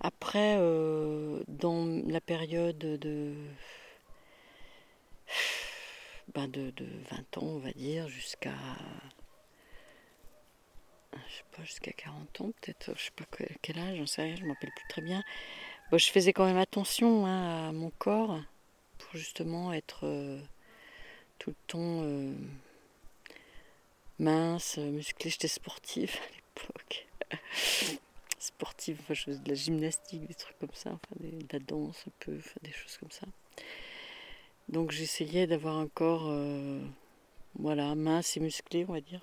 après, 0.00 0.56
euh, 0.58 1.44
dans 1.46 1.86
la 2.08 2.20
période 2.20 2.78
de, 2.78 3.34
ben 6.34 6.48
de, 6.48 6.72
20 7.10 7.38
ans, 7.38 7.46
on 7.46 7.58
va 7.58 7.70
dire, 7.72 8.08
jusqu'à 8.08 8.54
je 11.12 11.36
sais 11.36 11.44
pas, 11.56 11.62
jusqu'à 11.64 11.92
40 11.92 12.40
ans, 12.40 12.52
peut-être, 12.60 12.92
je 12.96 13.04
sais 13.04 13.10
pas 13.10 13.24
quel 13.62 13.78
âge, 13.78 13.98
j'en 13.98 14.06
sais 14.06 14.22
rien, 14.22 14.36
je 14.36 14.42
ne 14.42 14.48
m'appelle 14.48 14.70
plus 14.74 14.88
très 14.88 15.02
bien. 15.02 15.22
je 15.92 16.10
faisais 16.10 16.32
quand 16.32 16.46
même 16.46 16.58
attention 16.58 17.26
hein, 17.26 17.68
à 17.68 17.72
mon 17.72 17.90
corps 17.98 18.40
pour 18.98 19.16
justement 19.16 19.72
être 19.72 20.06
euh, 20.06 20.40
tout 21.38 21.50
le 21.50 21.56
temps 21.66 22.02
euh, 22.02 22.34
mince, 24.18 24.78
musclée. 24.78 25.30
J'étais 25.30 25.48
sportive 25.48 26.14
à 26.14 26.34
l'époque 26.34 27.06
sportive, 28.38 28.98
enfin, 29.02 29.14
je 29.14 29.24
faisais 29.24 29.38
de 29.38 29.48
la 29.48 29.54
gymnastique, 29.54 30.26
des 30.26 30.34
trucs 30.34 30.58
comme 30.58 30.74
ça, 30.74 30.98
de 31.18 31.46
la 31.52 31.58
danse 31.58 32.04
un 32.06 32.12
peu, 32.20 32.38
des 32.62 32.72
choses 32.72 32.96
comme 32.98 33.10
ça. 33.10 33.26
Donc 34.68 34.92
j'essayais 34.92 35.46
d'avoir 35.46 35.76
un 35.76 35.88
corps 35.88 36.28
euh, 36.28 36.80
voilà, 37.54 37.94
mince 37.94 38.36
et 38.36 38.40
musclé, 38.40 38.84
on 38.88 38.92
va 38.92 39.00
dire. 39.00 39.20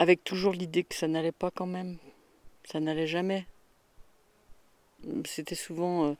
Avec 0.00 0.24
toujours 0.24 0.52
l'idée 0.52 0.82
que 0.82 0.96
ça 0.96 1.06
n'allait 1.06 1.30
pas 1.30 1.52
quand 1.52 1.66
même. 1.66 1.98
Ça 2.64 2.80
n'allait 2.80 3.06
jamais. 3.06 3.46
C'était 5.24 5.54
souvent 5.54 6.06
euh, 6.06 6.14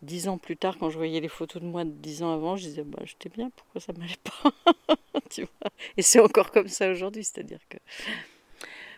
dix 0.00 0.28
ans 0.28 0.38
plus 0.38 0.56
tard, 0.56 0.78
quand 0.78 0.88
je 0.88 0.96
voyais 0.96 1.20
les 1.20 1.28
photos 1.28 1.60
de 1.60 1.66
moi 1.66 1.84
de 1.84 1.90
dix 1.90 2.22
ans 2.22 2.32
avant, 2.32 2.56
je 2.56 2.62
disais 2.64 2.82
bah 2.82 3.02
j'étais 3.04 3.28
bien, 3.28 3.50
pourquoi 3.54 3.80
ça 3.82 3.92
m'allait 3.92 4.14
pas 4.24 4.52
Et 5.98 6.02
c'est 6.02 6.20
encore 6.20 6.50
comme 6.50 6.68
ça 6.68 6.90
aujourd'hui, 6.90 7.22
c'est-à-dire 7.22 7.60
que 7.68 7.76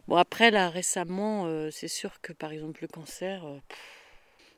Bon, 0.08 0.16
après, 0.16 0.50
là, 0.50 0.70
récemment, 0.70 1.44
euh, 1.46 1.70
c'est 1.70 1.86
sûr 1.86 2.22
que, 2.22 2.32
par 2.32 2.50
exemple, 2.50 2.80
le 2.80 2.88
cancer, 2.88 3.44
euh, 3.44 3.58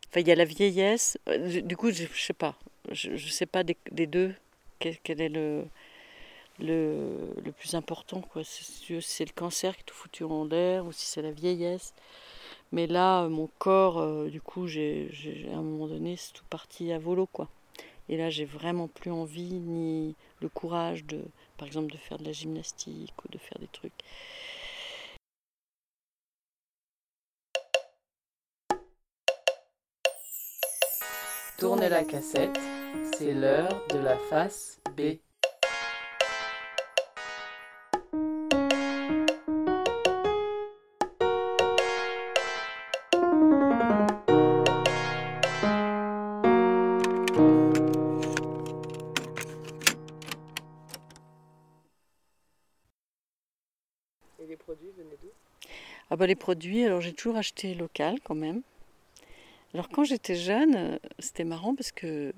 enfin, 0.09 0.21
il 0.21 0.29
y 0.29 0.31
a 0.31 0.37
la 0.37 0.45
vieillesse. 0.45 1.19
Du 1.65 1.77
coup, 1.77 1.91
je, 1.91 2.05
ne 2.05 2.09
sais 2.15 2.33
pas. 2.33 2.57
Je, 2.93 3.11
ne 3.11 3.17
sais 3.17 3.47
pas 3.47 3.65
des, 3.65 4.07
deux 4.07 4.33
est 4.81 5.29
le, 5.29 5.65
le, 6.61 7.35
le, 7.45 7.53
plus 7.53 7.75
important, 7.75 8.21
quoi. 8.21 8.43
Si 8.45 9.01
c'est 9.01 9.25
le 9.25 9.33
cancer 9.35 9.75
qui 9.77 9.83
est 9.83 9.85
tout 9.85 9.95
foutu 9.95 10.25
en 10.25 10.45
l'air 10.45 10.87
ou 10.87 10.93
si 10.93 11.07
c'est 11.07 11.23
la 11.23 11.33
vieillesse. 11.33 11.95
Mais 12.73 12.87
là, 12.87 13.29
mon 13.29 13.49
corps, 13.59 14.27
du 14.27 14.41
coup, 14.41 14.67
j'ai, 14.67 15.11
à 15.53 15.57
un 15.57 15.63
moment 15.63 15.89
donné, 15.89 16.17
c'est 16.17 16.33
tout 16.33 16.45
parti 16.51 16.93
à 16.93 16.99
volo, 16.99 17.27
quoi. 17.27 17.49
Et 18.09 18.17
là, 18.17 18.29
j'ai 18.29 18.45
vraiment 18.45 18.89
plus 18.89 19.11
envie 19.13 19.53
ni 19.53 20.17
le 20.41 20.49
courage 20.49 21.05
de, 21.05 21.21
par 21.57 21.67
exemple, 21.69 21.93
de 21.93 21.97
faire 21.97 22.19
de 22.19 22.25
la 22.25 22.33
gymnastique 22.33 23.15
ou 23.25 23.29
de 23.29 23.39
faire 23.39 23.59
des 23.61 23.69
trucs. 23.69 23.93
Tournez 31.59 31.89
la 31.89 32.05
cassette, 32.05 32.59
c'est 33.17 33.35
l'heure 33.35 33.87
de 33.91 33.99
la 33.99 34.17
face 34.17 34.81
B. 34.97 35.19
les 56.27 56.35
produits, 56.35 56.85
alors 56.85 57.01
j'ai 57.01 57.13
toujours 57.13 57.37
acheté 57.37 57.75
local 57.75 58.19
quand 58.25 58.35
même. 58.35 58.63
Alors 59.75 59.89
quand 59.89 60.05
j'étais 60.05 60.35
jeune, 60.35 60.75
euh, 60.77 60.99
c'était 61.19 61.45
marrant 61.45 61.75
parce 61.75 61.93
que 61.93 62.33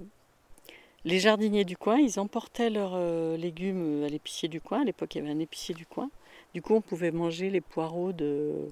les 1.04 1.18
jardiniers 1.18 1.64
du 1.64 1.76
coin, 1.76 1.98
ils 1.98 2.20
emportaient 2.20 2.70
leurs 2.70 2.94
euh, 2.94 3.36
légumes 3.36 4.04
à 4.04 4.08
l'épicier 4.08 4.48
du 4.48 4.60
coin. 4.60 4.82
À 4.82 4.84
l'époque, 4.84 5.14
il 5.14 5.18
y 5.18 5.20
avait 5.22 5.30
un 5.30 5.40
épicier 5.40 5.74
du 5.74 5.86
coin. 5.86 6.10
Du 6.54 6.62
coup, 6.62 6.74
on 6.74 6.80
pouvait 6.80 7.10
manger 7.10 7.50
les 7.50 7.60
poireaux 7.60 8.12
de, 8.12 8.68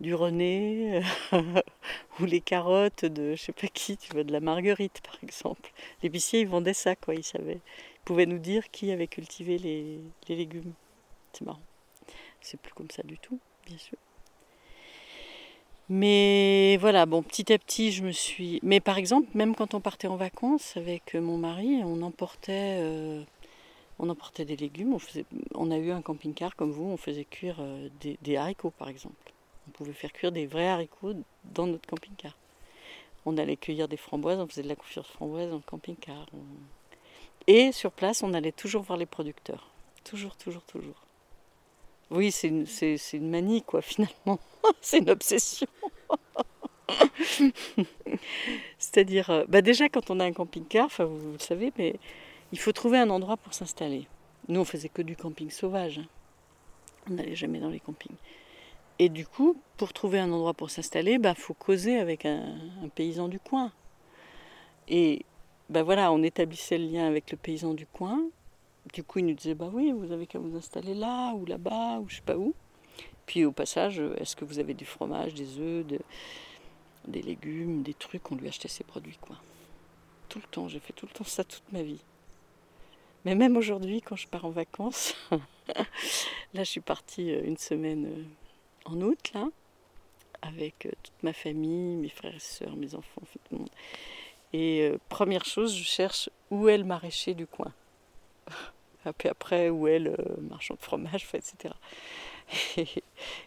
du 0.00 0.14
René 0.14 1.02
ou 2.20 2.24
les 2.24 2.40
carottes 2.40 3.04
de 3.06 3.34
je 3.34 3.42
sais 3.42 3.52
pas 3.52 3.66
qui, 3.68 3.96
tu 3.96 4.12
vois, 4.12 4.24
de 4.24 4.32
la 4.32 4.40
Marguerite 4.40 5.00
par 5.02 5.16
exemple. 5.22 5.72
L'épicier, 6.02 6.40
il 6.40 6.48
vendait 6.48 6.74
ça, 6.74 6.96
quoi. 6.96 7.14
Il 7.14 7.24
savait, 7.24 7.60
il 7.94 8.00
pouvait 8.04 8.26
nous 8.26 8.38
dire 8.38 8.70
qui 8.70 8.90
avait 8.92 9.08
cultivé 9.08 9.58
les, 9.58 10.00
les 10.28 10.36
légumes. 10.36 10.72
C'est 11.32 11.44
marrant. 11.44 11.62
C'est 12.40 12.60
plus 12.60 12.74
comme 12.74 12.90
ça 12.90 13.02
du 13.02 13.18
tout, 13.18 13.40
bien 13.66 13.78
sûr. 13.78 13.98
Mais 15.88 16.76
voilà, 16.80 17.06
bon, 17.06 17.22
petit 17.22 17.52
à 17.52 17.58
petit, 17.58 17.92
je 17.92 18.02
me 18.02 18.10
suis. 18.10 18.58
Mais 18.62 18.80
par 18.80 18.98
exemple, 18.98 19.28
même 19.34 19.54
quand 19.54 19.74
on 19.74 19.80
partait 19.80 20.08
en 20.08 20.16
vacances 20.16 20.76
avec 20.76 21.14
mon 21.14 21.38
mari, 21.38 21.80
on 21.84 22.02
emportait, 22.02 22.78
euh, 22.80 23.22
on 24.00 24.08
emportait 24.08 24.44
des 24.44 24.56
légumes. 24.56 24.94
On, 24.94 24.98
faisait... 24.98 25.24
on 25.54 25.70
a 25.70 25.78
eu 25.78 25.92
un 25.92 26.02
camping-car 26.02 26.56
comme 26.56 26.72
vous, 26.72 26.86
on 26.86 26.96
faisait 26.96 27.24
cuire 27.24 27.58
euh, 27.60 27.88
des, 28.00 28.36
haricots, 28.36 28.70
par 28.70 28.88
exemple. 28.88 29.14
On 29.68 29.70
pouvait 29.70 29.92
faire 29.92 30.12
cuire 30.12 30.32
des 30.32 30.46
vrais 30.46 30.68
haricots 30.68 31.14
dans 31.44 31.68
notre 31.68 31.88
camping-car. 31.88 32.36
On 33.24 33.38
allait 33.38 33.56
cueillir 33.56 33.86
des 33.86 33.96
framboises, 33.96 34.40
on 34.40 34.46
faisait 34.48 34.62
de 34.62 34.68
la 34.68 34.76
confiture 34.76 35.02
de 35.02 35.08
framboises 35.08 35.50
dans 35.50 35.56
le 35.56 35.62
camping-car. 35.62 36.26
Et 37.46 37.70
sur 37.70 37.92
place, 37.92 38.24
on 38.24 38.34
allait 38.34 38.52
toujours 38.52 38.82
voir 38.82 38.98
les 38.98 39.06
producteurs. 39.06 39.70
Toujours, 40.02 40.36
toujours, 40.36 40.62
toujours. 40.62 41.05
Oui, 42.10 42.30
c'est 42.30 42.48
une, 42.48 43.30
manie, 43.30 43.62
quoi, 43.62 43.82
finalement. 43.82 44.38
c'est 44.80 44.98
une 44.98 45.10
obsession. 45.10 45.66
C'est-à-dire, 48.78 49.30
euh, 49.30 49.44
bah 49.48 49.60
déjà 49.60 49.88
quand 49.88 50.10
on 50.10 50.20
a 50.20 50.24
un 50.24 50.32
camping-car, 50.32 50.88
vous, 51.00 51.32
le 51.32 51.38
savez, 51.38 51.72
mais 51.78 51.96
il 52.52 52.58
faut 52.58 52.72
trouver 52.72 52.98
un 52.98 53.10
endroit 53.10 53.36
pour 53.36 53.54
s'installer. 53.54 54.06
Nous, 54.48 54.60
on 54.60 54.64
faisait 54.64 54.88
que 54.88 55.02
du 55.02 55.16
camping 55.16 55.50
sauvage. 55.50 55.98
Hein. 55.98 56.06
On 57.10 57.14
n'allait 57.14 57.34
jamais 57.34 57.58
dans 57.58 57.70
les 57.70 57.80
campings. 57.80 58.16
Et 58.98 59.08
du 59.08 59.26
coup, 59.26 59.56
pour 59.76 59.92
trouver 59.92 60.20
un 60.20 60.32
endroit 60.32 60.54
pour 60.54 60.70
s'installer, 60.70 61.12
il 61.12 61.18
bah, 61.18 61.34
faut 61.34 61.54
causer 61.54 61.98
avec 61.98 62.24
un, 62.24 62.56
paysan 62.94 63.28
du 63.28 63.38
coin. 63.38 63.72
Et 64.88 65.24
ben 65.68 65.82
voilà, 65.82 66.12
on 66.12 66.22
établissait 66.22 66.78
le 66.78 66.86
lien 66.86 67.06
avec 67.06 67.30
le 67.30 67.36
paysan 67.36 67.74
du 67.74 67.86
coin. 67.86 68.22
Du 68.92 69.02
coup, 69.02 69.18
il 69.18 69.26
nous 69.26 69.34
disait 69.34 69.54
bah 69.54 69.70
oui, 69.72 69.92
vous 69.92 70.12
avez 70.12 70.26
qu'à 70.26 70.38
vous 70.38 70.56
installer 70.56 70.94
là 70.94 71.32
ou 71.34 71.44
là-bas 71.44 71.98
ou 71.98 72.08
je 72.08 72.16
sais 72.16 72.22
pas 72.22 72.36
où. 72.36 72.54
Puis 73.26 73.44
au 73.44 73.52
passage, 73.52 73.98
est-ce 74.18 74.36
que 74.36 74.44
vous 74.44 74.58
avez 74.58 74.74
du 74.74 74.84
fromage, 74.84 75.34
des 75.34 75.58
œufs, 75.58 75.84
des 77.06 77.22
légumes, 77.22 77.82
des 77.82 77.94
trucs 77.94 78.30
On 78.30 78.36
lui 78.36 78.48
achetait 78.48 78.68
ses 78.68 78.84
produits 78.84 79.18
quoi. 79.20 79.36
Tout 80.28 80.38
le 80.38 80.48
temps, 80.48 80.68
j'ai 80.68 80.80
fait 80.80 80.92
tout 80.92 81.06
le 81.06 81.12
temps 81.12 81.24
ça 81.24 81.44
toute 81.44 81.70
ma 81.72 81.82
vie. 81.82 82.00
Mais 83.26 83.34
même 83.34 83.56
aujourd'hui, 83.56 84.02
quand 84.02 84.14
je 84.14 84.28
pars 84.28 84.44
en 84.44 84.50
vacances, 84.50 85.16
là, 86.54 86.62
je 86.62 86.62
suis 86.62 86.80
partie 86.80 87.32
euh, 87.32 87.42
une 87.42 87.56
semaine 87.56 88.06
euh, 88.06 88.24
en 88.84 89.00
août 89.00 89.32
là, 89.34 89.48
avec 90.42 90.86
euh, 90.86 90.92
toute 91.02 91.22
ma 91.24 91.32
famille, 91.32 91.96
mes 91.96 92.08
frères 92.08 92.36
et 92.36 92.38
sœurs, 92.38 92.76
mes 92.76 92.94
enfants, 92.94 93.22
tout 93.32 93.38
le 93.50 93.58
monde. 93.58 93.70
Et 94.52 94.92
première 95.08 95.44
chose, 95.44 95.74
je 95.74 95.82
cherche 95.82 96.30
où 96.52 96.68
est 96.68 96.78
le 96.78 96.84
maraîcher 96.84 97.34
du 97.34 97.48
coin. 97.48 97.72
Puis 99.12 99.28
après, 99.28 99.68
où 99.68 99.88
est 99.88 99.98
le 99.98 100.16
marchand 100.40 100.74
de 100.74 100.82
fromage, 100.82 101.26
etc. 101.34 101.74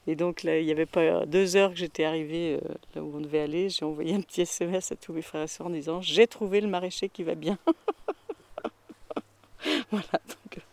Et, 0.08 0.16
donc 0.16 0.44
là, 0.44 0.60
il 0.60 0.66
n'y 0.66 0.72
avait 0.72 0.86
pas 0.86 1.26
deux 1.26 1.56
heures 1.56 1.72
que 1.72 1.78
j'étais 1.78 2.04
arrivée 2.04 2.60
euh, 2.62 2.74
là 2.96 3.04
où 3.04 3.16
on 3.16 3.22
devait 3.22 3.42
aller. 3.42 3.70
J'ai 3.70 3.86
envoyé 3.86 4.16
un 4.16 4.22
petit 4.22 4.42
SMS 4.42 4.92
à 4.92 4.96
tous 4.96 5.14
mes 5.14 5.22
frères 5.22 5.44
et 5.44 5.48
sœurs 5.48 5.68
en 5.68 5.72
disant 5.72 6.02
J'ai 6.02 6.28
trouvé 6.28 6.62
le 6.62 6.68
maraîcher 6.68 7.10
qui 7.10 7.24
va 7.24 7.36
bien. 7.36 7.58
voilà, 9.92 10.12
donc, 10.12 10.64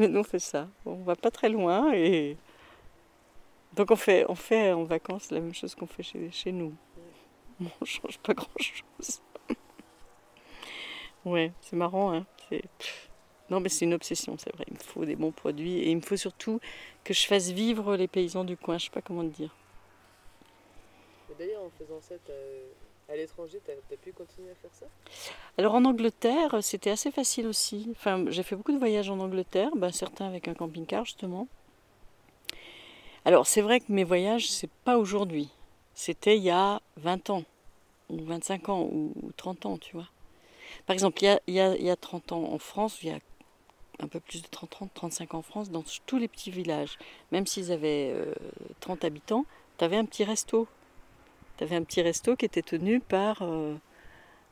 euh, 0.00 0.08
nous 0.08 0.20
on 0.20 0.24
fait 0.24 0.38
ça. 0.38 0.68
On 0.84 1.02
va 1.02 1.16
pas 1.16 1.30
très 1.30 1.48
loin 1.48 1.92
et 1.94 2.36
donc 3.74 3.90
on 3.90 3.96
fait, 3.96 4.24
on 4.28 4.34
fait 4.34 4.72
en 4.72 4.84
vacances 4.84 5.30
la 5.30 5.40
même 5.40 5.54
chose 5.54 5.74
qu'on 5.74 5.86
fait 5.86 6.02
chez, 6.02 6.30
chez 6.32 6.52
nous. 6.52 6.74
on 7.60 7.64
ne 7.64 7.86
change 7.86 8.18
pas 8.18 8.34
grand 8.34 8.58
chose. 8.58 9.22
ouais, 11.24 11.52
c'est 11.60 11.76
marrant, 11.76 12.12
hein. 12.12 12.26
Non, 13.50 13.60
mais 13.60 13.68
c'est 13.68 13.84
une 13.84 13.94
obsession, 13.94 14.36
c'est 14.38 14.54
vrai. 14.54 14.64
Il 14.68 14.74
me 14.74 14.78
faut 14.78 15.04
des 15.04 15.16
bons 15.16 15.32
produits 15.32 15.78
et 15.78 15.90
il 15.90 15.96
me 15.96 16.02
faut 16.02 16.16
surtout 16.16 16.60
que 17.04 17.12
je 17.12 17.26
fasse 17.26 17.50
vivre 17.50 17.96
les 17.96 18.06
paysans 18.06 18.44
du 18.44 18.56
coin. 18.56 18.78
Je 18.78 18.84
sais 18.84 18.90
pas 18.90 19.02
comment 19.02 19.22
te 19.22 19.34
dire. 19.34 19.54
D'ailleurs, 21.38 21.62
en 21.62 21.70
faisant 21.78 22.00
ça, 22.00 22.14
à 23.10 23.16
l'étranger, 23.16 23.60
tu 23.64 23.70
as, 23.72 23.96
pu 23.96 24.12
continuer 24.12 24.50
à 24.50 24.54
faire 24.54 24.70
ça? 24.72 24.86
Alors 25.58 25.74
en 25.74 25.84
Angleterre, 25.84 26.62
c'était 26.62 26.90
assez 26.90 27.10
facile 27.10 27.46
aussi. 27.46 27.88
Enfin, 27.90 28.24
j'ai 28.28 28.42
fait 28.42 28.54
beaucoup 28.54 28.72
de 28.72 28.78
voyages 28.78 29.10
en 29.10 29.18
Angleterre, 29.18 29.70
ben, 29.74 29.90
certains 29.90 30.26
avec 30.26 30.46
un 30.46 30.54
camping-car 30.54 31.04
justement. 31.04 31.48
Alors 33.24 33.46
c'est 33.46 33.62
vrai 33.62 33.80
que 33.80 33.86
mes 33.88 34.04
voyages, 34.04 34.50
c'est 34.50 34.70
pas 34.84 34.96
aujourd'hui. 34.96 35.48
C'était 35.94 36.36
il 36.36 36.42
y 36.42 36.50
a 36.50 36.80
20 36.98 37.30
ans, 37.30 37.44
ou 38.10 38.22
25 38.24 38.68
ans, 38.68 38.82
ou 38.82 39.12
30 39.36 39.66
ans, 39.66 39.76
tu 39.76 39.96
vois. 39.96 40.08
Par 40.86 40.94
exemple, 40.94 41.18
il 41.22 41.26
y 41.26 41.28
a, 41.28 41.40
il 41.48 41.54
y 41.54 41.60
a, 41.60 41.76
il 41.76 41.84
y 41.84 41.90
a 41.90 41.96
30 41.96 42.32
ans 42.32 42.52
en 42.52 42.58
France, 42.58 43.02
il 43.02 43.08
y 43.08 43.12
a 43.12 43.18
un 44.02 44.08
peu 44.08 44.20
plus 44.20 44.42
de 44.42 44.48
30, 44.48 44.70
30, 44.70 44.94
35 44.94 45.34
en 45.34 45.42
France, 45.42 45.70
dans 45.70 45.84
tous 46.06 46.18
les 46.18 46.28
petits 46.28 46.50
villages, 46.50 46.98
même 47.32 47.46
s'ils 47.46 47.72
avaient 47.72 48.14
30 48.80 49.04
euh, 49.04 49.06
habitants, 49.06 49.44
tu 49.78 49.84
avais 49.84 49.96
un 49.96 50.04
petit 50.04 50.24
resto. 50.24 50.66
Tu 51.56 51.64
avais 51.64 51.76
un 51.76 51.82
petit 51.82 52.02
resto 52.02 52.36
qui 52.36 52.46
était 52.46 52.62
tenu 52.62 53.00
par 53.00 53.42
euh, 53.42 53.76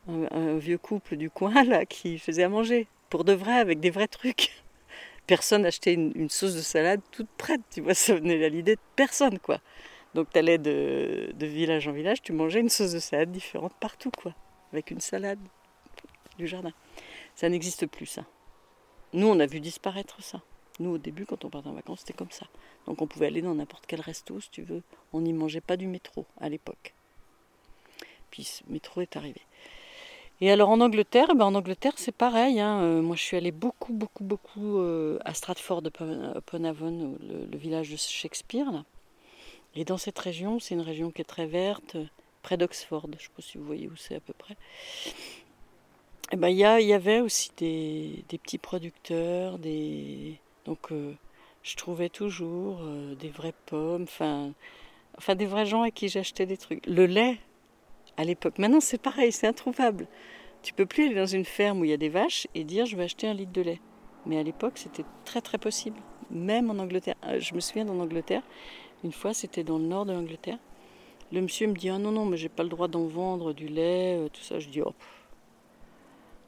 un, 0.09 0.57
vieux 0.57 0.79
couple 0.79 1.17
du 1.17 1.31
coin 1.31 1.65
là 1.65 1.87
qui 1.87 2.19
faisait 2.19 2.45
à 2.45 2.49
manger, 2.49 2.87
pour 3.11 3.25
de 3.25 3.33
vrai, 3.33 3.59
avec 3.59 3.81
des 3.81 3.91
vrais 3.91 4.09
trucs. 4.09 4.63
Personne 5.27 5.67
achetait 5.67 5.95
une, 5.95 6.31
sauce 6.31 6.55
de 6.55 6.63
salade 6.63 7.01
toute 7.11 7.29
prête, 7.37 7.61
tu 7.71 7.83
vois, 7.83 7.95
ça 7.95 8.15
venait 8.15 8.43
à 8.45 8.49
l'idée 8.49 8.77
de 8.77 8.81
personne, 8.97 9.39
quoi. 9.39 9.61
Donc 10.15 10.31
tu 10.31 10.39
allais 10.39 10.57
de, 10.57 11.33
de 11.35 11.47
village 11.47 11.87
en 11.87 11.93
village, 11.93 12.23
tu 12.23 12.33
mangeais 12.33 12.61
une 12.61 12.71
sauce 12.71 12.93
de 12.93 12.99
salade 12.99 13.31
différente 13.31 13.75
partout, 13.79 14.11
quoi, 14.11 14.35
avec 14.73 14.91
une 14.91 15.01
salade 15.01 15.39
du 16.39 16.47
jardin. 16.47 16.73
Ça 17.35 17.49
n'existe 17.49 17.87
plus, 17.87 18.07
ça. 18.07 18.25
Nous, 19.13 19.27
on 19.27 19.41
a 19.41 19.47
vu 19.47 19.61
disparaître 19.61 20.23
ça. 20.23 20.43
Nous, 20.81 20.91
au 20.91 20.99
début, 20.99 21.27
quand 21.27 21.45
on 21.45 21.51
partait 21.51 21.69
en 21.69 21.73
vacances, 21.73 22.01
c'était 22.01 22.13
comme 22.13 22.31
ça. 22.31 22.47
Donc 22.87 23.03
on 23.03 23.07
pouvait 23.07 23.27
aller 23.27 23.43
dans 23.43 23.55
n'importe 23.55 23.85
quel 23.87 24.01
resto, 24.01 24.41
si 24.41 24.51
tu 24.51 24.63
veux. 24.63 24.83
On 25.13 25.21
n'y 25.21 25.33
mangeait 25.33 25.61
pas 25.61 25.77
du 25.77 25.87
métro 25.87 26.25
à 26.41 26.49
l'époque. 26.49 26.95
Puis 28.31 28.45
ce 28.45 28.63
métro 28.69 29.01
est 29.01 29.17
arrivé. 29.17 29.41
Et 30.41 30.53
alors 30.53 30.69
en 30.69 30.81
Angleterre, 30.81 31.35
ben 31.35 31.47
en 31.47 31.55
Angleterre 31.57 31.95
c'est 31.97 32.15
pareil. 32.15 32.61
Hein. 32.61 32.81
Euh, 32.81 33.03
moi 33.03 33.17
je 33.17 33.23
suis 33.23 33.37
allée 33.37 33.51
beaucoup, 33.51 33.93
beaucoup, 33.93 34.23
beaucoup 34.23 34.79
euh, 34.79 35.19
à 35.25 35.35
Stratford 35.35 35.83
upon 35.85 36.65
Avon, 36.65 37.19
le, 37.21 37.59
village 37.59 37.91
de 37.91 37.97
Shakespeare. 37.97 38.71
Là. 38.71 38.85
Et 39.75 39.85
dans 39.85 39.99
cette 39.99 40.19
région, 40.19 40.61
c'est 40.61 40.75
une 40.75 40.81
région 40.81 41.11
qui 41.11 41.23
est 41.23 41.25
très 41.25 41.47
verte, 41.47 41.97
près 42.43 42.57
d'Oxford. 42.57 43.07
Je 43.11 43.17
ne 43.17 43.19
sais 43.19 43.29
pas 43.35 43.43
si 43.43 43.59
vous 43.59 43.65
voyez 43.65 43.89
où 43.89 43.97
c'est 43.97 44.15
à 44.15 44.21
peu 44.21 44.33
près. 44.33 44.57
Eh 46.31 46.37
ben, 46.37 46.49
y, 46.49 46.59
y, 46.61 46.93
avait 46.93 47.21
aussi 47.21 47.51
des, 47.57 48.23
petits 48.29 48.59
producteurs, 48.59 49.59
donc 50.67 50.93
euh, 50.93 51.15
je 51.63 51.75
trouvais 51.75 52.11
toujours 52.11 52.81
euh, 52.83 53.15
des 53.15 53.31
vraies 53.31 53.55
pommes, 53.65 54.03
enfin, 54.03 54.53
des 55.35 55.47
vrais 55.47 55.65
gens 55.65 55.81
à 55.81 55.91
qui 55.91 56.09
j'achetais 56.09 56.45
des 56.45 56.59
trucs. 56.59 56.85
Le 56.87 57.07
lait, 57.07 57.39
à 58.19 58.25
l'époque, 58.25 58.59
maintenant 58.59 58.81
c'est 58.81 59.01
pareil, 59.01 59.33
c'est 59.33 59.47
introuvable. 59.47 60.07
Tu 60.63 60.75
peux 60.75 60.85
plus 60.85 61.07
aller 61.07 61.15
dans 61.15 61.25
une 61.25 61.47
ferme 61.47 61.81
où 61.81 61.85
il 61.85 61.91
y 61.91 61.95
a 61.95 61.97
des 61.97 62.11
vaches 62.11 62.47
et 62.55 62.63
dire 62.63 62.85
je 62.85 62.95
vais 62.97 63.05
acheter 63.05 63.27
un 63.27 63.33
litre 63.35 63.53
de 63.53 63.63
lait. 63.63 63.81
Mais 64.27 64.39
à 64.39 64.43
l'époque 64.43 64.77
c'était 64.77 65.05
très 65.25 65.41
très 65.41 65.57
possible, 65.57 65.99
même 66.31 66.71
en 66.71 66.79
Angleterre. 66.79 67.17
Euh, 67.25 67.41
je 67.41 67.55
me 67.55 67.61
souviens 67.61 67.87
d'en 67.87 68.01
Angleterre, 68.01 68.43
une 69.03 69.13
fois 69.13 69.33
c'était 69.33 69.65
dans 69.65 69.79
le 69.79 69.87
nord 69.87 70.05
de 70.05 70.13
l'Angleterre. 70.13 70.59
Le 71.33 71.41
monsieur 71.41 71.69
me 71.69 71.75
dit 71.75 71.89
ah 71.89 71.97
non 71.97 72.13
non 72.13 72.27
mais 72.27 72.37
j'ai 72.37 72.51
pas 72.51 72.65
le 72.65 72.69
droit 72.69 72.89
d'en 72.89 73.07
vendre 73.07 73.55
du 73.55 73.69
lait, 73.69 74.29
tout 74.35 74.43
ça. 74.43 74.59
Je 74.59 74.69
dis 74.69 74.83
oh 74.83 74.93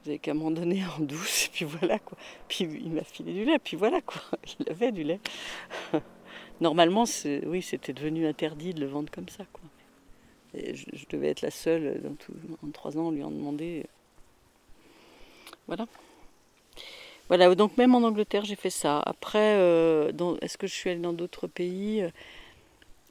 vous 0.03 0.11
avez 0.11 0.19
qu'à 0.19 0.35
m'en 0.35 0.51
donner 0.51 0.83
en 0.99 1.01
douce, 1.01 1.47
et 1.47 1.49
puis 1.53 1.65
voilà 1.65 1.99
quoi. 1.99 2.17
Puis 2.49 2.65
il 2.65 2.91
m'a 2.91 3.05
filé 3.05 3.33
du 3.33 3.45
lait, 3.45 3.59
puis 3.59 3.77
voilà 3.77 4.01
quoi. 4.01 4.23
Il 4.61 4.69
avait 4.71 4.93
du 4.93 5.03
lait. 5.03 5.21
Normalement, 6.61 7.05
oui, 7.47 7.63
c'était 7.63 7.93
devenu 7.93 8.27
interdit 8.27 8.75
de 8.75 8.81
le 8.81 8.87
vendre 8.87 9.11
comme 9.11 9.29
ça 9.29 9.45
quoi. 9.53 9.63
Je, 10.55 11.05
devais 11.09 11.29
être 11.29 11.43
la 11.43 11.51
seule 11.51 12.01
dans 12.03 12.15
tout, 12.15 12.33
en 12.67 12.71
trois 12.71 12.99
ans, 12.99 13.11
lui 13.11 13.23
en 13.23 13.31
demander. 13.31 13.87
Voilà. 15.69 15.87
Voilà, 17.29 17.55
donc 17.55 17.77
même 17.79 17.95
en 17.95 18.03
Angleterre, 18.03 18.45
j'ai 18.45 18.57
fait 18.57 18.71
ça. 18.71 18.99
Après, 19.07 19.55
euh, 19.57 20.11
est-ce 20.43 20.59
que 20.59 20.67
je 20.67 20.75
suis 20.75 20.91
allée 20.91 20.99
dans 20.99 21.13
d'autres 21.13 21.47
pays 21.47 22.05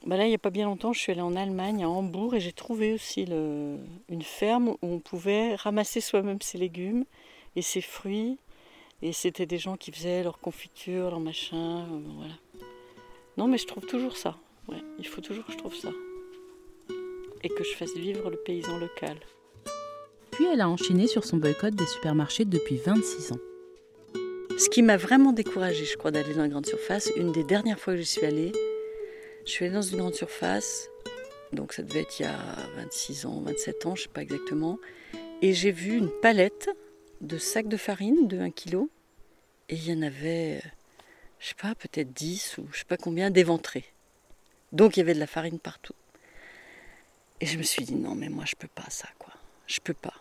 bah 0.06 0.16
là, 0.16 0.26
il 0.26 0.30
n'y 0.30 0.36
a 0.36 0.40
pas 0.40 0.50
bien 0.50 0.66
longtemps, 0.66 0.94
je 0.94 1.00
suis 1.00 1.12
allée 1.12 1.22
en 1.22 1.36
Allemagne, 1.36 1.84
à 1.84 1.90
Hambourg, 1.90 2.34
et 2.34 2.40
j'ai 2.40 2.54
trouvé 2.54 2.94
aussi 2.94 3.26
le, 3.26 3.78
une 4.08 4.22
ferme 4.22 4.70
où 4.70 4.78
on 4.82 5.00
pouvait 5.00 5.56
ramasser 5.56 6.00
soi-même 6.00 6.42
ses 6.42 6.58
légumes 6.58 7.04
et 7.56 7.62
ses 7.62 7.82
fruits. 7.82 8.38
Et 9.02 9.14
c'était 9.14 9.46
des 9.46 9.58
gens 9.58 9.76
qui 9.78 9.92
faisaient 9.92 10.24
leur 10.24 10.40
confiture, 10.40 11.10
leur 11.10 11.20
machin. 11.20 11.80
Euh, 11.80 12.00
voilà. 12.16 12.34
Non, 13.38 13.48
mais 13.48 13.58
je 13.58 13.66
trouve 13.68 13.86
toujours 13.86 14.18
ça. 14.18 14.38
Ouais, 14.68 14.82
il 15.00 15.08
faut 15.08 15.22
toujours 15.22 15.46
que 15.46 15.52
je 15.52 15.58
trouve 15.58 15.76
ça. 15.76 15.90
Et 17.44 17.50
que 17.50 17.64
je 17.64 17.76
fasse 17.76 17.94
vivre 17.96 18.30
le 18.30 18.38
paysan 18.38 18.78
local. 18.78 19.18
Puis 20.32 20.46
elle 20.46 20.62
a 20.62 20.70
enchaîné 20.70 21.08
sur 21.08 21.26
son 21.26 21.38
boycott 21.38 21.74
des 21.74 21.86
supermarchés 21.86 22.46
depuis 22.46 22.78
26 22.78 23.34
ans. 23.34 23.40
Ce 24.58 24.70
qui 24.70 24.82
m'a 24.82 24.98
vraiment 24.98 25.32
découragée, 25.32 25.86
je 25.86 25.98
crois, 25.98 26.12
d'aller 26.12 26.34
dans 26.34 26.42
la 26.42 26.50
grande 26.50 26.66
surface, 26.66 27.12
une 27.16 27.32
des 27.32 27.46
dernières 27.46 27.80
fois 27.80 27.94
que 27.94 28.00
je 28.00 28.06
suis 28.06 28.26
allée, 28.26 28.52
je 29.50 29.56
suis 29.56 29.66
allée 29.66 29.74
dans 29.74 29.82
une 29.82 29.98
grande 29.98 30.14
surface, 30.14 30.90
donc 31.54 31.74
ça 31.74 31.82
devait 31.82 32.02
être 32.02 32.20
il 32.20 32.24
y 32.24 32.26
a 32.28 32.38
26 32.76 33.26
ans, 33.26 33.42
27 33.42 33.86
ans, 33.88 33.96
je 33.96 34.02
ne 34.02 34.04
sais 34.04 34.14
pas 34.14 34.22
exactement, 34.22 34.78
et 35.42 35.54
j'ai 35.54 35.72
vu 35.72 35.98
une 35.98 36.12
palette 36.22 36.70
de 37.22 37.40
sacs 37.40 37.68
de 37.68 37.76
farine 37.76 38.28
de 38.28 38.40
1 38.40 38.52
kg, 38.52 38.84
et 39.70 39.76
il 39.76 39.90
y 39.90 39.92
en 39.92 40.04
avait, 40.04 40.62
je 41.40 41.48
sais 41.48 41.56
pas, 41.60 41.74
peut-être 41.74 42.14
10 42.14 42.60
ou 42.60 42.68
je 42.72 42.78
sais 42.78 42.86
pas 42.86 42.98
combien 42.98 43.32
d'éventrés. 43.32 43.86
Donc 44.72 44.96
il 44.96 45.00
y 45.00 45.02
avait 45.02 45.16
de 45.16 45.20
la 45.20 45.26
farine 45.26 45.58
partout. 45.58 45.96
Et 47.42 47.48
je 47.48 47.58
me 47.58 47.64
suis 47.64 47.86
dit 47.86 47.96
non 47.96 48.14
mais 48.14 48.30
moi 48.30 48.46
je 48.46 48.56
peux 48.56 48.68
pas 48.68 48.88
ça 48.90 49.08
quoi. 49.18 49.34
Je 49.66 49.80
peux 49.80 49.96
pas. 49.96 50.14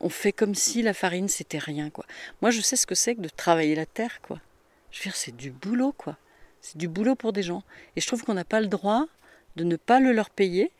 On 0.00 0.08
fait 0.08 0.32
comme 0.32 0.54
si 0.54 0.80
la 0.80 0.94
farine 0.94 1.28
c'était 1.28 1.58
rien 1.58 1.90
quoi. 1.90 2.06
Moi 2.40 2.50
je 2.50 2.62
sais 2.62 2.76
ce 2.76 2.86
que 2.86 2.94
c'est 2.94 3.14
que 3.14 3.20
de 3.20 3.28
travailler 3.28 3.74
la 3.74 3.84
terre 3.84 4.22
quoi. 4.22 4.40
Je 4.90 5.00
veux 5.00 5.02
dire 5.02 5.16
c'est 5.16 5.36
du 5.36 5.50
boulot 5.50 5.92
quoi. 5.92 6.16
C'est 6.60 6.76
du 6.76 6.88
boulot 6.88 7.14
pour 7.14 7.32
des 7.32 7.42
gens. 7.42 7.62
Et 7.96 8.00
je 8.00 8.06
trouve 8.06 8.22
qu'on 8.22 8.34
n'a 8.34 8.44
pas 8.44 8.60
le 8.60 8.66
droit 8.66 9.06
de 9.56 9.64
ne 9.64 9.76
pas 9.76 10.00
le 10.00 10.12
leur 10.12 10.30
payer, 10.30 10.70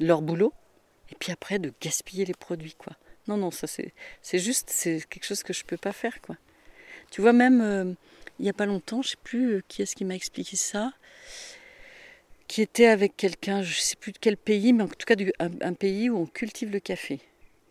leur 0.00 0.22
boulot, 0.22 0.52
et 1.10 1.14
puis 1.14 1.32
après 1.32 1.58
de 1.58 1.72
gaspiller 1.80 2.24
les 2.24 2.34
produits 2.34 2.74
quoi. 2.74 2.94
Non 3.26 3.36
non 3.36 3.50
ça 3.50 3.66
c'est 3.66 3.92
c'est 4.22 4.38
juste 4.38 4.70
c'est 4.70 5.02
quelque 5.08 5.24
chose 5.24 5.42
que 5.42 5.52
je 5.52 5.64
peux 5.64 5.76
pas 5.76 5.92
faire 5.92 6.20
quoi. 6.20 6.36
Tu 7.10 7.20
vois 7.20 7.32
même 7.32 7.60
euh, 7.60 7.92
il 8.38 8.44
n'y 8.44 8.50
a 8.50 8.52
pas 8.52 8.66
longtemps, 8.66 9.02
je 9.02 9.10
sais 9.10 9.16
plus 9.22 9.54
euh, 9.54 9.62
qui 9.66 9.82
est-ce 9.82 9.96
qui 9.96 10.04
m'a 10.04 10.14
expliqué 10.14 10.56
ça 10.56 10.92
qui 12.48 12.62
était 12.62 12.86
avec 12.86 13.16
quelqu'un, 13.16 13.62
je 13.62 13.76
ne 13.76 13.80
sais 13.80 13.96
plus 13.96 14.12
de 14.12 14.18
quel 14.18 14.36
pays, 14.36 14.72
mais 14.72 14.82
en 14.82 14.88
tout 14.88 15.06
cas 15.06 15.14
un, 15.38 15.74
pays 15.74 16.10
où 16.10 16.16
on 16.16 16.26
cultive 16.26 16.70
le 16.70 16.80
café. 16.80 17.20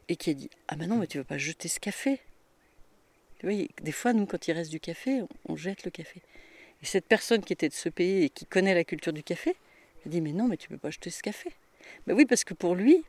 Et 0.08 0.16
qui 0.16 0.30
a 0.30 0.34
dit 0.34 0.50
Ah 0.68 0.76
ben 0.76 0.88
non, 0.88 0.98
mais 0.98 1.08
tu 1.08 1.18
ne 1.18 1.24
vas 1.24 1.28
pas 1.28 1.38
jeter 1.40 1.68
ce 1.68 1.80
café? 1.80 2.22
Tu 3.40 3.48
vois, 3.48 3.68
des 3.82 3.92
fois, 3.92 4.14
nous, 4.14 4.26
quand 4.26 4.48
il 4.48 4.54
reste 4.54 4.72
du 4.72 4.80
café, 4.80 5.22
on, 5.50 5.56
jette 5.56 5.84
le 5.84 5.92
café. 5.92 6.22
Et 6.82 6.86
cette 6.86 7.06
personne 7.06 7.44
qui 7.44 7.54
était 7.54 7.70
de 7.70 7.74
ce 7.74 7.90
pays 7.90 8.24
et 8.24 8.30
qui 8.30 8.46
connaît 8.46 8.76
la 8.76 8.84
culture 8.84 9.14
du 9.14 9.24
café, 9.24 9.56
a 10.06 10.10
dit 10.10 10.22
Mais 10.22 10.34
non, 10.34 10.48
mais 10.48 10.58
tu 10.58 10.72
ne 10.72 10.76
peux 10.76 10.82
pas 10.82 10.90
jeter 10.90 11.10
ce 11.10 11.22
café. 11.22 11.52
Ben 12.06 12.16
oui, 12.16 12.26
parce 12.26 12.44
que 12.44 12.54
pour 12.54 12.76
lui, 12.76 13.04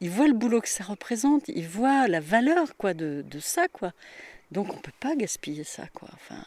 il 0.00 0.10
voit 0.10 0.28
le 0.28 0.34
boulot 0.34 0.60
que 0.60 0.68
ça 0.68 0.84
représente, 0.84 1.48
il 1.48 1.66
voit 1.66 2.08
la 2.08 2.20
valeur 2.20 2.76
quoi 2.76 2.94
de, 2.94 3.24
de 3.28 3.40
ça. 3.40 3.68
quoi. 3.68 3.92
Donc 4.50 4.72
on 4.72 4.78
peut 4.78 4.92
pas 5.00 5.16
gaspiller 5.16 5.64
ça. 5.64 5.86
quoi. 5.94 6.08
Enfin, 6.14 6.42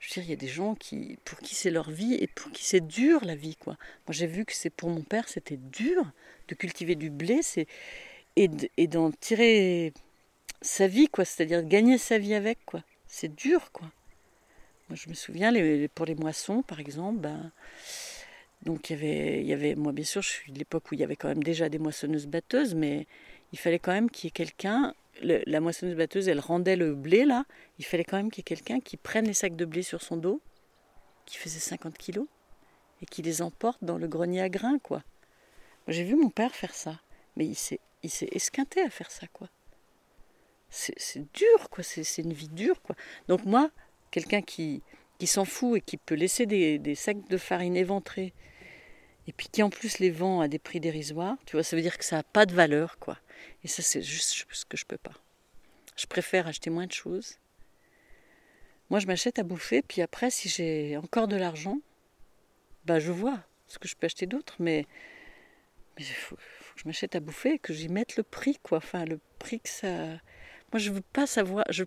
je 0.00 0.08
veux 0.08 0.14
dire, 0.14 0.24
il 0.24 0.30
y 0.30 0.32
a 0.32 0.36
des 0.36 0.48
gens 0.48 0.74
qui, 0.74 1.18
pour 1.24 1.38
qui 1.38 1.54
c'est 1.54 1.70
leur 1.70 1.90
vie 1.90 2.14
et 2.14 2.26
pour 2.26 2.50
qui 2.50 2.64
c'est 2.64 2.86
dur 2.86 3.24
la 3.24 3.34
vie, 3.34 3.56
quoi. 3.56 3.76
Moi, 4.06 4.12
j'ai 4.12 4.26
vu 4.26 4.44
que 4.44 4.54
c'est 4.54 4.70
pour 4.70 4.88
mon 4.88 5.02
père, 5.02 5.28
c'était 5.28 5.58
dur 5.58 6.10
de 6.48 6.54
cultiver 6.54 6.94
du 6.94 7.10
blé, 7.10 7.40
c'est 7.42 7.66
et 8.36 8.48
d'en 8.86 9.10
tirer 9.10 9.92
sa 10.62 10.86
vie, 10.86 11.08
quoi. 11.08 11.24
C'est-à-dire 11.24 11.62
gagner 11.62 11.98
sa 11.98 12.18
vie 12.18 12.34
avec, 12.34 12.58
quoi. 12.64 12.82
C'est 13.06 13.34
dur, 13.34 13.70
quoi. 13.72 13.90
Moi, 14.90 14.96
je 14.96 15.08
me 15.08 15.14
souviens, 15.14 15.52
pour 15.94 16.04
les 16.04 16.16
moissons, 16.16 16.62
par 16.62 16.80
exemple, 16.80 17.20
ben, 17.20 17.52
donc 18.62 18.90
il 18.90 18.94
y 18.94 18.96
avait, 18.96 19.40
il 19.40 19.46
y 19.46 19.52
avait, 19.52 19.76
moi, 19.76 19.92
bien 19.92 20.04
sûr, 20.04 20.20
je 20.20 20.28
suis 20.28 20.52
de 20.52 20.58
l'époque 20.58 20.90
où 20.90 20.94
il 20.94 21.00
y 21.00 21.04
avait 21.04 21.14
quand 21.14 21.28
même 21.28 21.44
déjà 21.44 21.68
des 21.68 21.78
moissonneuses 21.78 22.26
batteuses, 22.26 22.74
mais 22.74 23.06
il 23.52 23.58
fallait 23.58 23.78
quand 23.78 23.92
même 23.92 24.10
qu'il 24.10 24.26
y 24.26 24.28
ait 24.28 24.32
quelqu'un 24.32 24.94
la 25.22 25.60
moissonneuse 25.60 25.96
batteuse, 25.96 26.28
elle 26.28 26.40
rendait 26.40 26.76
le 26.76 26.94
blé 26.94 27.24
là, 27.24 27.44
il 27.78 27.84
fallait 27.84 28.04
quand 28.04 28.16
même 28.16 28.30
qu'il 28.30 28.40
y 28.40 28.42
ait 28.42 28.56
quelqu'un 28.56 28.80
qui 28.80 28.96
prenne 28.96 29.26
les 29.26 29.34
sacs 29.34 29.54
de 29.54 29.64
blé 29.64 29.82
sur 29.82 30.02
son 30.02 30.16
dos, 30.16 30.40
qui 31.24 31.36
faisait 31.36 31.60
50 31.60 31.96
kilos, 31.96 32.26
et 33.00 33.06
qui 33.06 33.22
les 33.22 33.42
emporte 33.42 33.84
dans 33.84 33.98
le 33.98 34.08
grenier 34.08 34.42
à 34.42 34.48
grains, 34.48 34.78
quoi. 34.78 35.04
J'ai 35.88 36.04
vu 36.04 36.16
mon 36.16 36.30
père 36.30 36.54
faire 36.54 36.74
ça, 36.74 37.00
mais 37.36 37.46
il 37.46 37.54
s'est, 37.54 37.80
il 38.02 38.10
s'est 38.10 38.28
esquinté 38.32 38.80
à 38.82 38.90
faire 38.90 39.10
ça, 39.10 39.26
quoi. 39.32 39.48
C'est, 40.70 41.32
dur, 41.34 41.68
quoi. 41.70 41.82
C'est, 41.82 42.22
une 42.22 42.32
vie 42.32 42.48
dure, 42.48 42.80
quoi. 42.80 42.94
Donc 43.28 43.44
moi, 43.44 43.70
quelqu'un 44.10 44.42
qui, 44.42 44.82
qui 45.18 45.26
s'en 45.26 45.44
fout 45.44 45.78
et 45.78 45.80
qui 45.80 45.96
peut 45.96 46.14
laisser 46.14 46.46
des, 46.46 46.94
sacs 46.94 47.28
de 47.28 47.36
farine 47.36 47.76
éventrés, 47.76 48.32
et 49.26 49.32
puis 49.32 49.48
qui 49.52 49.62
en 49.62 49.70
plus 49.70 49.98
les 49.98 50.10
vend 50.10 50.40
à 50.40 50.48
des 50.48 50.58
prix 50.58 50.80
dérisoires, 50.80 51.36
tu 51.46 51.56
vois, 51.56 51.62
ça 51.62 51.76
veut 51.76 51.82
dire 51.82 51.98
que 51.98 52.04
ça 52.04 52.16
n'a 52.16 52.22
pas 52.22 52.46
de 52.46 52.54
valeur, 52.54 52.98
quoi. 52.98 53.18
Et 53.62 53.68
ça, 53.68 53.82
c'est 53.82 54.02
juste 54.02 54.46
ce 54.50 54.64
que 54.64 54.76
je 54.76 54.86
peux 54.86 54.98
pas. 54.98 55.14
Je 55.96 56.06
préfère 56.06 56.46
acheter 56.46 56.70
moins 56.70 56.86
de 56.86 56.92
choses. 56.92 57.36
Moi, 58.88 58.98
je 58.98 59.06
m'achète 59.06 59.38
à 59.38 59.42
bouffer, 59.42 59.82
puis 59.82 60.02
après, 60.02 60.30
si 60.30 60.48
j'ai 60.48 60.96
encore 60.96 61.28
de 61.28 61.36
l'argent, 61.36 61.78
bah, 62.86 62.98
je 62.98 63.12
vois 63.12 63.38
ce 63.68 63.78
que 63.78 63.86
je 63.86 63.94
peux 63.94 64.06
acheter 64.06 64.26
d'autre, 64.26 64.56
mais 64.58 64.86
il 65.98 66.04
faut, 66.06 66.36
que 66.36 66.42
je 66.76 66.86
m'achète 66.86 67.14
à 67.14 67.20
bouffer 67.20 67.54
et 67.54 67.58
que 67.58 67.74
j'y 67.74 67.88
mette 67.88 68.16
le 68.16 68.22
prix, 68.22 68.58
quoi. 68.62 68.78
Enfin, 68.78 69.04
le 69.04 69.20
prix 69.38 69.60
que 69.60 69.68
ça. 69.68 70.08
Moi, 70.72 70.78
je 70.78 70.90
veux 70.90 71.02
pas 71.02 71.26
savoir. 71.26 71.66
Je, 71.70 71.84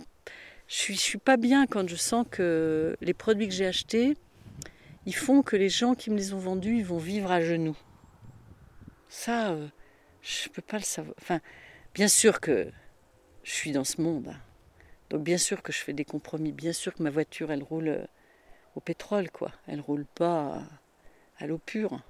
je 0.74 0.80
suis, 0.80 0.98
suis 0.98 1.20
pas 1.20 1.38
bien 1.38 1.68
quand 1.68 1.88
je 1.88 1.96
sens 1.96 2.26
que 2.32 2.98
les 3.00 3.14
produits 3.14 3.48
que 3.48 3.54
j'ai 3.54 3.68
achetés, 3.68 4.18
ils 5.06 5.16
font 5.16 5.44
que 5.44 5.56
les 5.56 5.70
gens 5.70 5.94
qui 5.94 6.10
me 6.10 6.18
les 6.18 6.34
ont 6.34 6.40
vendus, 6.40 6.78
ils 6.78 6.86
vont 6.86 6.98
vivre 6.98 7.32
à 7.32 7.42
genoux. 7.42 7.78
Ça. 9.08 9.52
Euh, 9.52 9.68
je 10.24 10.50
ne 10.50 10.54
peux 10.54 10.64
pas 10.64 10.78
le 10.78 10.84
savoir. 10.84 11.14
Enfin, 11.22 11.42
bien 11.94 12.08
sûr 12.08 12.40
que 12.40 12.72
je 13.44 13.52
suis 13.52 13.72
dans 13.72 13.84
ce 13.84 14.02
monde. 14.02 14.30
Hein. 14.30 14.40
Donc 15.12 15.22
bien 15.24 15.38
sûr 15.38 15.62
que 15.62 15.72
je 15.72 15.78
fais 15.78 15.94
des 15.94 16.06
compromis. 16.06 16.52
Bien 16.52 16.74
sûr 16.74 16.92
que 16.96 17.04
ma 17.04 17.12
voiture, 17.12 17.52
elle 17.52 17.62
roule 17.62 17.90
euh, 17.90 18.06
au 18.76 18.80
pétrole, 18.80 19.30
quoi. 19.30 19.52
Elle 19.68 19.80
roule 19.80 20.06
pas 20.16 20.64
à 21.38 21.46
l'eau 21.46 21.60
pure. 21.60 22.02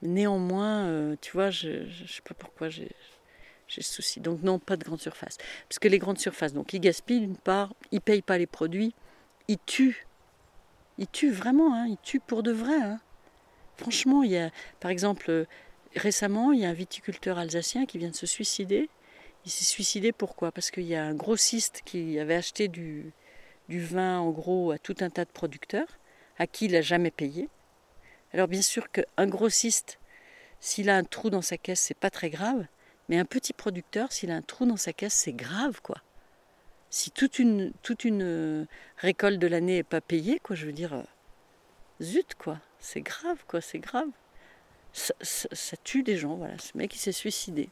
Néanmoins, 0.00 0.86
euh, 0.86 1.16
tu 1.20 1.32
vois, 1.32 1.50
je 1.50 1.68
ne 1.68 2.06
sais 2.06 2.22
pas 2.22 2.34
pourquoi 2.34 2.70
j'ai 2.70 2.90
ce 3.68 3.82
souci. 3.82 4.20
Donc 4.20 4.42
non, 4.42 4.58
pas 4.58 4.76
de 4.76 4.84
grande 4.84 5.00
surface. 5.00 5.38
Parce 5.68 5.78
que 5.78 5.88
les 5.88 5.98
grandes 5.98 6.18
surfaces, 6.18 6.52
donc 6.52 6.72
ils 6.72 6.80
gaspillent 6.80 7.20
d'une 7.20 7.36
part, 7.36 7.74
ils 7.92 8.00
payent 8.00 8.22
pas 8.22 8.38
les 8.38 8.46
produits, 8.46 8.94
ils 9.48 9.58
tuent. 9.66 10.06
Ils 10.98 11.08
tuent 11.08 11.32
vraiment, 11.32 11.74
hein, 11.74 11.86
ils 11.88 11.98
tuent 12.02 12.20
pour 12.20 12.42
de 12.42 12.52
vrai. 12.52 12.80
Hein. 12.80 13.00
Franchement, 13.76 14.22
il 14.22 14.30
y 14.30 14.38
a, 14.38 14.50
par 14.80 14.90
exemple, 14.90 15.46
récemment, 15.96 16.52
il 16.52 16.60
y 16.60 16.64
a 16.64 16.68
un 16.68 16.74
viticulteur 16.74 17.38
alsacien 17.38 17.86
qui 17.86 17.98
vient 17.98 18.10
de 18.10 18.14
se 18.14 18.26
suicider. 18.26 18.88
Il 19.44 19.50
s'est 19.50 19.64
suicidé 19.64 20.12
pourquoi? 20.12 20.52
Parce 20.52 20.70
qu'il 20.70 20.84
y 20.84 20.94
a 20.94 21.04
un 21.04 21.14
grossiste 21.14 21.82
qui 21.84 22.18
avait 22.18 22.36
acheté 22.36 22.68
du, 22.68 23.12
du 23.68 23.80
vin 23.80 24.18
en 24.18 24.30
gros 24.30 24.70
à 24.70 24.78
tout 24.78 24.96
un 25.00 25.10
tas 25.10 25.24
de 25.24 25.30
producteurs, 25.30 25.98
à 26.38 26.46
qui 26.46 26.66
il 26.66 26.72
n'a 26.72 26.82
jamais 26.82 27.10
payé. 27.10 27.48
Alors 28.32 28.48
bien 28.48 28.62
sûr 28.62 28.90
qu'un 28.90 29.26
grossiste, 29.26 29.98
s'il 30.60 30.90
a 30.90 30.96
un 30.96 31.04
trou 31.04 31.30
dans 31.30 31.42
sa 31.42 31.56
caisse, 31.56 31.80
c'est 31.80 31.94
pas 31.94 32.10
très 32.10 32.30
grave, 32.30 32.66
mais 33.08 33.18
un 33.18 33.24
petit 33.24 33.52
producteur, 33.52 34.12
s'il 34.12 34.30
a 34.30 34.36
un 34.36 34.42
trou 34.42 34.66
dans 34.66 34.76
sa 34.76 34.92
caisse, 34.92 35.14
c'est 35.14 35.32
grave 35.32 35.80
quoi. 35.82 35.96
Si 36.90 37.10
toute 37.10 37.38
une, 37.38 37.72
toute 37.82 38.04
une 38.04 38.22
euh, 38.22 38.66
récolte 38.98 39.38
de 39.38 39.46
l'année 39.46 39.76
n'est 39.76 39.82
pas 39.82 40.00
payée, 40.00 40.38
quoi, 40.38 40.54
je 40.54 40.66
veux 40.66 40.72
dire, 40.72 40.94
euh, 40.94 41.02
zut 42.00 42.34
quoi, 42.34 42.58
c'est 42.78 43.00
grave 43.00 43.44
quoi, 43.46 43.60
c'est 43.60 43.80
grave 43.80 44.08
ça, 44.94 45.76
tue 45.82 46.02
des 46.02 46.16
gens. 46.16 46.36
Voilà, 46.36 46.58
ce 46.58 46.76
mec 46.76 46.94
il 46.94 46.98
s'est 46.98 47.12
suicidé. 47.12 47.68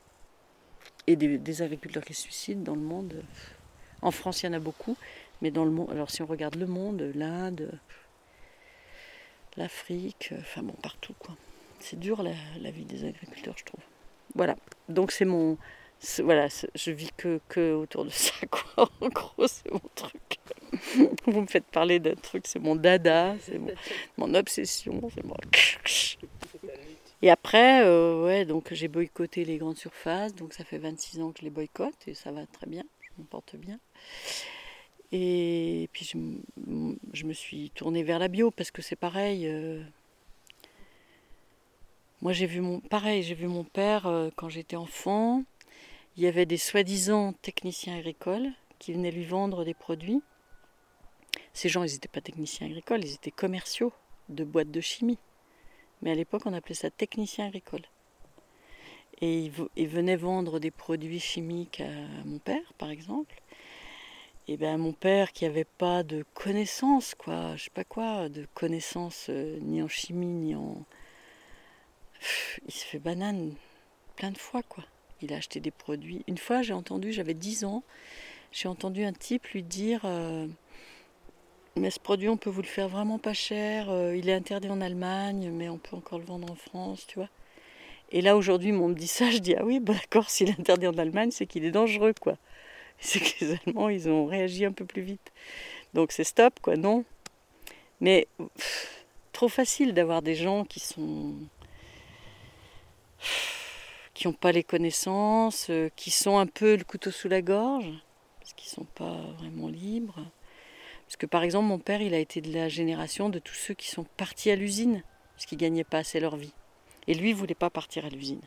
Et 1.06 1.16
des, 1.16 1.62
agriculteurs 1.62 2.04
qui 2.04 2.14
se 2.14 2.22
suicident 2.22 2.62
dans 2.62 2.74
le 2.74 2.80
monde. 2.80 3.22
En 4.02 4.10
France, 4.10 4.42
il 4.42 4.46
y 4.46 4.48
en 4.48 4.52
a 4.52 4.58
beaucoup, 4.58 4.96
mais 5.40 5.50
dans 5.50 5.64
le 5.64 5.70
monde. 5.70 5.90
Alors, 5.90 6.10
si 6.10 6.22
on 6.22 6.26
regarde 6.26 6.56
le 6.56 6.66
monde, 6.66 7.10
l'Inde, 7.14 7.78
l'Afrique, 9.56 10.32
enfin 10.38 10.62
bon, 10.62 10.74
partout 10.74 11.14
quoi. 11.18 11.36
C'est 11.80 11.98
dur 11.98 12.22
la, 12.22 12.70
vie 12.70 12.84
des 12.84 13.04
agriculteurs, 13.04 13.56
je 13.58 13.64
trouve. 13.64 13.80
Voilà. 14.34 14.56
Donc 14.88 15.12
c'est 15.12 15.24
mon, 15.24 15.58
voilà, 16.18 16.48
je 16.74 16.90
vis 16.90 17.10
que, 17.16 17.40
que 17.48 17.74
autour 17.74 18.04
de 18.04 18.10
ça 18.10 18.34
quoi. 18.50 18.90
En 19.00 19.08
gros, 19.08 19.46
c'est 19.46 19.70
mon 19.70 19.80
truc. 19.94 20.38
Vous 21.26 21.40
me 21.40 21.46
faites 21.46 21.66
parler 21.66 22.00
d'un 22.00 22.14
truc, 22.14 22.46
c'est 22.46 22.58
mon 22.58 22.74
dada, 22.74 23.36
c'est 23.40 23.60
mon, 24.16 24.34
obsession, 24.34 25.00
c'est 25.14 25.24
mon. 25.24 25.34
Et 27.20 27.30
après, 27.30 27.84
euh, 27.84 28.24
ouais, 28.24 28.44
donc 28.44 28.72
j'ai 28.72 28.88
boycotté 28.88 29.44
les 29.44 29.58
grandes 29.58 29.76
surfaces, 29.76 30.34
donc 30.34 30.54
ça 30.54 30.64
fait 30.64 30.78
26 30.78 31.20
ans 31.20 31.30
que 31.30 31.38
je 31.40 31.44
les 31.44 31.50
boycotte 31.50 32.08
et 32.08 32.14
ça 32.14 32.32
va 32.32 32.46
très 32.46 32.66
bien, 32.66 32.82
je 33.00 33.10
m'en 33.18 33.24
porte 33.24 33.54
bien. 33.56 33.78
Et 35.12 35.88
puis 35.92 36.06
je, 36.06 37.26
me 37.26 37.32
suis 37.32 37.70
tournée 37.70 38.02
vers 38.02 38.18
la 38.18 38.28
bio 38.28 38.50
parce 38.50 38.70
que 38.70 38.82
c'est 38.82 38.96
pareil. 38.96 39.46
Euh, 39.46 39.82
moi 42.22 42.32
j'ai 42.32 42.46
vu 42.46 42.60
mon 42.60 42.80
pareil, 42.80 43.22
j'ai 43.22 43.34
vu 43.34 43.46
mon 43.46 43.64
père 43.64 44.06
euh, 44.06 44.30
quand 44.36 44.48
j'étais 44.48 44.76
enfant. 44.76 45.44
Il 46.16 46.22
y 46.22 46.26
avait 46.26 46.46
des 46.46 46.56
soi-disant 46.56 47.34
techniciens 47.34 47.98
agricoles 47.98 48.50
qui 48.78 48.94
venaient 48.94 49.10
lui 49.10 49.26
vendre 49.26 49.64
des 49.64 49.74
produits. 49.74 50.22
Ces 51.52 51.68
gens, 51.68 51.84
ils 51.84 51.92
n'étaient 51.92 52.08
pas 52.08 52.20
techniciens 52.20 52.66
agricoles, 52.66 53.04
ils 53.04 53.14
étaient 53.14 53.30
commerciaux 53.30 53.92
de 54.30 54.44
boîtes 54.44 54.70
de 54.70 54.80
chimie 54.80 55.18
mais 56.02 56.10
à 56.10 56.14
l'époque 56.14 56.42
on 56.44 56.52
appelait 56.52 56.74
ça 56.74 56.90
technicien 56.90 57.46
agricole. 57.46 57.82
Et 59.20 59.50
il, 59.76 59.88
venait 59.88 60.16
vendre 60.16 60.58
des 60.58 60.72
produits 60.72 61.20
chimiques 61.20 61.80
à 61.80 62.24
mon 62.24 62.38
père, 62.38 62.72
par 62.76 62.90
exemple. 62.90 63.40
Et 64.48 64.56
bien 64.56 64.76
mon 64.78 64.92
père 64.92 65.30
qui 65.30 65.44
n'avait 65.44 65.64
pas 65.64 66.02
de 66.02 66.24
connaissances, 66.34 67.14
quoi, 67.14 67.54
je 67.54 67.64
sais 67.64 67.70
pas 67.70 67.84
quoi, 67.84 68.28
de 68.28 68.48
connaissances 68.54 69.28
euh, 69.30 69.58
ni 69.60 69.80
en 69.80 69.86
chimie 69.86 70.26
ni 70.26 70.54
en... 70.56 70.84
il 72.66 72.72
se 72.72 72.84
fait 72.84 72.98
banane 72.98 73.54
plein 74.16 74.30
de 74.30 74.38
fois, 74.38 74.62
quoi. 74.62 74.84
Il 75.20 75.32
a 75.32 75.36
acheté 75.36 75.60
des 75.60 75.70
produits. 75.70 76.24
Une 76.26 76.38
fois 76.38 76.62
j'ai 76.62 76.72
entendu, 76.72 77.12
j'avais 77.12 77.34
10 77.34 77.64
ans, 77.64 77.82
j'ai 78.52 78.68
entendu 78.68 79.04
un 79.04 79.12
type 79.12 79.46
lui 79.48 79.62
dire... 79.62 80.02
Euh, 80.04 80.46
mais 81.74 81.90
ce 81.90 81.98
produit, 81.98 82.28
on 82.28 82.36
peut 82.36 82.50
vous 82.50 82.60
le 82.60 82.66
faire 82.66 82.88
vraiment 82.88 83.18
pas 83.18 83.32
cher. 83.32 83.88
Euh, 83.88 84.14
il 84.14 84.28
est 84.28 84.34
interdit 84.34 84.68
en 84.68 84.82
Allemagne, 84.82 85.50
mais 85.50 85.70
on 85.70 85.78
peut 85.78 85.96
encore 85.96 86.18
le 86.18 86.24
vendre 86.26 86.52
en 86.52 86.54
France, 86.54 87.06
tu 87.06 87.18
vois. 87.18 87.30
Et 88.10 88.20
là, 88.20 88.36
aujourd'hui, 88.36 88.72
on 88.72 88.88
me 88.88 88.94
dit 88.94 89.06
ça, 89.06 89.30
je 89.30 89.38
dis 89.38 89.54
ah 89.56 89.64
oui, 89.64 89.80
bah, 89.80 89.94
d'accord, 89.94 90.28
s'il 90.28 90.50
est 90.50 90.60
interdit 90.60 90.86
en 90.86 90.98
Allemagne, 90.98 91.30
c'est 91.30 91.46
qu'il 91.46 91.64
est 91.64 91.70
dangereux, 91.70 92.12
quoi. 92.20 92.36
C'est 93.04 93.18
que 93.18 93.44
les 93.44 93.58
Allemands, 93.66 93.88
ils 93.88 94.08
ont 94.08 94.26
réagi 94.26 94.64
un 94.64 94.70
peu 94.70 94.84
plus 94.84 95.02
vite. 95.02 95.32
Donc 95.92 96.12
c'est 96.12 96.22
stop, 96.22 96.60
quoi, 96.60 96.76
non. 96.76 97.04
Mais 98.00 98.28
trop 99.32 99.48
facile 99.48 99.92
d'avoir 99.92 100.22
des 100.22 100.36
gens 100.36 100.64
qui 100.64 100.78
sont 100.78 101.34
qui 104.14 104.26
n'ont 104.26 104.34
pas 104.34 104.52
les 104.52 104.62
connaissances, 104.62 105.68
euh, 105.70 105.88
qui 105.96 106.10
sont 106.10 106.38
un 106.38 106.46
peu 106.46 106.76
le 106.76 106.84
couteau 106.84 107.10
sous 107.10 107.28
la 107.28 107.42
gorge, 107.42 107.90
parce 108.40 108.52
qu'ils 108.54 108.70
ne 108.70 108.74
sont 108.74 108.92
pas 108.94 109.16
vraiment 109.38 109.68
libres. 109.68 110.20
Parce 111.06 111.16
que 111.16 111.26
par 111.26 111.42
exemple, 111.42 111.66
mon 111.66 111.78
père, 111.78 112.02
il 112.02 112.14
a 112.14 112.18
été 112.18 112.40
de 112.40 112.52
la 112.52 112.68
génération 112.68 113.28
de 113.28 113.38
tous 113.38 113.54
ceux 113.54 113.74
qui 113.74 113.88
sont 113.88 114.04
partis 114.16 114.50
à 114.50 114.56
l'usine, 114.56 115.02
parce 115.34 115.46
qu'ils 115.46 115.58
ne 115.58 115.62
gagnaient 115.62 115.84
pas 115.84 115.98
assez 115.98 116.20
leur 116.20 116.36
vie. 116.36 116.52
Et 117.06 117.14
lui, 117.14 117.30
il 117.30 117.34
voulait 117.34 117.54
pas 117.54 117.70
partir 117.70 118.04
à 118.04 118.08
l'usine. 118.08 118.42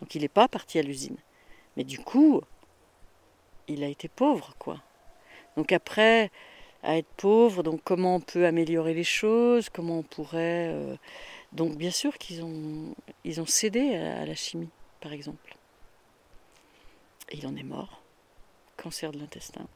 Donc 0.00 0.14
il 0.14 0.22
n'est 0.22 0.28
pas 0.28 0.48
parti 0.48 0.78
à 0.78 0.82
l'usine. 0.82 1.16
Mais 1.76 1.84
du 1.84 1.98
coup, 1.98 2.40
il 3.68 3.82
a 3.82 3.88
été 3.88 4.08
pauvre, 4.08 4.54
quoi. 4.58 4.80
Donc 5.56 5.72
après, 5.72 6.30
à 6.82 6.96
être 6.98 7.08
pauvre, 7.16 7.62
donc 7.62 7.80
comment 7.84 8.16
on 8.16 8.20
peut 8.20 8.46
améliorer 8.46 8.94
les 8.94 9.04
choses, 9.04 9.68
comment 9.68 9.98
on 9.98 10.02
pourrait... 10.02 10.70
Euh, 10.72 10.96
donc 11.54 11.76
bien 11.76 11.90
sûr 11.92 12.18
qu'ils 12.18 12.42
ont, 12.42 12.94
cédé 13.46 13.94
à, 13.94 14.26
la 14.26 14.34
chimie, 14.34 14.70
par 15.00 15.12
exemple. 15.12 15.56
Et 17.30 17.38
il 17.38 17.46
en 17.46 17.54
est 17.56 17.62
mort. 17.62 18.02
Cancer 18.76 19.12
de 19.12 19.18
l'intestin. 19.18 19.66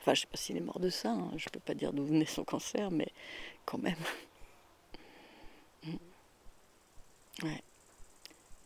Enfin, 0.00 0.14
je 0.14 0.20
ne 0.20 0.22
sais 0.22 0.26
pas 0.26 0.36
s'il 0.36 0.56
est 0.56 0.60
mort 0.60 0.80
de 0.80 0.90
ça, 0.90 1.10
hein. 1.10 1.30
je 1.36 1.46
ne 1.46 1.50
peux 1.50 1.60
pas 1.60 1.74
dire 1.74 1.92
d'où 1.92 2.04
venait 2.04 2.24
son 2.24 2.44
cancer, 2.44 2.90
mais 2.90 3.08
quand 3.64 3.78
même. 3.78 3.94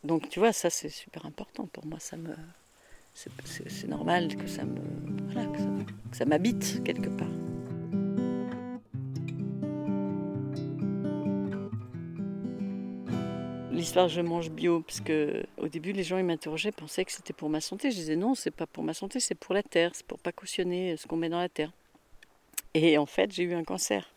Donc 0.05 0.29
tu 0.31 0.41
vois, 0.41 0.53
ça 0.53 0.71
c'est 0.71 0.89
super 0.89 1.27
important 1.27 1.67
pour 1.67 1.87
moi, 1.87 2.01
ça 2.01 2.17
me 2.17 2.35
c'est 3.15 3.87
normal 3.89 4.37
que 4.37 4.47
ça 4.47 4.65
me 4.65 4.81
que 6.11 6.17
ça 6.17 6.25
m'habite 6.25 6.83
quelque 6.83 7.11
part. 7.11 7.52
L'histoire 13.83 14.09
je 14.09 14.21
mange 14.21 14.49
bio, 14.49 14.81
parce 14.81 15.01
que 15.01 15.43
au 15.59 15.67
début 15.67 15.91
les 15.91 16.05
gens 16.05 16.17
ils 16.17 16.25
m'interrogeaient, 16.25 16.71
pensaient 16.71 17.05
que 17.05 17.11
c'était 17.11 17.33
pour 17.33 17.51
ma 17.51 17.61
santé. 17.61 17.91
Je 17.91 17.97
disais 17.97 18.15
non, 18.15 18.37
c'est 18.37 18.53
pas 18.53 18.67
pour 18.67 18.85
ma 18.85 18.95
santé, 18.95 19.19
c'est 19.19 19.35
pour 19.35 19.55
la 19.55 19.65
terre, 19.65 19.91
c'est 19.95 20.07
pour 20.07 20.21
pas 20.21 20.31
cautionner 20.31 20.97
ce 20.97 21.09
qu'on 21.09 21.17
met 21.17 21.29
dans 21.29 21.41
la 21.41 21.49
terre. 21.49 21.73
Et 22.75 22.97
en 22.97 23.07
fait 23.07 23.33
j'ai 23.33 23.43
eu 23.43 23.55
un 23.55 23.65
cancer. 23.65 24.09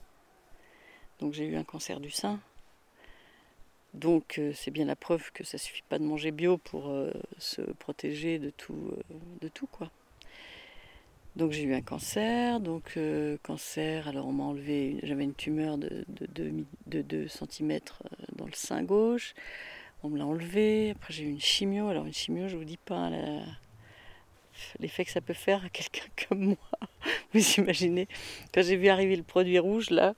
Donc 1.20 1.34
j'ai 1.34 1.46
eu 1.46 1.56
un 1.56 1.64
cancer 1.64 2.00
du 2.00 2.12
sein. 2.12 2.40
Donc 3.96 4.38
euh, 4.38 4.52
c'est 4.54 4.70
bien 4.70 4.86
la 4.86 4.96
preuve 4.96 5.32
que 5.32 5.44
ça 5.44 5.58
suffit 5.58 5.82
pas 5.90 5.98
de 5.98 6.04
manger 6.04 6.30
bio 6.30 6.58
pour 6.58 6.90
euh, 6.90 7.12
se 7.40 7.62
protéger 7.62 8.38
de 8.38 8.52
tout, 8.52 8.92
euh, 8.92 9.16
de 9.42 9.48
tout 9.48 9.66
quoi. 9.66 9.90
Donc 11.36 11.52
j'ai 11.52 11.64
eu 11.64 11.74
un 11.74 11.82
cancer, 11.82 12.62
donc 12.62 12.98
cancer, 13.44 14.08
alors 14.08 14.28
on 14.28 14.32
m'a 14.32 14.46
enlevé, 14.46 15.00
j'avais 15.04 15.26
une 15.26 15.34
tumeur 15.34 15.78
de, 15.78 16.06
de, 16.08 17.02
2 17.02 17.28
cm 17.28 17.80
dans 18.36 18.46
le 18.46 18.54
sein 18.54 18.84
gauche, 18.84 19.34
on 20.02 20.10
me 20.10 20.18
l'a 20.18 20.26
enlevé, 20.26 20.92
après 20.92 21.14
j'ai 21.14 21.24
eu 21.24 21.30
une 21.30 21.42
chimio, 21.42 21.90
alors 21.90 22.06
une 22.06 22.14
chimio 22.14 22.48
je 22.48 22.56
vous 22.56 22.64
dis 22.64 22.78
pas 22.78 23.12
l'effet 24.80 25.04
que 25.04 25.12
ça 25.12 25.20
peut 25.20 25.34
faire 25.34 25.66
à 25.66 25.70
quelqu'un 25.70 26.08
comme 26.30 26.46
moi, 26.46 26.58
vous 27.34 27.52
imaginez, 27.58 28.08
quand 28.54 28.64
j'ai 28.64 28.78
vu 28.78 28.88
arriver 28.88 29.18
le 29.18 29.24
produit 29.24 29.60
rouge 29.60 29.90
là, 29.90 30.16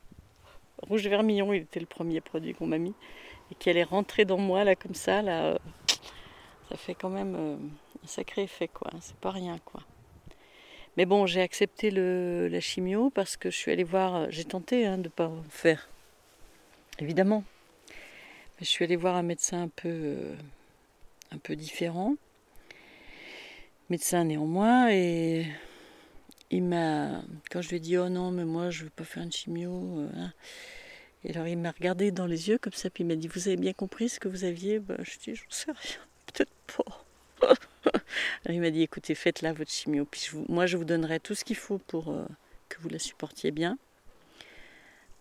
rouge 0.83 1.07
vermillon, 1.07 1.51
il 1.51 1.63
était 1.63 1.79
le 1.79 1.87
premier 1.87 2.21
produit 2.21 2.53
qu'on 2.53 2.67
m'a 2.67 2.77
mis, 2.77 2.93
et 3.51 3.55
qu'elle 3.55 3.77
est 3.77 3.83
rentrée 3.83 4.25
dans 4.25 4.37
moi 4.37 4.63
là 4.63 4.75
comme 4.75 4.93
ça, 4.93 5.23
là, 5.23 5.45
euh, 5.45 5.57
ça 6.69 6.77
fait 6.77 6.93
quand 6.93 7.09
même 7.09 7.35
euh, 7.35 7.55
un 8.03 8.07
sacré 8.07 8.43
effet 8.43 8.67
quoi. 8.67 8.91
C'est 8.99 9.15
pas 9.17 9.31
rien 9.31 9.57
quoi. 9.65 9.81
Mais 10.97 11.05
bon, 11.05 11.27
j'ai 11.27 11.41
accepté 11.41 11.91
la 11.91 12.59
chimio 12.59 13.11
parce 13.11 13.37
que 13.37 13.51
je 13.51 13.55
suis 13.55 13.71
allée 13.71 13.83
voir, 13.83 14.15
euh, 14.15 14.27
j'ai 14.29 14.43
tenté 14.43 14.87
hein, 14.87 14.97
de 14.97 15.03
ne 15.03 15.09
pas 15.09 15.27
en 15.27 15.43
faire, 15.43 15.87
évidemment. 16.97 17.43
Je 18.59 18.65
suis 18.65 18.83
allée 18.83 18.95
voir 18.95 19.15
un 19.15 19.21
médecin 19.21 19.61
un 19.61 19.67
peu, 19.67 20.15
un 21.29 21.37
peu 21.37 21.55
différent, 21.55 22.15
médecin 23.91 24.23
néanmoins, 24.23 24.89
et 24.91 25.45
il 26.49 26.63
m'a, 26.63 27.21
quand 27.51 27.61
je 27.61 27.69
lui 27.69 27.77
ai 27.77 27.79
dit 27.79 27.97
oh 27.99 28.09
non 28.09 28.31
mais 28.31 28.45
moi 28.45 28.71
je 28.71 28.85
veux 28.85 28.89
pas 28.89 29.03
faire 29.03 29.21
une 29.21 29.31
chimio, 29.31 30.09
hein, 30.15 30.33
et 31.23 31.29
alors 31.35 31.47
il 31.47 31.59
m'a 31.59 31.69
regardé 31.69 32.09
dans 32.09 32.25
les 32.25 32.49
yeux 32.49 32.57
comme 32.57 32.73
ça, 32.73 32.89
puis 32.89 33.03
il 33.03 33.07
m'a 33.07 33.15
dit 33.15 33.27
Vous 33.27 33.47
avez 33.47 33.57
bien 33.57 33.73
compris 33.73 34.09
ce 34.09 34.19
que 34.19 34.27
vous 34.27 34.43
aviez? 34.43 34.79
Ben, 34.79 34.97
Je 35.03 35.19
dis 35.19 35.35
J'en 35.35 35.43
sais 35.49 35.71
rien, 35.71 36.01
peut-être 36.33 36.53
pas. 36.75 37.53
alors 38.45 38.55
il 38.55 38.61
m'a 38.61 38.69
dit 38.69 38.81
Écoutez, 38.81 39.15
faites 39.15 39.41
là 39.41 39.53
votre 39.53 39.71
chimio, 39.71 40.05
puis 40.05 40.29
moi 40.49 40.65
je 40.65 40.77
vous 40.77 40.85
donnerai 40.85 41.19
tout 41.19 41.35
ce 41.35 41.43
qu'il 41.43 41.55
faut 41.55 41.77
pour 41.77 42.09
euh, 42.09 42.25
que 42.69 42.79
vous 42.81 42.89
la 42.89 42.99
supportiez 42.99 43.51
bien. 43.51 43.77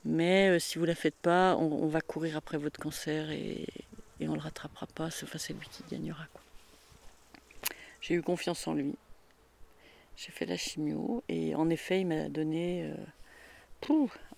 Mais 0.05 0.51
euh, 0.51 0.59
si 0.59 0.79
vous 0.79 0.85
la 0.85 0.95
faites 0.95 1.17
pas, 1.17 1.57
on, 1.57 1.87
va 1.89 2.01
courir 2.01 2.37
après 2.37 2.59
votre 2.59 2.79
cancer 2.79 3.31
et, 3.31 3.67
et 4.21 4.29
on 4.29 4.35
le 4.35 4.41
rattrapera 4.41 4.87
pas. 4.87 5.07
Enfin, 5.07 5.39
c'est 5.39 5.53
lui 5.53 5.67
qui 5.71 5.83
gagnera. 5.91 6.27
J'ai 8.01 8.15
eu 8.15 8.23
confiance 8.23 8.67
en 8.69 8.75
lui. 8.75 8.95
J'ai 10.17 10.31
fait 10.31 10.47
la 10.47 10.57
chimio 10.57 11.25
et 11.29 11.55
en 11.57 11.69
effet, 11.71 12.01
il 12.01 12.07
m'a 12.07 12.29
donné 12.29 12.85
euh, 12.85 12.95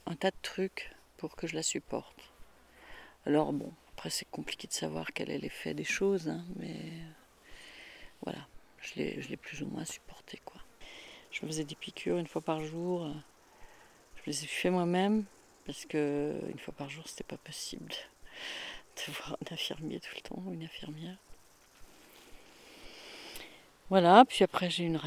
un 0.07 0.15
tas 0.15 0.31
de 0.31 0.37
trucs 0.43 0.91
pour 1.17 1.37
que 1.37 1.47
je 1.47 1.55
la 1.55 1.63
supporte. 1.63 2.33
Alors 3.27 3.53
bon, 3.53 3.73
après 3.93 4.11
c'est 4.11 4.29
compliqué 4.31 4.67
de 4.67 4.73
savoir 4.73 5.13
quel 5.13 5.31
est 5.31 5.39
l'effet 5.39 5.75
des 5.75 5.85
choses, 5.85 6.29
hein, 6.29 6.45
mais 6.57 6.77
voilà, 8.23 8.47
je 8.81 8.95
l'ai 8.97 9.37
plus 9.37 9.63
ou 9.63 9.67
moins 9.67 9.85
supporté 9.85 10.41
quoi. 10.45 10.61
Je 11.31 11.45
me 11.45 11.51
faisais 11.51 11.65
des 11.65 11.75
piqûres 11.75 12.19
une 12.19 12.27
fois 12.27 12.43
par 12.43 12.65
jour. 12.65 13.13
Je 14.17 14.23
les 14.27 14.45
ai 14.45 14.47
fait 14.47 14.71
moi-même 14.71 15.25
parce 15.67 15.85
que 15.85 16.41
une 16.51 16.59
fois 16.59 16.75
par 16.75 16.89
jour 16.89 17.07
c'était 17.09 17.25
pas 17.25 17.37
possible 17.37 17.93
de 19.07 19.13
voir 19.13 19.37
un 19.41 19.55
infirmier 19.55 20.01
tout 20.01 20.15
le 20.15 20.21
temps 20.23 20.43
ou 20.47 20.53
une 20.53 20.65
infirmière. 20.65 21.17
Voilà, 23.91 24.25
puis 24.27 24.45
après 24.45 24.69
j'ai 24.69 24.85
une 24.85 25.01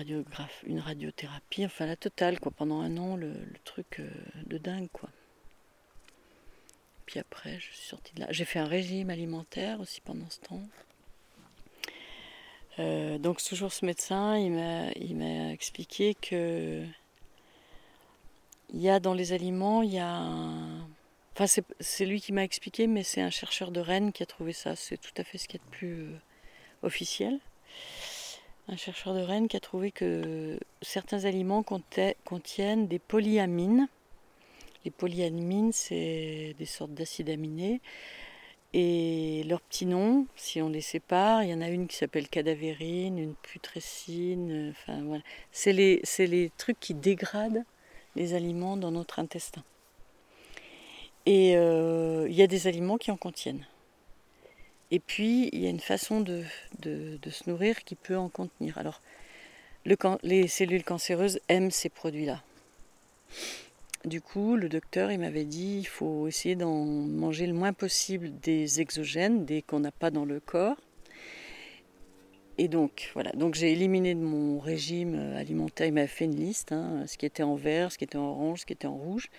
une 0.64 0.80
radiothérapie, 0.80 1.66
enfin 1.66 1.86
la 1.86 1.96
totale 1.96 2.40
quoi, 2.40 2.52
pendant 2.52 2.82
un 2.82 2.98
an 2.98 3.16
le, 3.16 3.32
le 3.32 3.60
truc 3.64 4.00
euh, 4.00 4.10
de 4.46 4.58
dingue 4.58 4.90
quoi 4.92 5.10
puis 7.12 7.20
après, 7.20 7.60
je 7.60 7.66
suis 7.66 7.90
sortie 7.90 8.14
de 8.16 8.22
là. 8.22 8.28
J'ai 8.30 8.46
fait 8.46 8.60
un 8.60 8.66
régime 8.66 9.10
alimentaire 9.10 9.82
aussi 9.82 10.00
pendant 10.00 10.30
ce 10.30 10.40
temps. 10.40 10.62
Euh, 12.82 13.18
donc 13.18 13.44
toujours 13.44 13.72
ce 13.72 13.86
médecin, 13.86 14.38
il 14.38 14.52
m'a, 14.52 15.52
expliqué 15.52 16.16
que 16.16 16.84
il 18.74 18.82
y 18.82 18.90
a 18.90 19.00
dans 19.00 19.14
les 19.14 19.34
aliments, 19.34 19.82
il 19.82 19.94
y 19.94 20.00
a. 20.00 20.24
Enfin, 21.34 21.46
c'est, 21.80 22.06
lui 22.06 22.22
qui 22.22 22.34
m'a 22.34 22.44
expliqué, 22.44 22.88
mais 22.88 23.04
c'est 23.04 23.22
un 23.22 23.30
chercheur 23.30 23.72
de 23.72 23.80
Rennes 23.80 24.12
qui 24.12 24.24
a 24.24 24.26
trouvé 24.26 24.54
ça. 24.54 24.76
C'est 24.76 24.98
tout 24.98 25.14
à 25.18 25.24
fait 25.24 25.38
ce 25.38 25.48
qui 25.48 25.58
est 25.58 25.64
de 25.66 25.72
plus 25.72 26.04
euh, 26.04 26.20
officiel. 26.84 27.40
Un 28.68 28.78
chercheur 28.78 29.14
de 29.14 29.22
Rennes 29.22 29.48
qui 29.48 29.58
a 29.58 29.60
trouvé 29.60 29.92
que 29.92 30.60
certains 30.82 31.26
aliments 31.26 31.64
contiennent 31.64 32.88
des 32.88 33.00
polyamines 33.00 33.88
les 34.86 34.92
polyamines, 34.92 35.72
c'est 35.72 36.56
des 36.58 36.66
sortes 36.66 36.94
d'acides 36.94 37.30
aminés. 37.30 37.82
Et 38.74 39.44
leurs 39.48 39.62
petits 39.62 39.86
noms, 39.86 40.28
si 40.38 40.62
on 40.62 40.70
les 40.70 40.82
sépare, 40.82 41.44
il 41.44 41.50
y 41.50 41.54
en 41.54 41.62
a 41.62 41.68
une 41.68 41.88
qui 41.88 41.98
s'appelle 41.98 42.30
cadavérine, 42.30 43.18
une 43.18 43.36
putrescine, 43.36 44.72
enfin 44.72 45.02
voilà. 45.04 45.24
C'est 45.52 45.74
les, 45.74 46.02
les 46.20 46.52
trucs 46.58 46.80
qui 46.80 46.94
dégradent 46.94 47.66
les 48.16 48.34
aliments 48.34 48.78
dans 48.78 48.92
notre 48.92 49.20
intestin. 49.20 49.64
Et 51.26 51.56
euh, 51.56 52.28
il 52.30 52.36
y 52.36 52.42
a 52.42 52.48
des 52.48 52.68
aliments 52.68 52.98
qui 52.98 53.12
en 53.12 53.18
contiennent. 53.18 53.66
Et 54.90 55.00
puis, 55.00 55.50
il 55.54 55.60
y 55.60 55.68
a 55.68 55.70
une 55.70 55.80
façon 55.80 56.20
de, 56.20 56.44
de, 56.80 57.30
se 57.30 57.50
nourrir 57.50 57.84
qui 57.84 57.96
peut 57.96 58.18
en 58.18 58.28
contenir. 58.28 58.78
Alors, 58.78 59.02
le, 59.86 59.96
les 60.24 60.48
cellules 60.48 60.84
cancéreuses 60.84 61.40
aiment 61.48 61.72
ces 61.72 61.90
produits-là. 61.90 62.44
Du 64.06 64.20
coup, 64.20 64.56
le 64.56 64.68
docteur 64.68 65.16
m'avait 65.20 65.46
dit 65.46 65.78
il 65.80 65.88
faut 65.88 66.28
essayer 66.28 66.56
d'en 66.56 66.86
manger 66.86 67.46
le 67.46 67.54
moins 67.54 67.72
possible 67.72 68.32
des 68.40 68.82
exogènes, 68.82 69.46
des 69.46 69.62
qu'on 69.62 69.80
n'a 69.80 69.92
pas 69.92 70.10
dans 70.10 70.26
le 70.26 70.40
corps. 70.40 70.78
Et 72.58 72.68
donc, 72.68 73.12
voilà. 73.14 73.32
Donc, 73.34 73.54
j'ai 73.54 73.72
éliminé 73.72 74.16
de 74.16 74.20
mon 74.20 74.60
régime 74.60 75.16
alimentaire. 75.36 75.86
Il 75.86 75.94
m'avait 75.94 76.08
fait 76.08 76.26
une 76.26 76.36
liste 76.36 76.72
hein, 76.72 77.06
ce 77.06 77.18
qui 77.18 77.28
était 77.28 77.44
en 77.44 77.56
vert, 77.56 77.92
ce 77.92 78.00
qui 78.00 78.04
était 78.04 78.18
en 78.18 78.26
orange, 78.26 78.62
ce 78.62 78.66
qui 78.66 78.74
était 78.74 78.88
en 78.88 78.96
rouge. 78.96 79.30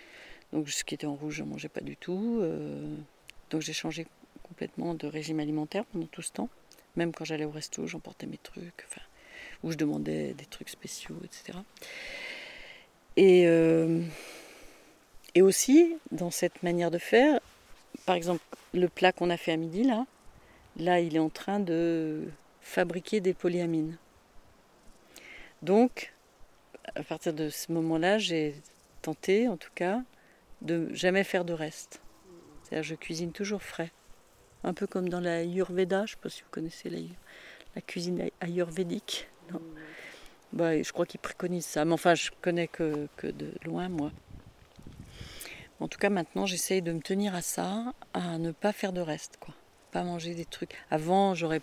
Donc, 0.52 0.70
ce 0.70 0.84
qui 0.84 0.94
était 0.94 1.06
en 1.06 1.14
rouge, 1.14 1.34
je 1.34 1.42
n'en 1.42 1.50
mangeais 1.50 1.68
pas 1.68 1.80
du 1.80 1.96
tout. 1.96 2.38
Euh, 2.40 2.86
donc, 3.50 3.62
j'ai 3.62 3.72
changé 3.72 4.06
complètement 4.44 4.94
de 4.94 5.08
régime 5.08 5.40
alimentaire 5.40 5.84
pendant 5.86 6.06
tout 6.06 6.22
ce 6.22 6.30
temps. 6.30 6.48
Même 6.94 7.12
quand 7.12 7.24
j'allais 7.24 7.44
au 7.44 7.50
resto, 7.50 7.86
j'emportais 7.88 8.26
mes 8.26 8.38
trucs, 8.38 8.84
enfin, 8.88 9.02
où 9.64 9.72
je 9.72 9.76
demandais 9.76 10.34
des 10.34 10.46
trucs 10.46 10.68
spéciaux, 10.68 11.16
etc. 11.24 11.58
Et. 13.16 13.48
Euh, 13.48 14.02
et 15.34 15.42
aussi, 15.42 15.96
dans 16.10 16.30
cette 16.30 16.62
manière 16.62 16.90
de 16.90 16.98
faire, 16.98 17.40
par 18.06 18.16
exemple, 18.16 18.42
le 18.74 18.88
plat 18.88 19.12
qu'on 19.12 19.30
a 19.30 19.36
fait 19.36 19.52
à 19.52 19.56
midi, 19.56 19.82
là, 19.84 20.06
là, 20.76 21.00
il 21.00 21.16
est 21.16 21.20
en 21.20 21.30
train 21.30 21.60
de 21.60 22.24
fabriquer 22.60 23.20
des 23.20 23.34
polyamines. 23.34 23.96
Donc, 25.62 26.12
à 26.94 27.02
partir 27.02 27.32
de 27.32 27.48
ce 27.48 27.72
moment-là, 27.72 28.18
j'ai 28.18 28.54
tenté, 29.00 29.48
en 29.48 29.56
tout 29.56 29.70
cas, 29.74 30.02
de 30.60 30.92
jamais 30.92 31.24
faire 31.24 31.44
de 31.44 31.52
reste. 31.52 32.00
C'est-à-dire, 32.62 32.82
je 32.82 32.94
cuisine 32.94 33.32
toujours 33.32 33.62
frais. 33.62 33.90
un 34.64 34.74
peu 34.74 34.86
comme 34.86 35.08
dans 35.08 35.20
la 35.20 35.38
Ayurveda. 35.38 35.98
Je 35.98 36.02
ne 36.02 36.16
sais 36.16 36.22
pas 36.22 36.28
si 36.28 36.42
vous 36.42 36.48
connaissez 36.50 36.90
la, 36.90 36.98
la 37.74 37.82
cuisine 37.82 38.30
ayurvédique. 38.40 39.28
Non? 39.52 39.60
Bah, 40.52 40.80
je 40.80 40.92
crois 40.92 41.06
qu'ils 41.06 41.20
préconisent 41.20 41.66
ça. 41.66 41.84
Mais 41.84 41.92
enfin, 41.92 42.14
je 42.14 42.30
connais 42.40 42.68
que, 42.68 43.08
que 43.16 43.26
de 43.26 43.52
loin, 43.64 43.88
moi. 43.88 44.12
En 45.82 45.88
tout 45.88 45.98
cas, 45.98 46.10
maintenant, 46.10 46.46
j'essaye 46.46 46.80
de 46.80 46.92
me 46.92 47.00
tenir 47.00 47.34
à 47.34 47.42
ça, 47.42 47.92
à 48.14 48.38
ne 48.38 48.52
pas 48.52 48.72
faire 48.72 48.92
de 48.92 49.00
reste, 49.00 49.36
quoi. 49.40 49.52
Pas 49.90 50.04
manger 50.04 50.36
des 50.36 50.44
trucs. 50.44 50.76
Avant, 50.92 51.34
j'aurais, 51.34 51.60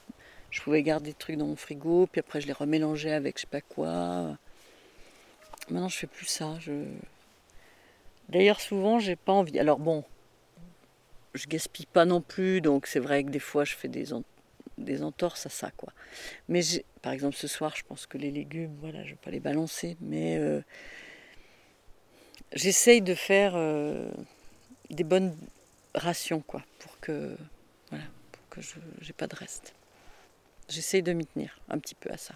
je 0.52 0.62
pouvais 0.62 0.84
garder 0.84 1.12
des 1.12 1.18
trucs 1.18 1.38
dans 1.38 1.48
mon 1.48 1.56
frigo, 1.56 2.06
puis 2.12 2.20
après, 2.20 2.42
je 2.42 2.48
les 2.48 2.54
remélangeais 2.54 3.14
avec 3.14 3.38
je 3.38 3.42
sais 3.42 3.48
pas 3.48 3.62
quoi. 3.62 4.38
Maintenant, 5.70 5.88
je 5.88 5.98
fais 5.98 6.08
plus 6.08 6.26
ça. 6.26 6.58
D'ailleurs, 8.28 8.60
souvent, 8.60 9.00
j'ai 9.00 9.16
pas 9.16 9.32
envie. 9.32 9.58
Alors 9.58 9.80
bon, 9.80 10.04
je 11.34 11.48
gaspille 11.48 11.86
pas 11.86 12.04
non 12.04 12.20
plus, 12.20 12.60
donc 12.60 12.88
c'est 12.88 13.00
vrai 13.00 13.24
que 13.24 13.30
des 13.30 13.40
fois, 13.40 13.64
je 13.64 13.74
fais 13.74 13.88
des, 13.88 14.08
des 14.78 15.02
entorses 15.02 15.46
à 15.46 15.50
ça, 15.50 15.72
quoi. 15.78 15.94
Mais 16.50 16.60
par 17.02 17.14
exemple, 17.14 17.38
ce 17.38 17.48
soir, 17.48 17.74
je 17.78 17.84
pense 17.88 18.06
que 18.06 18.18
les 18.18 18.32
légumes, 18.32 18.76
voilà, 18.82 19.02
je 19.06 19.12
vais 19.12 19.20
pas 19.24 19.32
les 19.32 19.40
balancer, 19.40 19.96
mais 20.02 20.38
euh, 20.38 20.60
j'essaye 22.54 23.02
de 23.02 23.16
faire 23.16 23.54
euh, 23.56 24.10
des 24.90 25.04
bonnes 25.04 25.36
rations, 25.96 26.42
quoi, 26.42 26.64
pour 26.80 27.00
que, 27.00 27.36
voilà, 27.90 28.06
pour 28.32 28.50
que 28.50 28.62
je 28.62 28.78
n'ai 29.06 29.14
pas 29.14 29.28
de 29.28 29.36
reste. 29.36 29.74
J'essaye 30.68 31.02
de 31.02 31.14
m'y 31.14 31.26
tenir 31.26 31.60
un 31.70 31.80
petit 31.80 31.96
peu 31.96 32.12
à 32.12 32.18
ça. 32.18 32.36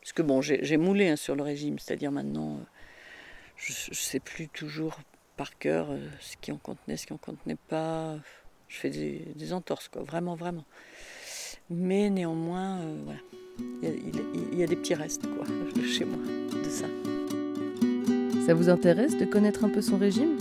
Parce 0.00 0.12
que 0.12 0.22
bon, 0.22 0.40
j'ai 0.40 0.76
moulé 0.76 1.08
hein, 1.08 1.16
sur 1.16 1.36
le 1.36 1.42
régime, 1.42 1.78
c'est-à-dire 1.78 2.10
maintenant, 2.10 2.56
euh, 2.56 2.64
je 3.56 3.90
ne 3.90 3.94
sais 3.94 4.20
plus 4.20 4.48
toujours 4.48 4.98
par 5.36 5.58
cœur 5.58 5.88
ce 6.20 6.36
qui 6.38 6.52
en 6.52 6.56
contenait, 6.56 6.96
ce 6.96 7.06
qui 7.06 7.12
en 7.12 7.18
contenait 7.18 7.58
pas. 7.68 8.16
Je 8.68 8.76
fais 8.76 8.90
des, 8.90 9.26
des 9.34 9.52
entorses, 9.52 9.88
quoi, 9.88 10.02
vraiment, 10.02 10.36
vraiment. 10.36 10.64
Mais 11.70 12.10
néanmoins, 12.10 12.80
euh, 12.80 13.00
voilà. 13.04 13.20
Il 13.82 14.58
y, 14.58 14.62
a, 14.62 14.66
des 14.66 14.76
petits 14.76 14.94
restes 14.94 15.26
quoi, 15.26 15.44
chez 15.84 16.04
moi 16.04 16.18
de 16.18 16.70
ça. 16.70 16.86
Ça 18.50 18.54
vous 18.54 18.68
intéresse 18.68 19.16
de 19.16 19.24
connaître 19.24 19.62
un 19.62 19.68
peu 19.68 19.80
son 19.80 19.96
régime? 19.96 20.36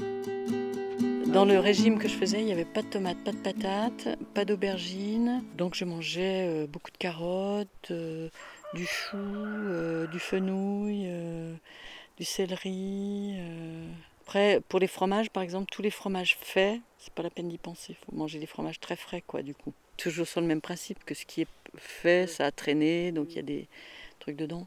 Dans 1.28 1.46
le 1.46 1.60
régime 1.60 2.00
que 2.00 2.08
je 2.08 2.16
faisais, 2.16 2.40
il 2.40 2.46
n'y 2.48 2.52
avait 2.52 2.66
pas 2.66 2.82
de 2.82 2.88
tomates, 2.88 3.24
pas 3.24 3.32
de 3.32 3.38
patates, 3.38 4.18
pas 4.34 4.46
d'aubergines. 4.46 5.44
Donc 5.56 5.76
je 5.76 5.86
mangeais 5.86 6.48
euh, 6.48 6.66
beaucoup 6.66 6.90
de 6.90 6.98
carottes, 6.98 7.92
euh, 7.92 8.30
du 8.74 8.88
chou, 8.88 9.16
du 10.12 10.18
fenouil, 10.18 11.08
du 12.18 12.26
céleri. 12.26 13.36
Après, 14.24 14.60
pour 14.68 14.80
les 14.80 14.88
fromages, 14.88 15.30
par 15.30 15.44
exemple, 15.44 15.68
tous 15.72 15.84
les 15.84 15.92
fromages 15.92 16.36
faits, 16.42 16.82
c'est 16.98 17.14
pas 17.14 17.22
la 17.22 17.30
peine 17.30 17.50
d'y 17.50 17.60
penser. 17.60 17.90
Il 17.90 18.06
faut 18.08 18.18
manger 18.18 18.40
des 18.40 18.48
fromages 18.48 18.80
très 18.80 18.96
frais, 18.96 19.22
quoi, 19.22 19.44
du 19.44 19.54
coup 19.54 19.72
toujours 20.00 20.28
sur 20.28 20.40
le 20.42 20.48
même 20.48 20.62
principe 20.62 21.04
que 21.04 21.14
ce 21.14 21.26
qui 21.26 21.42
est 21.42 21.48
fait, 21.76 22.28
ça 22.28 22.46
a 22.46 22.52
traîné, 22.52 23.12
donc 23.12 23.32
il 23.32 23.36
y 23.36 23.40
a 23.40 23.44
des 23.44 23.68
trucs 24.20 24.38
dedans. 24.38 24.66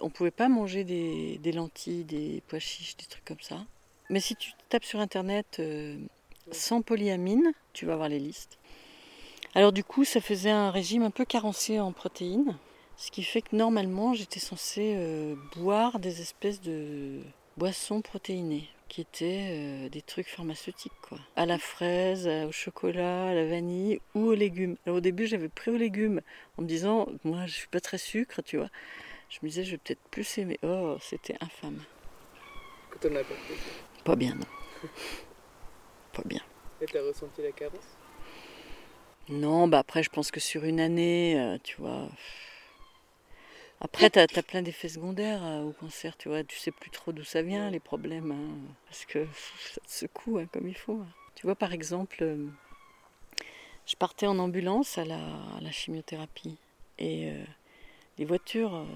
On 0.00 0.06
ne 0.06 0.10
pouvait 0.10 0.30
pas 0.30 0.48
manger 0.48 0.84
des, 0.84 1.52
lentilles, 1.52 2.04
des 2.04 2.42
pois 2.48 2.58
chiches, 2.58 2.96
des 2.96 3.06
trucs 3.06 3.24
comme 3.24 3.40
ça. 3.40 3.64
Mais 4.08 4.20
si 4.20 4.34
tu 4.34 4.52
tapes 4.68 4.84
sur 4.84 5.00
internet 5.00 5.58
euh, 5.60 5.96
sans 6.50 6.82
polyamine, 6.82 7.52
tu 7.72 7.86
vas 7.86 7.96
voir 7.96 8.08
les 8.08 8.18
listes. 8.18 8.58
Alors 9.54 9.72
du 9.72 9.84
coup, 9.84 10.04
ça 10.04 10.20
faisait 10.20 10.50
un 10.50 10.70
régime 10.70 11.02
un 11.02 11.10
peu 11.10 11.24
carencé 11.24 11.80
en 11.80 11.92
protéines, 11.92 12.56
ce 12.96 13.10
qui 13.10 13.22
fait 13.22 13.42
que 13.42 13.56
normalement, 13.56 14.14
j'étais 14.14 14.40
censée 14.40 14.94
euh, 14.96 15.34
boire 15.56 15.98
des 15.98 16.20
espèces 16.20 16.60
de 16.60 17.20
boissons 17.56 18.00
protéinées 18.00 18.68
qui 18.88 19.00
étaient 19.00 19.48
euh, 19.50 19.88
des 19.88 20.02
trucs 20.02 20.28
pharmaceutiques, 20.28 20.92
quoi. 21.00 21.18
À 21.36 21.46
la 21.46 21.58
fraise, 21.58 22.26
au 22.26 22.52
chocolat, 22.52 23.28
à 23.28 23.34
la 23.34 23.46
vanille 23.46 24.00
ou 24.14 24.26
aux 24.26 24.34
légumes. 24.34 24.76
Alors 24.84 24.98
au 24.98 25.00
début, 25.00 25.26
j'avais 25.26 25.48
pris 25.48 25.70
aux 25.70 25.76
légumes 25.76 26.20
en 26.58 26.62
me 26.62 26.66
disant, 26.66 27.06
moi, 27.24 27.46
je 27.46 27.52
suis 27.52 27.68
pas 27.68 27.80
très 27.80 27.98
sucre, 27.98 28.42
tu 28.42 28.56
vois. 28.56 28.68
Je 29.30 29.38
me 29.42 29.48
disais, 29.48 29.64
je 29.64 29.72
vais 29.72 29.78
peut-être 29.78 30.02
plus 30.10 30.38
aimer. 30.38 30.58
Oh, 30.62 30.98
c'était 31.00 31.36
infâme. 31.40 31.82
Que 32.90 32.98
t'en 32.98 33.14
as 33.14 33.24
pas 33.24 33.34
Pas 34.04 34.16
bien, 34.16 34.34
non. 34.34 34.88
pas 36.12 36.22
bien. 36.26 36.42
Et 36.80 36.86
t'as 36.86 37.02
ressenti 37.02 37.40
la 37.40 37.52
carence? 37.52 37.96
Non, 39.28 39.68
bah 39.68 39.78
après, 39.78 40.02
je 40.02 40.10
pense 40.10 40.30
que 40.30 40.40
sur 40.40 40.64
une 40.64 40.80
année, 40.80 41.40
euh, 41.40 41.56
tu 41.62 41.76
vois. 41.78 42.08
Après, 43.80 44.10
tu 44.10 44.18
as, 44.18 44.26
plein 44.42 44.60
d'effets 44.60 44.90
secondaires 44.90 45.42
euh, 45.42 45.62
au 45.62 45.72
cancer, 45.72 46.16
tu 46.18 46.28
vois. 46.28 46.44
Tu 46.44 46.58
sais 46.58 46.70
plus 46.70 46.90
trop 46.90 47.12
d'où 47.12 47.24
ça 47.24 47.40
vient, 47.40 47.70
les 47.70 47.80
problèmes, 47.80 48.30
hein, 48.30 48.74
parce 48.86 49.06
que 49.06 49.26
ça 49.72 49.80
te 49.80 49.90
secoue 49.90 50.38
hein, 50.38 50.46
comme 50.52 50.68
il 50.68 50.76
faut. 50.76 51.00
Hein. 51.00 51.08
Tu 51.34 51.46
vois, 51.46 51.54
par 51.54 51.72
exemple, 51.72 52.18
euh, 52.20 52.46
je 53.86 53.96
partais 53.96 54.26
en 54.26 54.38
ambulance 54.38 54.98
à 54.98 55.06
la, 55.06 55.70
chimiothérapie 55.70 56.58
et 56.98 57.30
euh, 57.30 57.44
les 58.20 58.26
voitures 58.26 58.86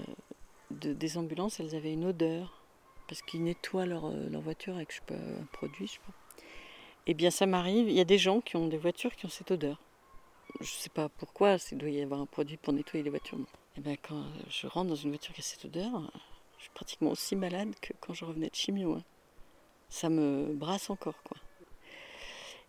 des 0.69 1.17
ambulances, 1.17 1.59
elles 1.59 1.75
avaient 1.75 1.93
une 1.93 2.05
odeur 2.05 2.61
parce 3.07 3.23
qu'ils 3.23 3.43
nettoient 3.43 3.87
leur, 3.87 4.11
leur, 4.11 4.41
voiture 4.41 4.75
avec 4.75 4.91
je 4.91 4.97
sais 4.97 5.15
un 5.15 5.45
produit, 5.51 5.87
je 5.87 5.93
sais 5.93 5.99
pas. 6.05 6.13
Eh 7.07 7.13
bien, 7.15 7.31
ça 7.31 7.47
m'arrive, 7.47 7.89
il 7.89 7.95
y 7.95 7.99
a 7.99 8.05
des 8.05 8.19
gens 8.19 8.39
qui 8.39 8.55
ont 8.55 8.67
des 8.67 8.77
voitures 8.77 9.15
qui 9.15 9.25
ont 9.25 9.29
cette 9.29 9.49
odeur. 9.49 9.79
Je 10.61 10.69
sais 10.69 10.89
pas 10.89 11.09
pourquoi, 11.09 11.57
il 11.71 11.77
doit 11.77 11.89
y 11.89 12.01
avoir 12.01 12.21
un 12.21 12.27
produit 12.27 12.57
pour 12.57 12.71
nettoyer 12.71 13.03
les 13.03 13.09
voitures. 13.09 13.39
Eh 13.77 13.81
ben, 13.81 13.97
quand 13.99 14.25
je 14.47 14.67
rentre 14.67 14.89
dans 14.89 14.95
une 14.95 15.09
voiture 15.09 15.33
qui 15.33 15.41
a 15.41 15.43
cette 15.43 15.65
odeur, 15.65 16.11
je 16.57 16.63
suis 16.63 16.71
pratiquement 16.73 17.09
aussi 17.09 17.35
malade 17.35 17.73
que 17.81 17.93
quand 17.99 18.13
je 18.13 18.25
revenais 18.25 18.49
de 18.49 18.55
chimio. 18.55 18.93
Hein. 18.93 19.03
Ça 19.89 20.09
me 20.09 20.53
brasse 20.53 20.91
encore, 20.91 21.21
quoi. 21.23 21.37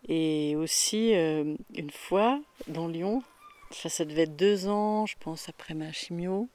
Et 0.08 0.56
aussi, 0.56 1.14
euh, 1.14 1.54
une 1.74 1.90
fois, 1.90 2.40
dans 2.66 2.88
Lyon, 2.88 3.22
ça, 3.70 3.88
ça 3.88 4.04
devait 4.04 4.22
être 4.22 4.36
deux 4.36 4.68
ans, 4.68 5.06
je 5.06 5.16
pense, 5.18 5.48
après 5.48 5.74
ma 5.74 5.92
chimio, 5.92 6.48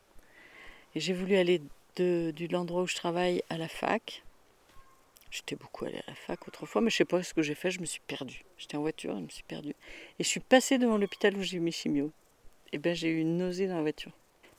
et 0.96 1.00
j'ai 1.00 1.14
voulu 1.14 1.36
aller 1.36 1.62
de, 1.96 2.34
de 2.36 2.48
l'endroit 2.52 2.84
où 2.84 2.88
je 2.88 2.96
travaille 2.96 3.44
à 3.50 3.58
la 3.58 3.68
fac. 3.68 4.24
J'étais 5.30 5.56
beaucoup 5.56 5.86
allée 5.86 6.00
à 6.00 6.10
la 6.10 6.16
fac 6.16 6.46
autrefois, 6.48 6.82
mais 6.82 6.90
je 6.90 6.98
sais 6.98 7.06
pas 7.06 7.24
ce 7.24 7.34
que 7.34 7.42
j'ai 7.42 7.56
fait, 7.56 7.72
je 7.72 7.80
me 7.80 7.86
suis 7.86 8.02
perdue. 8.06 8.44
J'étais 8.58 8.76
en 8.76 8.82
voiture, 8.82 9.16
je 9.16 9.22
me 9.22 9.30
suis 9.30 9.44
perdue. 9.44 9.76
Et 10.20 10.24
je 10.24 10.28
suis 10.28 10.42
passée 10.42 10.78
devant 10.78 10.98
l'hôpital 10.98 11.38
où 11.38 11.42
j'ai 11.42 11.58
eu 11.58 11.62
mes 11.62 11.72
chimios. 11.72 12.12
Et 12.74 12.78
ben 12.78 12.94
j'ai 12.94 13.10
eu 13.10 13.20
une 13.20 13.38
nausée 13.38 13.68
dans 13.68 13.76
la 13.76 13.82
voiture 13.82 14.12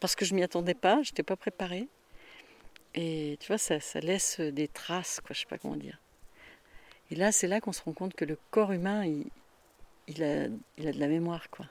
parce 0.02 0.16
que 0.16 0.24
je 0.24 0.34
m'y 0.34 0.42
attendais 0.42 0.74
pas, 0.74 1.00
je 1.04 1.10
n'étais 1.10 1.22
pas 1.22 1.36
préparée. 1.36 1.86
Et 2.96 3.36
tu 3.38 3.46
vois, 3.46 3.56
ça, 3.56 3.78
ça, 3.78 4.00
laisse 4.00 4.40
des 4.40 4.66
traces, 4.66 5.20
quoi, 5.20 5.32
je 5.32 5.40
sais 5.40 5.46
pas 5.46 5.58
comment 5.58 5.76
dire. 5.76 6.00
Et 7.12 7.14
là, 7.14 7.30
c'est 7.30 7.46
là 7.46 7.60
qu'on 7.60 7.70
se 7.70 7.82
rend 7.82 7.92
compte 7.92 8.14
que 8.14 8.24
le 8.24 8.36
corps 8.50 8.72
humain, 8.72 9.04
il, 9.06 9.26
il, 10.08 10.24
a, 10.24 10.48
il 10.76 10.88
a 10.88 10.92
de 10.92 10.98
la 10.98 11.06
mémoire, 11.06 11.48
quoi. 11.50 11.66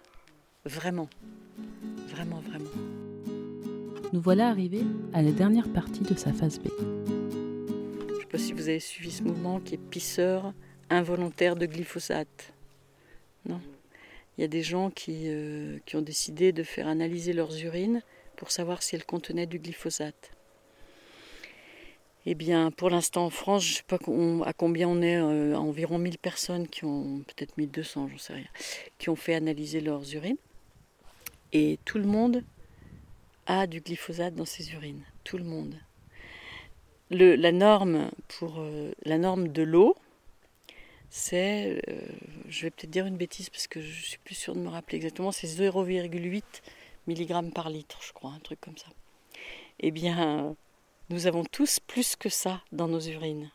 Vraiment. 0.66 1.10
Vraiment, 2.10 2.40
vraiment. 2.42 2.70
Nous 4.14 4.22
voilà 4.22 4.50
arrivés 4.50 4.84
à 5.12 5.24
la 5.24 5.32
dernière 5.32 5.68
partie 5.74 6.02
de 6.02 6.14
sa 6.14 6.32
phase 6.34 6.60
B. 6.60 6.68
Je 6.78 8.14
ne 8.14 8.20
sais 8.20 8.26
pas 8.28 8.38
si 8.38 8.54
vous 8.54 8.70
avez 8.70 8.80
suivi 8.80 9.10
ce 9.12 9.24
mouvement 9.24 9.60
qui 9.60 9.74
est 9.74 9.90
pisseur 9.90 10.54
involontaire 10.92 11.56
de 11.56 11.66
glyphosate. 11.66 12.54
Non 13.48 13.60
Il 14.38 14.42
y 14.42 14.44
a 14.44 14.48
des 14.48 14.62
gens 14.62 14.92
qui, 14.92 15.30
euh, 15.30 15.80
qui 15.88 15.96
ont 15.96 16.02
décidé 16.04 16.52
de 16.52 16.62
faire 16.62 16.88
analyser 16.88 17.34
leurs 17.34 17.60
urines 17.64 18.04
pour 18.36 18.52
savoir 18.52 18.84
si 18.84 18.96
elle 18.96 19.06
contenait 19.06 19.48
du 19.48 19.58
glyphosate. 19.58 20.32
Eh 22.28 22.36
bien, 22.36 22.70
pour 22.70 22.92
l'instant 22.92 23.26
en 23.26 23.30
France, 23.32 23.64
je 23.64 23.72
ne 23.72 23.76
sais 23.78 23.84
pas 23.88 23.98
à 24.46 24.54
combien 24.54 24.88
on 24.88 25.02
est, 25.02 25.18
euh, 25.18 25.56
environ 25.56 25.98
1000 25.98 26.20
personnes 26.20 26.68
qui 26.68 26.86
ont, 26.86 27.24
peut-être 27.26 27.58
1200, 27.58 28.10
j'en 28.10 28.18
sais 28.20 28.34
rien, 28.34 28.48
qui 29.00 29.10
ont 29.10 29.16
fait 29.16 29.34
analyser 29.34 29.82
leurs 29.82 30.14
urines. 30.14 30.38
Et 31.54 31.80
tout 31.86 31.98
le 31.98 32.06
monde 32.06 32.44
a 33.46 33.68
du 33.68 33.82
glyphosate 33.82 34.36
dans 34.36 34.46
ses 34.46 34.72
urines. 34.74 35.04
Tout 35.24 35.38
le 35.38 35.44
monde. 35.44 35.76
La, 37.10 37.52
norme 37.52 38.10
pour, 38.28 38.60
euh, 38.60 38.94
la 39.04 39.18
norme 39.18 39.50
de 39.50 39.64
l'eau, 39.64 39.98
c'est, 41.10 41.82
euh, 41.90 42.02
je 42.48 42.62
vais 42.62 42.70
peut-être 42.70 42.90
dire 42.90 43.06
une 43.06 43.18
bêtise 43.18 43.50
parce 43.50 43.68
que 43.68 43.82
je 43.82 44.06
suis 44.06 44.18
plus 44.20 44.36
sûre 44.36 44.56
de 44.56 44.62
me 44.62 44.70
rappeler 44.70 44.96
exactement, 44.96 45.34
c'est 45.34 45.48
0,8 45.48 46.42
mg 47.08 47.54
par 47.54 47.70
litre, 47.70 48.00
je 48.02 48.14
crois, 48.14 48.32
un 48.32 48.40
truc 48.40 48.62
comme 48.62 48.78
ça. 48.78 48.88
Eh 49.82 49.92
bien, 49.92 50.56
nous 51.10 51.28
avons 51.28 51.44
tous 51.44 51.82
plus 51.82 52.16
que 52.16 52.30
ça 52.30 52.62
dans 52.72 52.88
nos 52.88 53.02
urines. 53.02 53.52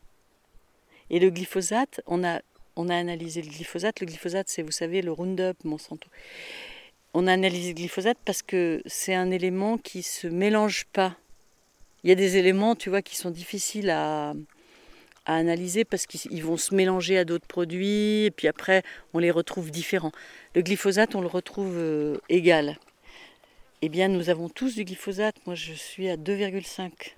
Et 1.09 1.19
le 1.19 1.31
glyphosate, 1.31 2.03
on 2.07 2.25
a, 2.25 2.41
on 2.75 2.89
a 2.89 2.97
analysé 2.97 3.41
le 3.41 3.49
glyphosate. 3.49 4.01
Le 4.01 4.07
glyphosate, 4.07 4.49
c'est, 4.49 4.63
vous 4.63 4.73
savez, 4.73 5.01
le 5.01 5.13
Roundup, 5.13 5.65
Monsanto. 5.65 6.09
On 7.19 7.27
a 7.29 7.33
analysé 7.33 7.71
le 7.71 7.77
glyphosate 7.77 8.19
parce 8.27 8.43
que 8.43 8.83
c'est 8.85 9.15
un 9.15 9.31
élément 9.31 9.79
qui 9.79 10.03
se 10.03 10.27
mélange 10.27 10.85
pas. 10.93 11.17
Il 12.05 12.11
y 12.11 12.13
a 12.13 12.15
des 12.15 12.37
éléments, 12.37 12.77
tu 12.77 12.91
vois, 12.91 13.01
qui 13.01 13.17
sont 13.17 13.31
difficiles 13.31 13.89
à, 13.89 14.35
à 15.25 15.35
analyser 15.35 15.87
parce 15.87 16.05
qu'ils 16.05 16.45
vont 16.45 16.59
se 16.59 16.75
mélanger 16.75 17.17
à 17.17 17.25
d'autres 17.25 17.47
produits 17.47 18.27
et 18.27 18.31
puis 18.31 18.49
après 18.49 18.83
on 19.15 19.19
les 19.19 19.31
retrouve 19.31 19.71
différents. 19.71 20.13
Le 20.55 20.61
glyphosate, 20.61 21.15
on 21.15 21.23
le 21.23 21.27
retrouve 21.27 21.79
euh, 21.79 22.19
égal. 22.29 22.77
Eh 23.81 23.89
bien, 23.89 24.09
nous 24.09 24.29
avons 24.29 24.51
tous 24.51 24.75
du 24.75 24.85
glyphosate. 24.85 25.37
Moi, 25.47 25.55
je 25.55 25.73
suis 25.73 26.11
à 26.11 26.19
2,5. 26.19 27.15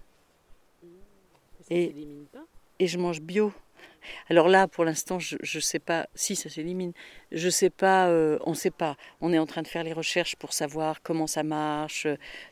Et, 1.70 1.92
et 2.78 2.86
je 2.86 2.98
mange 2.98 3.20
bio. 3.20 3.52
Alors 4.30 4.48
là, 4.48 4.68
pour 4.68 4.84
l'instant, 4.84 5.18
je 5.18 5.36
ne 5.40 5.60
sais 5.60 5.78
pas. 5.78 6.08
Si, 6.14 6.36
ça 6.36 6.48
s'élimine. 6.48 6.92
Je 7.32 7.48
sais 7.48 7.70
pas. 7.70 8.08
Euh, 8.08 8.38
on 8.44 8.50
ne 8.50 8.56
sait 8.56 8.70
pas. 8.70 8.96
On 9.20 9.32
est 9.32 9.38
en 9.38 9.46
train 9.46 9.62
de 9.62 9.68
faire 9.68 9.84
les 9.84 9.92
recherches 9.92 10.36
pour 10.36 10.52
savoir 10.52 11.02
comment 11.02 11.26
ça 11.26 11.42
marche. 11.42 12.06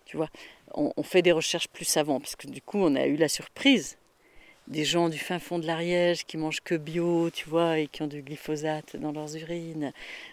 tu 0.05 0.17
vois, 0.17 0.29
on, 0.75 1.03
fait 1.03 1.23
des 1.23 1.33
recherches 1.33 1.69
plus 1.69 1.85
savantes 1.85 2.23
parce 2.23 2.37
que 2.37 2.49
du 2.49 2.61
coup, 2.61 2.79
on 2.79 2.95
a 2.97 3.07
eu 3.07 3.17
la 3.17 3.29
surprise 3.29 3.99
des 4.69 4.85
gens 4.85 5.09
du 5.09 5.19
fin 5.19 5.39
fond 5.39 5.59
de 5.59 5.67
l'Ariège 5.67 6.25
qui 6.25 6.37
mangent 6.37 6.61
que 6.61 6.75
bio, 6.75 7.31
tu 7.31 7.49
vois, 7.49 7.79
et 7.79 7.87
qui 7.87 8.03
ont 8.03 8.09
du 8.09 8.23
glyphosate 8.23 8.97
dans 8.97 9.13
leurs 9.13 9.37
urines. 9.37 9.93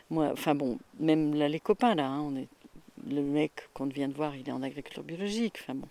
Moi, 0.10 0.30
enfin 0.34 0.56
bon, 0.56 0.80
même 1.00 1.36
les 1.36 1.60
copains 1.60 1.94
là, 1.94 2.08
hein, 2.08 2.22
on 2.22 2.36
est 2.36 2.48
le 3.10 3.22
mec 3.22 3.52
qu'on 3.74 3.86
vient 3.86 4.08
de 4.08 4.14
voir, 4.14 4.36
il 4.36 4.48
est 4.48 4.52
en 4.52 4.64
agriculture 4.64 5.04
biologique. 5.04 5.58
Enfin 5.62 5.76
bon. 5.76 5.88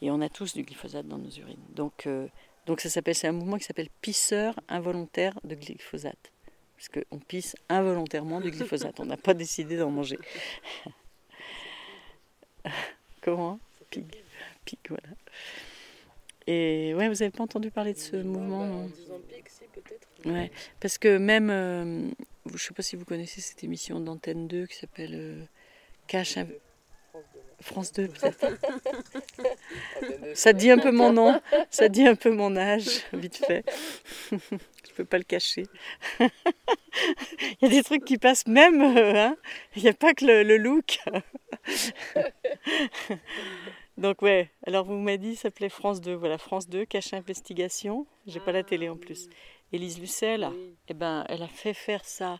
Et 0.00 0.10
on 0.10 0.20
a 0.20 0.28
tous 0.28 0.54
du 0.54 0.62
glyphosate 0.62 1.06
dans 1.06 1.18
nos 1.18 1.30
urines. 1.30 1.56
Donc, 1.74 2.06
euh, 2.06 2.28
donc 2.68 2.82
ça 2.82 2.90
s'appelle, 2.90 3.14
c'est 3.14 3.26
un 3.26 3.32
mouvement 3.32 3.56
qui 3.56 3.64
s'appelle 3.64 3.88
pisseur 4.02 4.54
involontaire 4.68 5.40
de 5.42 5.54
glyphosate. 5.54 6.32
Parce 6.76 6.90
qu'on 6.90 7.18
pisse 7.18 7.56
involontairement 7.70 8.42
du 8.42 8.50
glyphosate. 8.50 9.00
On 9.00 9.06
n'a 9.06 9.16
pas 9.16 9.32
décidé 9.32 9.78
d'en 9.78 9.90
manger. 9.90 10.18
Comment? 13.22 13.58
Pig. 13.88 14.04
Pig, 14.66 14.78
voilà. 14.90 15.08
Et 16.46 16.92
ouais, 16.94 17.08
vous 17.08 17.14
n'avez 17.14 17.30
pas 17.30 17.42
entendu 17.42 17.70
parler 17.70 17.94
de 17.94 17.98
ce 17.98 18.16
mouvement 18.16 18.66
non? 18.66 18.90
Ouais, 20.26 20.52
parce 20.78 20.98
que 20.98 21.16
même, 21.16 21.48
euh, 21.48 22.10
je 22.48 22.52
ne 22.52 22.58
sais 22.58 22.74
pas 22.74 22.82
si 22.82 22.96
vous 22.96 23.06
connaissez 23.06 23.40
cette 23.40 23.64
émission 23.64 23.98
d'Antenne 23.98 24.46
2 24.46 24.66
qui 24.66 24.76
s'appelle 24.76 25.14
euh, 25.14 25.42
Cache. 26.06 26.36
France 27.60 27.92
2 27.92 28.08
peut-être. 28.08 28.46
ça 30.34 30.52
dit 30.52 30.70
un 30.70 30.78
peu 30.78 30.92
mon 30.92 31.12
nom, 31.12 31.40
ça 31.70 31.88
dit 31.88 32.06
un 32.06 32.14
peu 32.14 32.30
mon 32.30 32.56
âge, 32.56 33.02
vite 33.12 33.36
fait. 33.36 33.64
Je 34.30 34.94
peux 34.96 35.04
pas 35.04 35.18
le 35.18 35.24
cacher. 35.24 35.64
Il 36.20 36.28
y 37.62 37.64
a 37.66 37.68
des 37.68 37.82
trucs 37.82 38.04
qui 38.04 38.18
passent 38.18 38.46
même, 38.46 38.80
euh, 38.80 39.14
hein. 39.14 39.36
il 39.76 39.82
n'y 39.82 39.88
a 39.88 39.92
pas 39.92 40.14
que 40.14 40.24
le, 40.24 40.56
look. 40.56 40.98
Donc 43.96 44.22
ouais, 44.22 44.50
alors 44.66 44.84
vous 44.84 44.94
m'avez 44.94 45.18
dit, 45.18 45.36
ça 45.36 45.42
s'appelait 45.42 45.68
France 45.68 46.00
2, 46.00 46.14
voilà, 46.14 46.38
France 46.38 46.68
2, 46.68 46.84
Cache 46.86 47.12
Investigation, 47.12 48.06
j'ai 48.26 48.40
pas 48.40 48.52
la 48.52 48.64
télé 48.64 48.88
en 48.88 48.96
plus. 48.96 49.28
Élise 49.72 50.00
Lucelle, 50.00 50.50
eh 50.88 50.94
ben, 50.94 51.24
elle 51.28 51.42
a 51.42 51.48
fait 51.48 51.74
faire 51.74 52.04
ça 52.04 52.38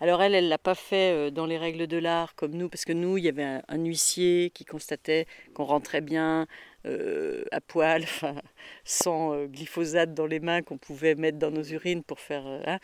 alors 0.00 0.22
elle, 0.22 0.34
elle 0.34 0.48
l'a 0.48 0.58
pas 0.58 0.76
fait 0.76 1.12
euh, 1.12 1.30
dans 1.30 1.46
les 1.46 1.58
règles 1.58 1.88
de 1.88 1.96
l'art 1.96 2.34
comme 2.36 2.52
nous, 2.52 2.68
parce 2.68 2.84
que 2.84 2.92
nous, 2.92 3.18
il 3.18 3.24
y 3.24 3.28
avait 3.28 3.60
un, 3.66 3.84
huissier 3.84 4.50
qui 4.50 4.64
constatait 4.64 5.26
qu'on 5.54 5.64
rentrait 5.64 6.00
bien 6.00 6.46
euh, 6.86 7.44
à 7.50 7.60
poil, 7.60 8.04
sans 8.84 9.34
euh, 9.34 9.46
glyphosate 9.46 10.14
dans 10.14 10.26
les 10.26 10.38
mains 10.38 10.62
qu'on 10.62 10.78
pouvait 10.78 11.16
mettre 11.16 11.38
dans 11.38 11.50
nos 11.50 11.64
urines 11.64 12.04
pour 12.04 12.20
faire... 12.20 12.46
Hein. 12.46 12.78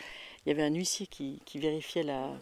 Il 0.45 0.49
y 0.49 0.53
avait 0.53 0.65
un 0.65 0.75
huissier 0.75 1.07
qui, 1.07 1.41
vérifiait 1.55 2.03
la, 2.03 2.33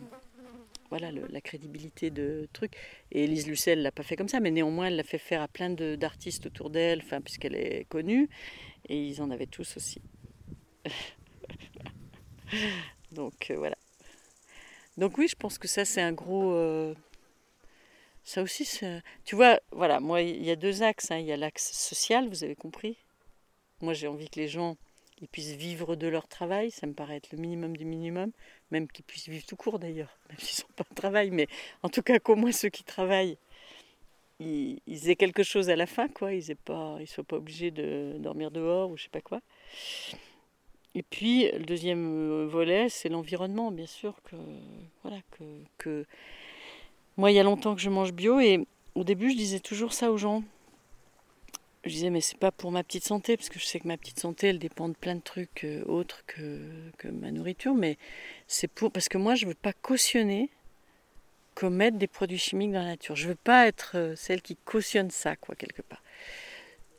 voilà, 0.89 1.11
la 1.13 1.41
crédibilité 1.43 2.11
de 2.11 2.49
trucs. 2.53 2.73
Et 3.13 3.25
Elise 3.25 3.47
Lucelle 3.47 3.79
ne 3.79 3.85
l'a 3.85 3.93
pas 3.93 4.03
fait 4.03 4.17
comme 4.17 4.29
ça, 4.29 4.41
mais 4.41 4.51
néanmoins, 4.51 4.87
elle 4.87 4.97
l'a 4.97 5.05
fait 5.05 5.19
faire 5.19 5.43
à 5.43 5.49
plein 5.49 5.71
d'artistes 5.71 6.47
autour 6.47 6.71
d'elle, 6.71 7.05
puisqu'elle 7.25 7.55
est 7.55 7.85
connue, 7.89 8.29
et 8.89 8.97
ils 8.97 9.21
en 9.21 9.31
avaient 9.31 9.47
tous 9.47 9.77
aussi. 9.77 10.01
Donc 13.13 13.53
voilà. 13.55 13.77
Donc 14.97 15.19
oui, 15.19 15.29
je 15.29 15.37
pense 15.37 15.59
que 15.59 15.69
ça, 15.69 15.85
c'est 15.85 16.03
un 16.03 16.13
gros... 16.13 16.53
Euh, 16.53 16.95
ça 18.25 18.43
aussi, 18.43 18.69
tu 19.25 19.35
vois, 19.35 19.61
voilà, 19.73 19.99
moi, 19.99 20.23
il 20.23 20.45
y 20.45 20.51
a 20.51 20.57
deux 20.57 20.83
axes. 20.83 21.11
Hein. 21.11 21.19
Il 21.19 21.27
y 21.27 21.33
a 21.33 21.37
l'axe 21.37 21.73
social, 21.73 22.29
vous 22.29 22.45
avez 22.45 22.55
compris. 22.55 22.97
Moi, 23.81 23.95
j'ai 23.95 24.07
envie 24.07 24.29
que 24.29 24.39
les 24.39 24.49
gens 24.49 24.77
ils 25.21 25.29
puissent 25.29 25.55
vivre 25.55 25.97
de 25.97 26.07
leur 26.09 26.29
travail. 26.29 26.71
Ça 26.71 26.87
me 26.87 26.93
paraît 26.93 27.17
être 27.17 27.33
le 27.33 27.39
minimum 27.39 27.77
du 27.77 27.85
minimum. 27.85 28.33
Même 28.71 28.89
qu'ils 28.89 29.05
puissent 29.05 29.29
vivre 29.29 29.47
tout 29.47 29.57
court, 29.57 29.79
d'ailleurs, 29.79 30.19
même 30.29 30.39
s'ils 30.39 30.57
sont 30.57 30.73
pas 30.77 30.85
au 30.91 30.95
travail. 30.95 31.31
Mais 31.31 31.49
en 31.83 31.89
tout 31.89 32.03
cas, 32.03 32.19
qu'au 32.19 32.37
moins 32.37 32.53
ceux 32.53 32.69
qui 32.69 32.85
travaillent, 32.85 33.39
ils, 34.41 35.09
aient 35.09 35.17
quelque 35.17 35.43
chose 35.43 35.71
à 35.71 35.77
la 35.77 35.87
fin, 35.87 36.09
quoi. 36.09 36.33
Ils 36.33 36.45
ne 36.49 37.07
soient 37.07 37.25
pas 37.25 37.37
obligés 37.37 37.71
de 37.71 38.17
dormir 38.19 38.51
dehors 38.51 38.91
ou 38.91 38.97
je 38.97 39.05
sais 39.05 39.09
pas 39.09 39.21
quoi. 39.21 39.41
Et 40.95 41.03
puis, 41.03 41.51
le 41.51 41.65
deuxième 41.65 42.07
euh, 42.07 42.47
volet, 42.47 42.89
c'est 42.89 43.09
l'environnement, 43.09 43.71
bien 43.71 43.87
sûr. 43.87 44.15
Que, 44.25 44.37
voilà, 45.03 45.19
que, 45.33 45.45
que... 45.79 46.05
Moi, 47.17 47.31
il 47.31 47.35
y 47.35 47.41
a 47.41 47.43
longtemps 47.43 47.75
que 47.75 47.81
je 47.81 47.91
mange 47.91 48.13
bio 48.13 48.41
et 48.41 48.67
au 48.95 49.05
début, 49.05 49.31
je 49.31 49.37
disais 49.37 49.61
toujours 49.61 49.93
ça 49.93 50.11
aux 50.11 50.19
gens. 50.19 50.43
Je 51.85 51.91
disais, 51.91 52.11
mais 52.11 52.21
c'est 52.21 52.39
pas 52.39 52.53
pour 52.53 52.71
ma 52.71 52.85
petite 52.85 53.05
santé, 53.05 53.37
parce 53.37 53.49
que 53.49 53.59
je 53.59 53.65
sais 53.65 53.81
que 53.81 53.89
ma 53.89 53.97
petite 53.97 54.21
santé, 54.21 54.49
elle 54.49 54.59
dépend 54.59 54.89
de 54.89 54.95
plein 54.95 55.17
de 55.17 55.21
trucs 55.21 55.65
euh, 55.65 55.83
autres 55.87 56.23
que, 56.27 56.61
que 56.99 57.09
ma 57.09 57.31
nourriture, 57.33 57.75
mais 57.75 57.99
c'est 58.47 58.69
pour. 58.69 58.93
Parce 58.93 59.09
que 59.09 59.19
moi, 59.19 59.35
je 59.35 59.47
veux 59.47 59.55
pas 59.55 59.73
cautionner 59.73 60.51
qu'on 61.57 61.71
mette 61.71 61.99
des 61.99 62.07
produits 62.07 62.39
chimiques 62.39 62.73
dans 62.73 62.81
la 62.81 62.87
nature. 62.87 63.17
Je 63.17 63.29
veux 63.29 63.35
pas 63.35 63.67
être 63.67 63.93
euh, 63.97 64.15
celle 64.15 64.43
qui 64.43 64.57
cautionne 64.57 65.11
ça, 65.11 65.35
quoi, 65.37 65.57
quelque 65.57 65.83
part. 65.83 66.03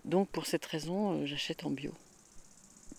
Donc, 0.04 0.28
pour 0.30 0.48
cette 0.48 0.66
raison, 0.66 1.26
j'achète 1.26 1.66
en 1.66 1.70
bio. 1.70 1.94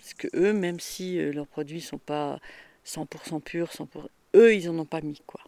Parce 0.05 0.13
que 0.13 0.29
eux, 0.35 0.53
même 0.53 0.81
si 0.81 1.19
euh, 1.19 1.33
leurs 1.33 1.47
produits 1.47 1.81
sont 1.81 1.97
pas 1.97 2.39
100% 2.85 3.41
purs, 3.41 3.71
100%, 3.71 4.07
eux, 4.35 4.55
ils 4.55 4.69
en 4.69 4.79
ont 4.79 4.85
pas 4.85 5.01
mis, 5.01 5.23
quoi. 5.27 5.41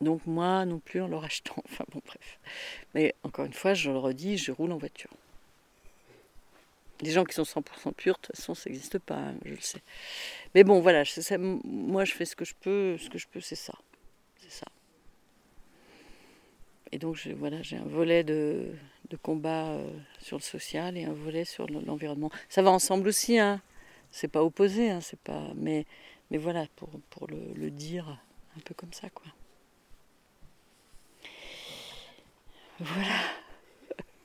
Donc 0.00 0.26
moi 0.26 0.64
non 0.64 0.80
plus 0.80 1.00
en 1.00 1.06
leur 1.06 1.24
achetant. 1.24 1.62
Enfin 1.64 1.84
bon, 1.92 2.00
bref. 2.04 2.40
Mais 2.94 3.14
encore 3.22 3.44
une 3.44 3.52
fois, 3.52 3.74
je 3.74 3.90
le 3.90 3.98
redis, 3.98 4.36
je 4.36 4.50
roule 4.50 4.72
en 4.72 4.78
voiture. 4.78 5.10
Les 7.02 7.12
gens 7.12 7.24
qui 7.24 7.34
sont 7.34 7.44
100% 7.44 7.94
purs, 7.94 8.14
de 8.14 8.20
toute 8.20 8.36
façon, 8.36 8.54
ça 8.54 8.68
n'existe 8.68 8.98
pas, 8.98 9.14
hein, 9.14 9.34
je 9.44 9.54
le 9.54 9.60
sais. 9.60 9.82
Mais 10.56 10.64
bon, 10.64 10.80
voilà, 10.80 11.04
moi 11.38 12.04
je 12.04 12.12
fais 12.12 12.24
ce 12.24 12.34
que 12.34 12.44
je 12.44 12.54
peux, 12.60 12.98
ce 12.98 13.08
que 13.08 13.18
je 13.18 13.28
peux, 13.28 13.40
c'est 13.40 13.54
ça. 13.54 13.74
C'est 14.40 14.50
ça. 14.50 14.66
Et 16.90 16.98
donc, 16.98 17.24
voilà, 17.36 17.62
j'ai 17.62 17.76
un 17.76 17.84
volet 17.84 18.24
de, 18.24 18.72
de 19.10 19.16
combat 19.16 19.68
euh, 19.68 19.90
sur 20.20 20.36
le 20.36 20.42
social 20.42 20.96
et 20.96 21.04
un 21.04 21.12
volet 21.12 21.44
sur 21.44 21.66
l'environnement. 21.68 22.30
Ça 22.48 22.62
va 22.62 22.70
ensemble 22.70 23.08
aussi, 23.08 23.38
hein. 23.38 23.60
C'est 24.10 24.28
pas 24.28 24.42
opposé, 24.42 24.90
hein, 24.90 25.00
c'est 25.00 25.20
pas. 25.20 25.48
Mais, 25.54 25.86
mais 26.30 26.38
voilà, 26.38 26.66
pour, 26.76 26.88
pour 27.10 27.26
le, 27.28 27.38
le, 27.54 27.70
dire 27.70 28.18
un 28.56 28.60
peu 28.60 28.74
comme 28.74 28.92
ça, 28.92 29.08
quoi. 29.10 29.26
Voilà. 32.80 33.16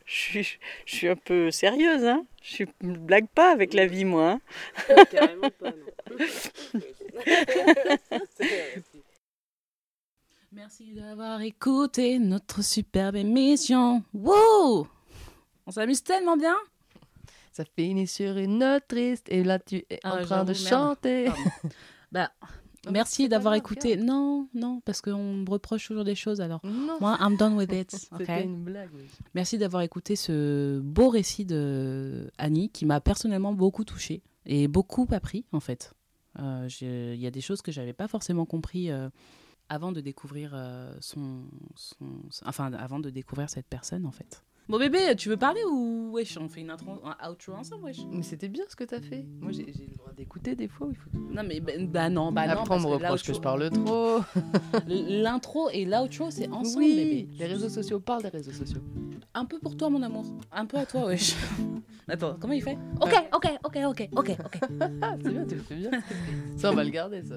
Je 0.05 0.13
suis, 0.13 0.59
je 0.85 0.95
suis 0.95 1.07
un 1.07 1.15
peu 1.15 1.51
sérieuse, 1.51 2.05
hein. 2.05 2.25
Je 2.41 2.63
ne 2.81 2.97
blague 2.97 3.27
pas 3.27 3.51
avec 3.51 3.73
la 3.73 3.87
vie, 3.87 4.05
moi. 4.05 4.39
Hein. 4.89 4.95
Carrément 5.11 5.49
pas, 5.49 5.71
non. 5.71 6.17
Merci 10.55 10.93
d'avoir 10.93 11.41
écouté 11.41 12.19
notre 12.19 12.63
superbe 12.63 13.15
émission. 13.15 14.03
Wow 14.13 14.87
On 15.65 15.71
s'amuse 15.71 16.03
tellement 16.03 16.37
bien. 16.37 16.55
Ça 17.51 17.63
finit 17.65 18.05
sur 18.05 18.37
une 18.37 18.59
note 18.59 18.83
triste 18.87 19.25
et 19.29 19.43
là 19.43 19.57
tu 19.57 19.77
es 19.89 19.99
en 20.03 20.11
ah, 20.11 20.21
train 20.21 20.43
de 20.43 20.53
chanter. 20.53 21.31
bah, 22.11 22.31
merci 22.91 23.29
d'avoir 23.29 23.55
écouté. 23.55 23.97
Non, 23.97 24.47
non, 24.53 24.79
parce 24.85 25.01
qu'on 25.01 25.33
me 25.37 25.49
reproche 25.49 25.87
toujours 25.87 26.03
des 26.03 26.15
choses 26.15 26.39
alors. 26.39 26.61
Moi, 26.63 27.17
I'm 27.19 27.35
done 27.35 27.55
with 27.55 27.71
it. 27.71 27.89
C'était 28.17 28.43
une 28.43 28.63
blague. 28.63 28.91
Merci 29.33 29.57
d'avoir 29.57 29.81
écouté 29.81 30.15
ce 30.15 30.79
beau 30.81 31.09
récit 31.09 31.45
de 31.45 32.29
Annie 32.37 32.69
qui 32.69 32.85
m'a 32.85 33.01
personnellement 33.01 33.53
beaucoup 33.53 33.85
touchée 33.85 34.21
et 34.45 34.67
beaucoup 34.67 35.07
appris 35.11 35.45
en 35.51 35.59
fait. 35.59 35.95
Euh, 36.39 36.67
il 36.81 37.19
y 37.19 37.25
a 37.25 37.31
des 37.31 37.41
choses 37.41 37.63
que 37.63 37.71
j'avais 37.71 37.93
pas 37.93 38.07
forcément 38.07 38.45
compris. 38.45 38.91
Euh, 38.91 39.09
avant 39.73 39.91
de 39.91 40.01
découvrir 40.01 40.51
euh, 40.53 40.95
son, 41.01 41.45
enfin 42.45 42.71
avant 42.73 42.99
de 42.99 43.09
découvrir 43.09 43.49
cette 43.49 43.65
personne 43.65 44.05
en 44.05 44.11
fait. 44.11 44.43
Bon 44.69 44.79
bébé, 44.79 45.13
tu 45.17 45.27
veux 45.27 45.35
parler 45.35 45.59
ou 45.69 46.11
wesh 46.13 46.37
on 46.37 46.47
fait 46.47 46.61
une 46.61 46.69
intro, 46.69 46.93
un 47.03 47.29
outro 47.29 47.51
ensemble 47.51 47.83
wesh? 47.83 47.97
Mais 48.09 48.23
c'était 48.23 48.47
bien 48.47 48.63
ce 48.69 48.77
que 48.77 48.85
t'as 48.85 49.01
fait. 49.01 49.25
Moi 49.41 49.51
j'ai 49.51 49.65
le 49.65 49.97
droit 49.97 50.13
d'écouter 50.15 50.55
des 50.55 50.69
fois. 50.69 50.87
Il 50.89 50.95
faut... 50.95 51.09
Non 51.33 51.43
mais 51.45 51.59
bah, 51.59 51.73
bah 51.79 52.09
non, 52.09 52.31
bah 52.31 52.47
non. 52.47 52.61
Après 52.61 52.75
on 52.75 52.79
me 52.79 52.85
reproche 52.85 53.23
que 53.23 53.33
je 53.33 53.41
parle 53.41 53.69
trop. 53.69 54.19
L'intro 54.87 55.69
et 55.69 55.83
l'outro 55.83 56.31
c'est 56.31 56.47
ensemble 56.47 56.85
oui, 56.85 56.95
bébé. 56.95 57.27
Les 57.37 57.45
réseaux 57.45 57.67
sociaux 57.67 57.99
parlent 57.99 58.23
des 58.23 58.29
réseaux 58.29 58.53
sociaux. 58.53 58.81
Un 59.33 59.43
peu 59.43 59.59
pour 59.59 59.75
toi 59.75 59.89
mon 59.89 60.01
amour, 60.01 60.25
un 60.49 60.65
peu 60.65 60.77
à 60.77 60.85
toi 60.85 61.07
wesh. 61.07 61.35
Attends, 62.07 62.37
comment 62.39 62.53
il 62.53 62.63
fait? 62.63 62.77
Ok, 63.01 63.13
ok, 63.33 63.47
ok, 63.65 63.77
ok, 63.85 64.09
ok, 64.15 64.37
ok. 64.45 64.57
c'est 65.23 65.29
bien, 65.29 65.45
tu 65.45 65.55
le 65.55 65.61
fais 65.61 65.75
bien. 65.75 65.91
Ça 66.55 66.71
on 66.71 66.75
va 66.75 66.85
le 66.85 66.89
garder 66.89 67.21
ça. 67.21 67.35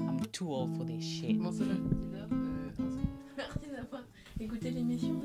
I'm 0.00 0.26
too 0.32 0.50
old 0.50 0.74
for 0.76 0.86
this 0.86 1.04
shit. 1.04 1.38
Bon, 1.38 1.52
ça 1.52 1.64
va, 1.64 1.74
Écouté 4.38 4.70
l'émission. 4.70 5.20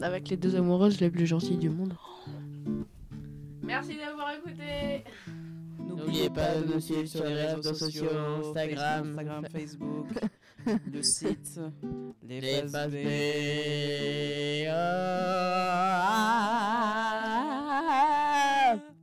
Avec 0.00 0.28
les 0.28 0.36
deux 0.36 0.56
amoureuses 0.56 1.00
les 1.00 1.10
plus 1.10 1.26
gentilles 1.26 1.58
du 1.58 1.70
monde. 1.70 1.94
Merci 3.62 3.96
d'avoir 3.96 4.34
écouté. 4.34 5.04
N'oubliez 5.78 6.30
pas 6.30 6.56
de 6.56 6.72
nous 6.72 6.80
suivre 6.80 7.06
sur 7.06 7.24
les 7.24 7.34
réseaux 7.34 7.74
sociaux, 7.74 8.08
Instagram, 8.40 9.10
Instagram 9.10 9.44
Facebook, 9.52 10.08
le 10.92 11.02
site, 11.02 11.60
les, 12.26 12.40
les 12.40 12.62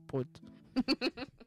prout. 0.08 0.28